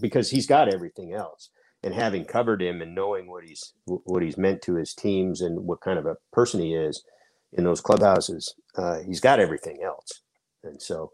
because 0.00 0.30
he's 0.30 0.46
got 0.46 0.72
everything 0.72 1.14
else 1.14 1.50
and 1.82 1.94
having 1.94 2.24
covered 2.24 2.60
him 2.62 2.82
and 2.82 2.94
knowing 2.94 3.30
what 3.30 3.44
he's 3.44 3.72
what 3.86 4.22
he's 4.22 4.38
meant 4.38 4.62
to 4.62 4.74
his 4.74 4.94
teams 4.94 5.40
and 5.40 5.66
what 5.66 5.80
kind 5.80 5.98
of 5.98 6.06
a 6.06 6.16
person 6.32 6.60
he 6.60 6.74
is 6.74 7.02
in 7.52 7.64
those 7.64 7.80
clubhouses, 7.80 8.54
uh, 8.76 9.00
he's 9.00 9.20
got 9.20 9.40
everything 9.40 9.82
else, 9.82 10.22
and 10.64 10.82
so 10.82 11.12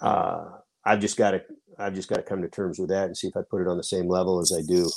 uh, 0.00 0.44
I've 0.84 1.00
just 1.00 1.16
got 1.16 1.32
to 1.32 1.42
I've 1.78 1.94
just 1.94 2.08
got 2.08 2.16
to 2.16 2.22
come 2.22 2.42
to 2.42 2.48
terms 2.48 2.78
with 2.78 2.90
that 2.90 3.06
and 3.06 3.16
see 3.16 3.28
if 3.28 3.36
I 3.36 3.42
put 3.48 3.62
it 3.62 3.68
on 3.68 3.76
the 3.76 3.84
same 3.84 4.08
level 4.08 4.40
as 4.40 4.52
I 4.56 4.62
do 4.62 4.90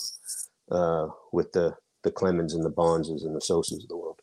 uh, 0.71 1.07
with 1.31 1.51
the 1.53 1.75
the 2.03 2.11
Clemens 2.11 2.53
and 2.53 2.63
the 2.63 2.71
Bonses 2.71 3.23
and 3.25 3.35
the 3.35 3.41
Sosas 3.41 3.83
of 3.83 3.89
the 3.89 3.97
world. 3.97 4.21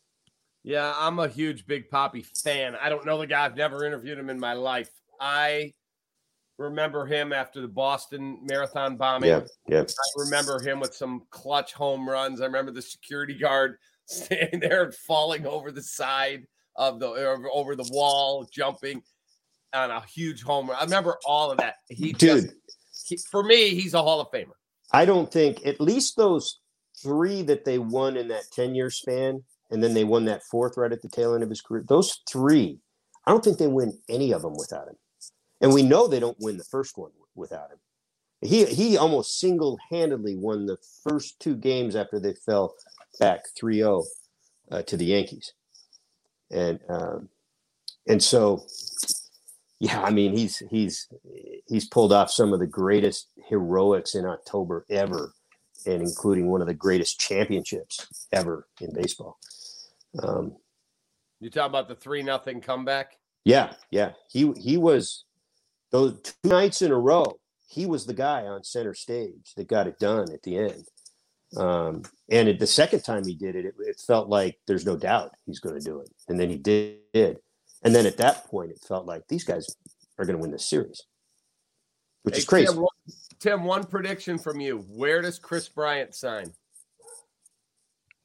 Yeah, 0.65 0.95
I'm 0.97 1.19
a 1.19 1.29
huge 1.29 1.67
Big 1.67 1.91
Poppy 1.91 2.23
fan. 2.23 2.75
I 2.81 2.89
don't 2.89 3.05
know 3.05 3.19
the 3.19 3.27
guy. 3.27 3.45
I've 3.45 3.57
never 3.57 3.85
interviewed 3.85 4.19
him 4.19 4.31
in 4.31 4.41
my 4.41 4.55
life. 4.55 4.91
I 5.21 5.75
remember 6.59 7.05
him 7.05 7.35
after 7.35 7.61
the 7.61 7.69
Boston 7.69 8.39
Marathon 8.43 8.97
bombing. 8.97 9.29
Yeah, 9.29 9.41
yeah. 9.69 9.83
I 9.83 10.25
remember 10.25 10.61
him 10.61 10.81
with 10.81 10.95
some 10.95 11.23
clutch 11.31 11.75
home 11.75 12.09
runs. 12.09 12.41
I 12.41 12.47
remember 12.47 12.73
the 12.73 12.83
security 12.83 13.35
guard 13.35 13.77
standing 14.07 14.61
there 14.61 14.85
and 14.85 14.95
falling 14.95 15.47
over 15.47 15.71
the 15.71 15.83
side 15.83 16.47
of 16.77 16.99
the 16.99 17.09
over 17.53 17.77
the 17.77 17.89
wall, 17.93 18.49
jumping 18.51 19.03
on 19.75 19.91
a 19.91 20.01
huge 20.07 20.43
home 20.43 20.69
run. 20.71 20.79
I 20.81 20.85
remember 20.85 21.17
all 21.27 21.51
of 21.51 21.59
that. 21.59 21.77
He 21.89 22.13
Dude. 22.13 22.45
just, 22.45 22.55
he, 23.07 23.19
for 23.31 23.43
me, 23.43 23.71
he's 23.71 23.93
a 23.93 24.03
Hall 24.03 24.21
of 24.21 24.31
Famer. 24.31 24.53
I 24.93 25.05
don't 25.05 25.31
think 25.31 25.67
at 25.67 25.81
least 25.81 26.17
those 26.17 26.61
three 27.03 27.43
that 27.43 27.65
they 27.65 27.79
won 27.79 28.17
in 28.17 28.29
that 28.29 28.45
10 28.53 28.75
year 28.75 28.91
span, 28.91 29.43
and 29.75 29.83
then 29.83 29.93
they 29.93 30.05
won 30.05 30.25
that 30.27 30.45
fourth 30.45 30.77
right 30.77 30.93
at 30.93 31.03
the 31.03 31.09
tail 31.09 31.35
end 31.35 31.43
of 31.43 31.51
his 31.51 31.61
career. 31.61 31.85
Those 31.89 32.21
three, 32.31 32.79
I 33.27 33.33
don't 33.33 33.43
think 33.43 33.59
they 33.59 33.67
win 33.67 33.99
any 34.09 34.31
of 34.31 34.43
them 34.43 34.55
without 34.57 34.87
him. 34.87 34.95
And 35.61 35.75
we 35.75 35.83
know 35.83 36.07
they 36.07 36.21
don't 36.21 36.39
win 36.39 36.59
the 36.59 36.65
first 36.65 36.97
one 36.97 37.11
without 37.35 37.73
him. 37.73 37.79
He 38.41 38.67
he 38.67 38.97
almost 38.97 39.41
single 39.41 39.77
handedly 39.91 40.37
won 40.37 40.67
the 40.67 40.77
first 41.03 41.41
two 41.41 41.57
games 41.57 41.97
after 41.97 42.21
they 42.21 42.35
fell 42.35 42.77
back 43.19 43.47
3 43.59 43.79
0 43.79 44.05
uh, 44.71 44.83
to 44.83 44.97
the 44.97 45.07
Yankees. 45.07 45.55
And 46.53 46.79
um, 46.89 47.29
and 48.07 48.23
so 48.23 48.65
yeah, 49.81 50.03
I 50.03 50.11
mean 50.11 50.37
he's 50.37 50.63
he's 50.71 51.09
he's 51.67 51.89
pulled 51.89 52.13
off 52.13 52.31
some 52.31 52.53
of 52.53 52.61
the 52.61 52.67
greatest 52.69 53.29
heroics 53.49 54.15
in 54.15 54.25
October 54.25 54.87
ever, 54.89 55.33
and 55.85 56.01
including 56.01 56.47
one 56.47 56.61
of 56.61 56.69
the 56.69 56.75
greatest 56.75 57.19
championships 57.19 58.29
ever 58.31 58.69
in 58.81 58.93
baseball. 58.95 59.39
Um, 60.23 60.57
You 61.41 61.51
talk 61.51 61.69
about 61.69 61.89
the 61.89 61.95
three 61.95 62.23
nothing 62.23 62.61
comeback. 62.61 63.17
yeah, 63.45 63.75
yeah, 63.91 64.13
he 64.31 64.53
he 64.57 64.77
was 64.77 65.25
those 65.91 66.21
two 66.23 66.49
nights 66.49 66.83
in 66.83 66.91
a 66.93 66.99
row. 66.99 67.39
He 67.69 67.87
was 67.87 68.07
the 68.07 68.15
guy 68.15 68.43
on 68.47 68.63
center 68.65 68.95
stage 68.95 69.53
that 69.57 69.69
got 69.69 69.87
it 69.87 69.99
done 69.99 70.31
at 70.33 70.43
the 70.43 70.59
end. 70.59 70.85
Um, 71.57 72.03
and 72.31 72.49
it, 72.49 72.59
the 72.59 72.67
second 72.67 73.03
time 73.03 73.25
he 73.27 73.35
did 73.35 73.55
it, 73.57 73.65
it, 73.65 73.75
it 73.79 74.01
felt 74.05 74.29
like 74.29 74.59
there's 74.67 74.87
no 74.87 74.97
doubt 74.97 75.33
he's 75.47 75.61
going 75.61 75.75
to 75.79 75.85
do 75.85 76.01
it, 76.01 76.11
and 76.29 76.39
then 76.39 76.51
he 76.51 76.57
did. 76.57 77.39
And 77.83 77.95
then 77.95 78.07
at 78.07 78.17
that 78.19 78.47
point, 78.47 78.71
it 78.71 78.81
felt 78.87 79.07
like 79.07 79.23
these 79.29 79.45
guys 79.45 79.67
are 80.19 80.25
going 80.25 80.37
to 80.37 80.43
win 80.43 80.51
this 80.51 80.67
series, 80.69 81.03
which 82.23 82.35
Hey, 82.37 82.39
is 82.41 82.45
crazy. 82.45 82.73
Tim, 82.73 82.87
Tim, 83.41 83.65
one 83.65 83.85
prediction 83.85 84.39
from 84.39 84.61
you. 84.61 84.79
Where 84.89 85.21
does 85.21 85.39
Kris 85.39 85.69
Bryant 85.69 86.15
sign? 86.15 86.53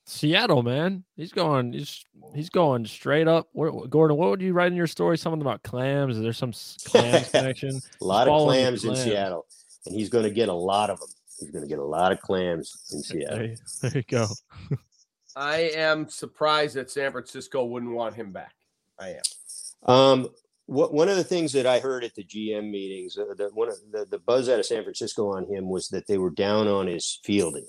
Seattle, 0.10 0.64
man. 0.64 1.04
He's 1.16 1.32
going. 1.32 1.74
He's 1.74 2.04
he's 2.34 2.50
going 2.50 2.86
straight 2.86 3.28
up. 3.28 3.48
What, 3.54 3.90
Gordon, 3.90 4.18
what 4.18 4.30
would 4.32 4.42
you 4.42 4.54
write 4.54 4.72
in 4.72 4.76
your 4.78 4.88
story? 4.88 5.18
Something 5.18 5.42
about 5.42 5.62
clams? 5.64 6.18
Is 6.18 6.24
there 6.24 6.34
some 6.34 6.52
clams 6.86 7.30
connection? 7.30 7.80
A 8.02 8.04
lot 8.06 8.28
of 8.28 8.32
Following 8.32 8.58
the 8.58 8.64
clams 8.80 8.86
in. 8.86 8.96
Seattle, 8.96 9.46
and 9.86 9.96
he's 9.96 10.10
going 10.10 10.24
to 10.24 10.32
get 10.32 10.50
a 10.50 10.54
lot 10.54 10.90
of 10.90 11.00
them. 11.00 11.10
He's 11.40 11.52
going 11.52 11.64
to 11.64 11.70
get 11.70 11.80
a 11.80 11.84
lot 11.84 12.12
of 12.12 12.20
clams 12.22 12.76
in 12.92 12.98
There, 13.20 13.28
Seattle. 13.28 13.46
you- 13.48 13.56
there 13.82 13.92
you 13.96 14.04
go. 14.04 14.28
I 15.36 15.72
am 15.76 16.10
surprised 16.10 16.76
that 16.76 16.90
San 16.90 17.12
Francisco 17.12 17.64
wouldn't 17.64 17.94
want 17.94 18.16
him 18.16 18.32
back. 18.32 18.54
I 19.00 19.10
am. 19.10 19.94
Um, 19.94 20.30
what, 20.66 20.94
one 20.94 21.08
of 21.08 21.16
the 21.18 21.24
things 21.24 21.54
that 21.54 21.66
I 21.66 21.80
heard 21.80 22.04
at 22.04 22.14
the 22.16 22.24
GM 22.24 22.70
meetings, 22.70 23.18
uh, 23.18 23.34
the, 23.38 23.50
one 23.54 23.70
of 23.70 23.76
the, 23.92 24.06
the 24.06 24.20
buzz 24.20 24.50
out 24.50 24.60
of 24.60 24.66
San 24.66 24.84
Francisco 24.84 25.32
on 25.32 25.46
him 25.46 25.70
was 25.70 25.88
that 25.90 26.08
they 26.08 26.18
were 26.18 26.32
down 26.32 26.68
on 26.68 26.88
his 26.88 27.20
fielding, 27.24 27.68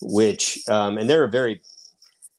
which, 0.00 0.58
um, 0.68 0.98
and 0.98 1.08
they're 1.08 1.24
a 1.24 1.30
very, 1.30 1.62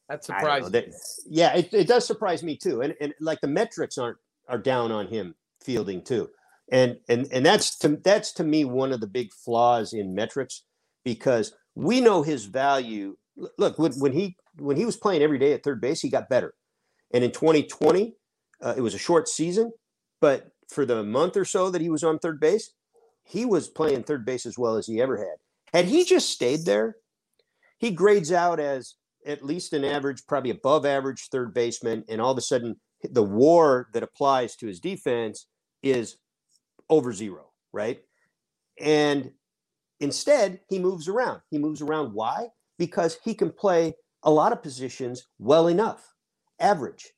That's 0.10 0.30
I 0.30 0.42
don't 0.42 0.44
know, 0.44 0.68
surprising. 0.68 0.72
they- 0.72 0.92
yeah, 1.30 1.56
it, 1.56 1.74
it 1.74 1.88
does 1.88 2.06
surprise 2.06 2.44
me 2.44 2.58
too. 2.58 2.82
And, 2.82 2.96
and 3.02 3.14
like 3.20 3.42
the 3.42 3.48
metrics 3.48 3.98
aren't, 3.98 4.18
are 4.48 4.58
down 4.58 4.92
on 4.92 5.08
him 5.08 5.36
fielding 5.62 6.04
too. 6.04 6.30
And, 6.72 6.98
and, 7.10 7.28
and 7.32 7.46
that's 7.46 7.78
to, 7.80 7.98
that's 8.04 8.34
to 8.34 8.44
me 8.44 8.66
one 8.66 8.92
of 8.92 9.00
the 9.02 9.08
big 9.08 9.34
flaws 9.34 9.94
in 9.94 10.14
metrics 10.16 10.64
because 11.04 11.54
we 11.76 12.02
know 12.02 12.24
his 12.24 12.46
value. 12.46 13.16
Look, 13.58 13.78
when, 13.80 13.94
when 13.94 14.12
he, 14.14 14.36
when 14.58 14.78
he 14.78 14.86
was 14.86 14.98
playing 14.98 15.22
every 15.22 15.38
day 15.38 15.54
at 15.54 15.64
third 15.64 15.80
base, 15.80 16.02
he 16.02 16.10
got 16.10 16.30
better. 16.30 16.54
And 17.14 17.24
in 17.24 17.32
2020, 17.32 18.16
uh, 18.62 18.74
it 18.76 18.82
was 18.82 18.94
a 18.94 18.98
short 19.00 19.30
season, 19.30 19.72
but 20.20 20.52
for 20.68 20.86
the 20.86 21.04
month 21.04 21.38
or 21.38 21.46
so 21.46 21.70
that 21.70 21.82
he 21.82 21.90
was 21.90 22.04
on 22.04 22.20
third 22.20 22.40
base, 22.40 22.72
he 23.24 23.46
was 23.46 23.68
playing 23.70 24.04
third 24.04 24.26
base 24.26 24.46
as 24.46 24.58
well 24.58 24.76
as 24.76 24.88
he 24.88 25.02
ever 25.02 25.18
had. 25.18 25.38
Had 25.74 25.86
he 25.86 26.04
just 26.04 26.30
stayed 26.30 26.66
there, 26.66 26.96
he 27.78 27.92
grades 27.92 28.32
out 28.32 28.60
as 28.60 28.96
at 29.26 29.44
least 29.44 29.74
an 29.74 29.84
average, 29.84 30.26
probably 30.28 30.52
above 30.52 30.86
average 30.86 31.28
third 31.32 31.54
baseman. 31.54 32.04
And 32.08 32.22
all 32.22 32.32
of 32.32 32.38
a 32.38 32.42
sudden, 32.42 32.78
the 33.04 33.24
war 33.24 33.90
that 33.94 34.04
applies 34.04 34.56
to 34.58 34.68
his 34.68 34.80
defense 34.80 35.48
is 35.84 36.18
over 36.90 37.14
zero, 37.14 37.52
right? 37.74 38.02
And 38.80 39.32
instead, 40.00 40.62
he 40.70 40.80
moves 40.80 41.08
around. 41.08 41.42
He 41.50 41.58
moves 41.58 41.82
around. 41.82 42.14
Why? 42.14 42.48
Because 42.80 43.18
he 43.24 43.34
can 43.34 43.52
play 43.52 43.94
a 44.24 44.32
lot 44.32 44.52
of 44.52 44.64
positions 44.64 45.28
well 45.38 45.68
enough, 45.68 46.14
average. 46.60 47.12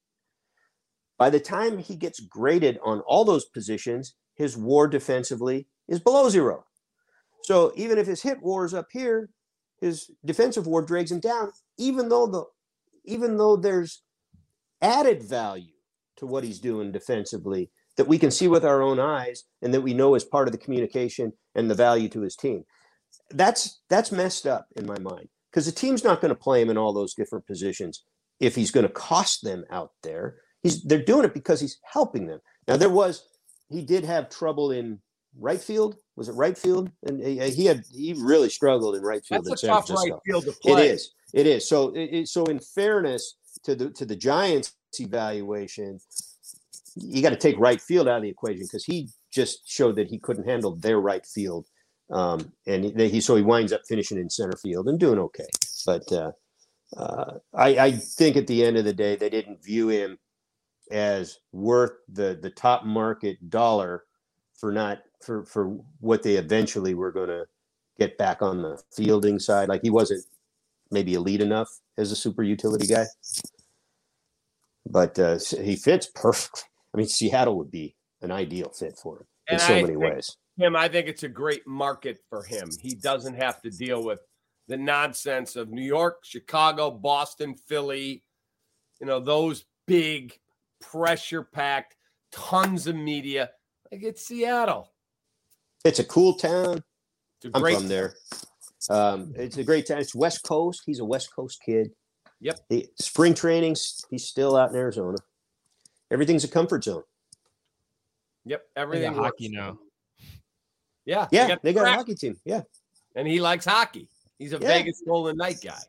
By 1.18 1.30
the 1.30 1.40
time 1.40 1.78
he 1.78 1.96
gets 1.96 2.20
graded 2.20 2.80
on 2.84 3.02
all 3.02 3.26
those 3.26 3.46
positions, 3.46 4.16
his 4.36 4.58
war 4.58 4.88
defensively 4.88 5.68
is 5.88 6.00
below 6.00 6.30
zero. 6.30 6.66
So 7.44 7.74
even 7.76 7.98
if 7.98 8.08
his 8.08 8.22
hit 8.22 8.42
war 8.42 8.66
is 8.66 8.74
up 8.74 8.88
here, 8.92 9.30
his 9.82 10.12
defensive 10.26 10.68
war 10.68 10.82
drags 10.82 11.12
him 11.12 11.20
down, 11.20 11.52
even 11.78 12.10
though 12.10 12.28
the 12.28 12.44
even 13.06 13.38
though 13.38 13.56
there's 13.56 14.04
added 14.82 15.24
value 15.24 15.74
to 16.18 16.26
what 16.26 16.44
he's 16.44 16.60
doing 16.60 16.92
defensively 16.92 17.72
that 17.98 18.08
we 18.08 18.18
can 18.18 18.32
see 18.32 18.48
with 18.48 18.64
our 18.64 18.82
own 18.82 19.00
eyes 19.00 19.44
and 19.62 19.74
that 19.74 19.82
we 19.82 19.94
know 19.94 20.16
is 20.16 20.24
part 20.24 20.48
of 20.48 20.52
the 20.52 20.58
communication 20.58 21.34
and 21.56 21.70
the 21.70 21.76
value 21.76 22.08
to 22.10 22.22
his 22.22 22.36
team. 22.36 22.64
that's 23.32 23.82
that's 23.90 24.12
messed 24.12 24.48
up 24.48 24.68
in 24.76 24.86
my 24.86 24.98
mind 25.00 25.28
because 25.52 25.66
the 25.66 25.72
team's 25.72 26.04
not 26.04 26.22
going 26.22 26.30
to 26.30 26.36
play 26.36 26.62
him 26.62 26.70
in 26.70 26.78
all 26.78 26.94
those 26.94 27.14
different 27.14 27.46
positions 27.46 28.04
if 28.40 28.56
he's 28.56 28.72
going 28.72 28.88
to 28.88 28.94
cost 28.94 29.44
them 29.44 29.66
out 29.70 29.92
there. 30.04 30.38
He's 30.62 30.84
they're 30.84 31.04
doing 31.04 31.26
it 31.26 31.34
because 31.34 31.60
he's 31.60 31.80
helping 31.84 32.28
them. 32.28 32.40
Now 32.68 32.78
there 32.78 32.90
was 32.90 33.28
he 33.70 33.82
did 33.82 34.06
have 34.06 34.30
trouble 34.30 34.72
in 34.72 35.00
right 35.40 35.62
field. 35.62 35.98
Was 36.16 36.30
it 36.30 36.34
right 36.34 36.58
field? 36.58 36.92
And 37.04 37.22
he, 37.24 37.66
had 37.66 37.84
he 37.92 38.14
really 38.18 38.50
struggled 38.50 38.96
in 38.96 39.04
right 39.04 39.26
field. 39.26 39.46
That's 39.46 39.48
in 39.48 39.54
a 39.54 39.58
San 39.58 39.70
tough 39.70 39.90
right 39.90 39.98
Francisco. 39.98 40.22
field 40.26 40.44
to 40.46 40.52
It 40.52 40.62
play. 40.62 40.88
is. 40.90 41.14
It 41.34 41.48
is. 41.48 41.68
So 41.68 41.90
it, 41.96 42.04
it- 42.14 42.28
so 42.28 42.46
in 42.46 42.60
fairness 42.60 43.36
to 43.64 43.76
the 43.76 43.90
to 43.92 44.06
the 44.06 44.16
Giants 44.16 44.74
evaluation, 45.00 46.00
you 46.96 47.22
got 47.22 47.30
to 47.32 47.36
take 47.38 47.58
right 47.60 47.82
field 47.82 48.08
out 48.08 48.18
of 48.18 48.24
the 48.24 48.30
equation 48.30 48.64
because 48.64 48.86
he 48.86 49.10
just 49.32 49.70
showed 49.70 49.96
that 49.98 50.10
he 50.10 50.20
couldn't 50.20 50.48
handle 50.48 50.76
their 50.76 51.00
right 51.00 51.26
field, 51.26 51.68
um, 52.12 52.52
and 52.68 52.86
he, 52.86 53.10
he 53.10 53.22
so 53.22 53.36
he 53.36 53.44
winds 53.44 53.72
up 53.74 53.82
finishing 53.88 54.18
in 54.18 54.30
center 54.30 54.58
field 54.58 54.88
and 54.88 55.00
doing 55.00 55.20
okay. 55.20 55.48
But 55.86 56.12
uh, 56.12 56.32
uh, 56.98 57.40
I, 57.54 57.78
I 57.80 57.92
think 57.92 58.38
at 58.38 58.48
the 58.48 58.66
end 58.66 58.78
of 58.78 58.86
the 58.86 58.94
day, 58.94 59.16
they 59.16 59.30
didn't 59.30 59.64
view 59.64 59.90
him 59.90 60.18
as 60.92 61.40
worth 61.52 61.94
the 62.12 62.38
the 62.42 62.50
top 62.50 62.86
market 62.86 63.50
dollar 63.50 64.04
for 64.60 64.72
not 64.72 65.00
for 65.22 65.46
for 65.46 65.78
what 66.00 66.24
they 66.24 66.36
eventually 66.36 66.94
were 66.94 67.12
going 67.12 67.30
to 67.30 67.46
get 67.98 68.18
back 68.18 68.42
on 68.42 68.62
the 68.62 68.82
fielding 68.96 69.40
side. 69.40 69.70
Like 69.70 69.82
he 69.82 69.90
wasn't 69.90 70.24
maybe 70.92 71.14
elite 71.14 71.42
enough 71.42 71.70
as 71.98 72.12
a 72.12 72.16
super 72.16 72.44
utility 72.44 72.88
guy, 72.88 73.06
but 74.90 75.20
uh, 75.20 75.38
he 75.62 75.76
fits 75.76 76.08
perfectly. 76.16 76.64
I 76.94 76.98
mean, 76.98 77.08
Seattle 77.08 77.58
would 77.58 77.72
be 77.72 77.96
an 78.22 78.32
ideal 78.32 78.70
fit 78.70 78.98
for 78.98 79.18
him 79.18 79.28
in 79.48 79.54
And 79.54 79.62
so 79.62 79.76
I 79.76 79.82
many 79.82 79.96
ways. 79.96 80.36
him, 80.58 80.76
I 80.76 80.88
think 80.88 81.08
it's 81.08 81.24
a 81.24 81.30
great 81.30 81.68
market 81.68 82.20
for 82.30 82.44
him. 82.44 82.70
He 82.82 82.96
doesn't 82.96 83.36
have 83.36 83.62
to 83.62 83.70
deal 83.70 84.04
with 84.04 84.20
the 84.68 84.78
nonsense 84.78 85.56
of 85.56 85.70
New 85.70 85.84
York, 85.84 86.20
Chicago, 86.24 86.92
Boston, 86.92 87.56
Philly, 87.56 88.24
you 89.00 89.08
know, 89.08 89.20
those 89.20 89.66
big 89.88 90.38
pressure 90.80 91.44
packed, 91.44 91.96
tons 92.32 92.88
of 92.88 92.96
media. 92.96 93.52
Like 93.92 94.04
it's 94.04 94.26
Seattle. 94.26 94.92
It's 95.86 96.00
a 96.00 96.04
cool 96.04 96.34
town. 96.34 96.84
It's 97.42 97.54
a 97.54 97.58
I'm 97.58 97.76
from 97.76 97.88
there. 97.88 98.16
Um, 98.90 99.34
it's 99.36 99.58
a 99.58 99.64
great 99.64 99.88
town. 99.88 100.00
It's 100.00 100.16
West 100.16 100.44
Coast. 100.44 100.84
He's 100.86 101.00
a 101.00 101.06
West 101.06 101.34
Coast 101.34 101.62
kid. 101.66 101.92
Yep. 102.42 102.60
He, 102.70 102.88
spring 103.00 103.34
trainings. 103.34 104.04
He's 104.10 104.26
still 104.26 104.56
out 104.56 104.70
in 104.72 104.76
Arizona. 104.76 105.18
Everything's 106.12 106.44
a 106.44 106.48
comfort 106.48 106.84
zone. 106.84 107.04
Yep, 108.46 108.62
They 108.62 108.80
got 108.80 108.82
everything 108.82 109.14
hockey 109.14 109.50
now. 109.50 109.78
Yeah, 111.06 111.28
Yeah, 111.32 111.56
they 111.62 111.74
got 111.74 111.88
a 111.88 111.92
hockey 111.92 112.16
team. 112.16 112.40
Yeah. 112.46 112.62
and 113.16 113.28
he 113.28 113.42
likes 113.42 113.66
hockey. 113.66 114.08
He's 114.38 114.54
a 114.54 114.58
Yeah. 114.58 114.68
Vegas 114.68 115.02
Golden 115.06 115.38
Knight 115.38 115.58
guy. 115.64 115.80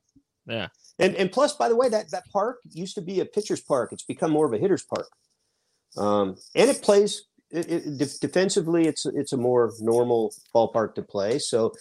Yeah. 0.47 0.68
And 0.99 1.14
and 1.16 1.30
plus, 1.30 1.55
by 1.55 1.68
the 1.68 1.76
way, 1.76 1.88
that 1.88 2.11
that 2.11 2.24
park 2.32 2.59
used 2.72 2.95
to 2.97 3.01
be 3.01 3.20
a 3.20 3.24
pitcher's 3.24 3.61
park. 3.61 3.93
It's 3.93 4.03
become 4.03 4.30
more 4.30 4.47
of 4.47 4.53
a 4.53 4.59
hitter's 4.59 4.82
park. 4.82 5.09
Um, 5.97 6.36
and 6.55 6.68
it 6.70 6.82
plays 6.82 7.24
it, 7.51 7.70
it, 7.70 7.98
def- 7.98 8.20
defensively. 8.20 8.86
It's 8.86 9.07
it's 9.07 9.32
a 9.32 9.36
more 9.36 9.72
normal 9.80 10.34
ballpark 10.55 10.94
to 10.96 11.03
play. 11.03 11.38
So 11.38 11.72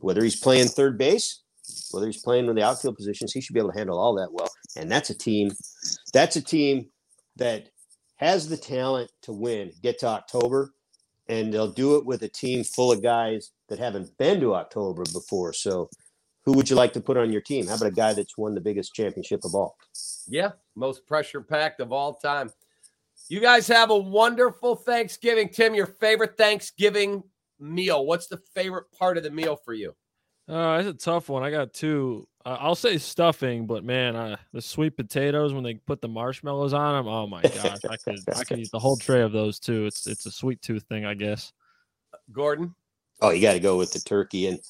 whether 0.00 0.22
he's 0.22 0.38
playing 0.38 0.68
third 0.68 0.98
base, 0.98 1.42
whether 1.90 2.06
he's 2.06 2.22
playing 2.22 2.46
in 2.46 2.54
the 2.54 2.64
outfield 2.64 2.96
positions, 2.96 3.32
he 3.32 3.40
should 3.40 3.54
be 3.54 3.60
able 3.60 3.72
to 3.72 3.78
handle 3.78 3.98
all 3.98 4.14
that 4.16 4.32
well. 4.32 4.50
And 4.76 4.90
that's 4.90 5.10
a 5.10 5.16
team. 5.16 5.52
That's 6.12 6.36
a 6.36 6.42
team 6.42 6.90
that 7.36 7.68
has 8.16 8.48
the 8.48 8.56
talent 8.56 9.10
to 9.22 9.32
win. 9.32 9.72
Get 9.82 9.98
to 10.00 10.06
October, 10.06 10.72
and 11.28 11.52
they'll 11.52 11.72
do 11.72 11.96
it 11.96 12.06
with 12.06 12.22
a 12.22 12.28
team 12.28 12.64
full 12.64 12.92
of 12.92 13.02
guys 13.02 13.50
that 13.68 13.78
haven't 13.78 14.16
been 14.18 14.40
to 14.40 14.54
October 14.54 15.04
before. 15.12 15.52
So 15.52 15.88
who 16.44 16.52
would 16.52 16.70
you 16.70 16.76
like 16.76 16.92
to 16.92 17.00
put 17.00 17.16
on 17.16 17.32
your 17.32 17.40
team? 17.40 17.66
How 17.66 17.74
about 17.74 17.88
a 17.88 17.92
guy 17.92 18.12
that's 18.12 18.38
won 18.38 18.54
the 18.54 18.60
biggest 18.60 18.94
championship 18.94 19.44
of 19.44 19.54
all? 19.54 19.76
Yeah, 20.28 20.52
most 20.76 21.06
pressure 21.06 21.40
packed 21.40 21.80
of 21.80 21.92
all 21.92 22.14
time. 22.14 22.50
You 23.28 23.40
guys 23.40 23.66
have 23.68 23.90
a 23.90 23.98
wonderful 23.98 24.76
Thanksgiving. 24.76 25.48
Tim, 25.48 25.74
your 25.74 25.86
favorite 25.86 26.36
Thanksgiving 26.36 27.24
meal? 27.58 28.06
What's 28.06 28.28
the 28.28 28.38
favorite 28.54 28.84
part 28.96 29.16
of 29.16 29.24
the 29.24 29.30
meal 29.30 29.56
for 29.56 29.74
you? 29.74 29.94
Uh, 30.48 30.78
it's 30.78 30.88
a 30.88 30.94
tough 30.94 31.28
one. 31.28 31.42
I 31.42 31.50
got 31.50 31.72
two. 31.72 32.28
Uh, 32.44 32.56
I'll 32.60 32.76
say 32.76 32.98
stuffing, 32.98 33.66
but 33.66 33.82
man, 33.82 34.14
uh, 34.14 34.36
the 34.52 34.62
sweet 34.62 34.96
potatoes 34.96 35.52
when 35.52 35.64
they 35.64 35.74
put 35.74 36.00
the 36.00 36.08
marshmallows 36.08 36.72
on 36.72 36.94
them. 36.94 37.12
Oh 37.12 37.26
my 37.26 37.42
gosh, 37.42 37.78
I 37.90 37.96
could 37.96 38.20
I 38.36 38.44
could 38.44 38.60
eat 38.60 38.70
the 38.70 38.78
whole 38.78 38.96
tray 38.96 39.22
of 39.22 39.32
those 39.32 39.58
too. 39.58 39.86
It's 39.86 40.06
it's 40.06 40.26
a 40.26 40.30
sweet 40.30 40.62
tooth 40.62 40.84
thing, 40.84 41.04
I 41.04 41.14
guess. 41.14 41.52
Gordon? 42.30 42.76
Oh, 43.20 43.30
you 43.30 43.42
got 43.42 43.54
to 43.54 43.60
go 43.60 43.76
with 43.76 43.92
the 43.92 43.98
turkey, 43.98 44.46
and 44.46 44.60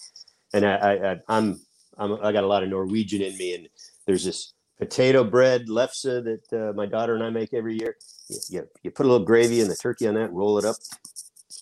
and 0.55 0.65
I, 0.65 0.77
I, 0.77 1.13
I 1.13 1.21
I'm 1.29 1.61
I'm 1.99 2.15
I 2.25 2.33
got 2.33 2.45
a 2.45 2.47
lot 2.47 2.63
of 2.63 2.71
Norwegian 2.71 3.21
in 3.21 3.37
me, 3.37 3.55
and 3.55 3.69
there's 4.07 4.25
this 4.25 4.55
potato 4.79 5.25
bread 5.25 5.67
lefse 5.69 6.03
that 6.03 6.53
uh, 6.53 6.73
my 6.75 6.87
daughter 6.87 7.15
and 7.15 7.25
I 7.25 7.31
make 7.31 7.55
every 7.55 7.79
year. 7.79 7.97
You, 8.29 8.39
you, 8.49 8.69
you 8.83 8.91
put 8.91 9.07
a 9.07 9.09
little 9.09 9.27
gravy 9.27 9.61
and 9.61 9.71
the 9.71 9.77
turkey 9.77 10.07
on 10.09 10.15
that, 10.15 10.33
roll 10.33 10.59
it 10.59 10.65
up. 10.65 10.77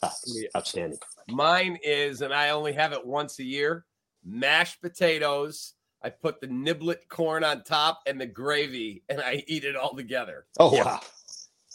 Ah, 0.03 0.15
outstanding. 0.57 0.99
Mine 1.29 1.79
is, 1.83 2.23
and 2.23 2.33
I 2.33 2.51
only 2.51 2.73
have 2.73 2.93
it 2.93 3.07
once 3.07 3.39
a 3.39 3.45
year 3.45 3.85
mashed 4.25 4.81
potatoes. 4.81 5.75
I 6.03 6.11
put 6.11 6.41
the 6.41 6.49
niblet 6.49 7.09
corn 7.09 7.45
on 7.45 7.63
top 7.65 8.03
and 8.07 8.21
the 8.21 8.27
gravy, 8.27 9.03
and 9.09 9.21
I 9.21 9.45
eat 9.47 9.65
it 9.65 9.77
all 9.77 9.95
together. 9.95 10.47
Oh 10.59 10.75
Yeah. 10.75 10.85
wow! 10.85 11.01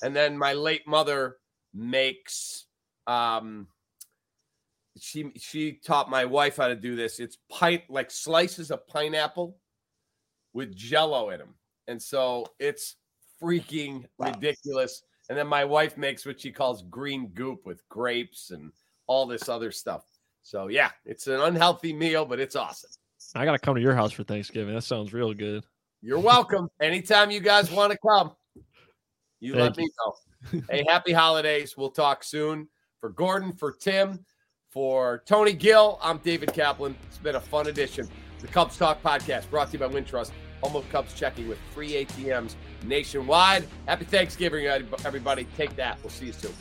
And 0.04 0.16
then 0.16 0.38
my 0.38 0.54
late 0.54 0.88
mother 0.88 1.38
makes 1.74 2.66
um 3.08 3.68
she 5.00 5.32
she 5.38 5.74
taught 5.74 6.10
my 6.10 6.26
wife 6.26 6.58
how 6.58 6.68
to 6.68 6.76
do 6.76 6.96
this. 6.96 7.20
It's 7.20 7.38
pint 7.50 7.84
like 7.90 8.12
slices 8.12 8.72
of 8.72 8.88
pineapple 8.88 9.58
with 10.54 10.76
jello 10.76 11.30
in 11.30 11.40
them. 11.40 11.56
And 11.88 12.02
so 12.02 12.46
it's 12.60 12.96
freaking 13.42 14.06
Wow. 14.18 14.32
ridiculous. 14.34 15.04
And 15.30 15.38
then 15.38 15.48
my 15.48 15.64
wife 15.64 15.98
makes 15.98 16.26
what 16.26 16.42
she 16.42 16.52
calls 16.52 16.84
green 16.84 17.28
goop 17.30 17.66
with 17.66 17.88
grapes 17.90 18.52
and 18.52 18.72
all 19.08 19.26
this 19.26 19.48
other 19.50 19.72
stuff. 19.72 20.06
So 20.42 20.68
yeah, 20.68 20.92
it's 21.06 21.28
an 21.28 21.40
unhealthy 21.40 21.94
meal, 21.94 22.26
but 22.26 22.40
it's 22.40 22.56
awesome. 22.56 22.90
I 23.36 23.46
gotta 23.46 23.60
come 23.60 23.76
to 23.76 23.82
your 23.82 23.96
house 23.96 24.12
for 24.12 24.24
Thanksgiving. 24.24 24.74
That 24.74 24.82
sounds 24.84 25.14
real 25.14 25.34
good. 25.34 25.64
You're 26.02 26.20
welcome. 26.20 26.70
Anytime 26.82 27.30
you 27.30 27.40
guys 27.42 27.70
want 27.72 27.92
to 27.92 27.98
come, 28.00 28.32
you 29.40 29.56
let 29.56 29.76
Thank 29.76 29.78
me 29.78 29.90
know. 30.54 30.62
hey, 30.70 30.84
happy 30.88 31.12
holidays. 31.12 31.76
We'll 31.78 31.92
talk 31.92 32.24
soon. 32.24 32.68
For 33.00 33.10
Gordon, 33.10 33.54
for 33.54 33.72
Tim, 33.72 34.26
for 34.70 35.24
Tony 35.26 35.54
Gill, 35.54 36.00
I'm 36.02 36.18
David 36.20 36.54
Kaplan. 36.54 36.96
It's 37.08 37.18
been 37.18 37.36
a 37.36 37.40
fun 37.40 37.68
edition. 37.68 38.10
The 38.40 38.48
Cubs 38.48 38.78
Talk 38.78 39.04
Podcast 39.04 39.50
brought 39.50 39.68
to 39.72 39.74
you 39.74 39.80
by 39.80 39.88
Wintrust, 39.88 40.32
home 40.64 40.76
of 40.76 40.90
Cubs 40.90 41.14
checking 41.14 41.48
with 41.50 41.58
free 41.74 42.06
ATMs 42.06 42.56
nationwide. 42.86 43.68
Happy 43.86 44.06
Thanksgiving, 44.06 44.66
everybody. 44.66 45.46
Take 45.58 45.76
that. 45.76 45.98
We'll 46.02 46.10
see 46.10 46.28
you 46.28 46.34
soon. 46.34 46.54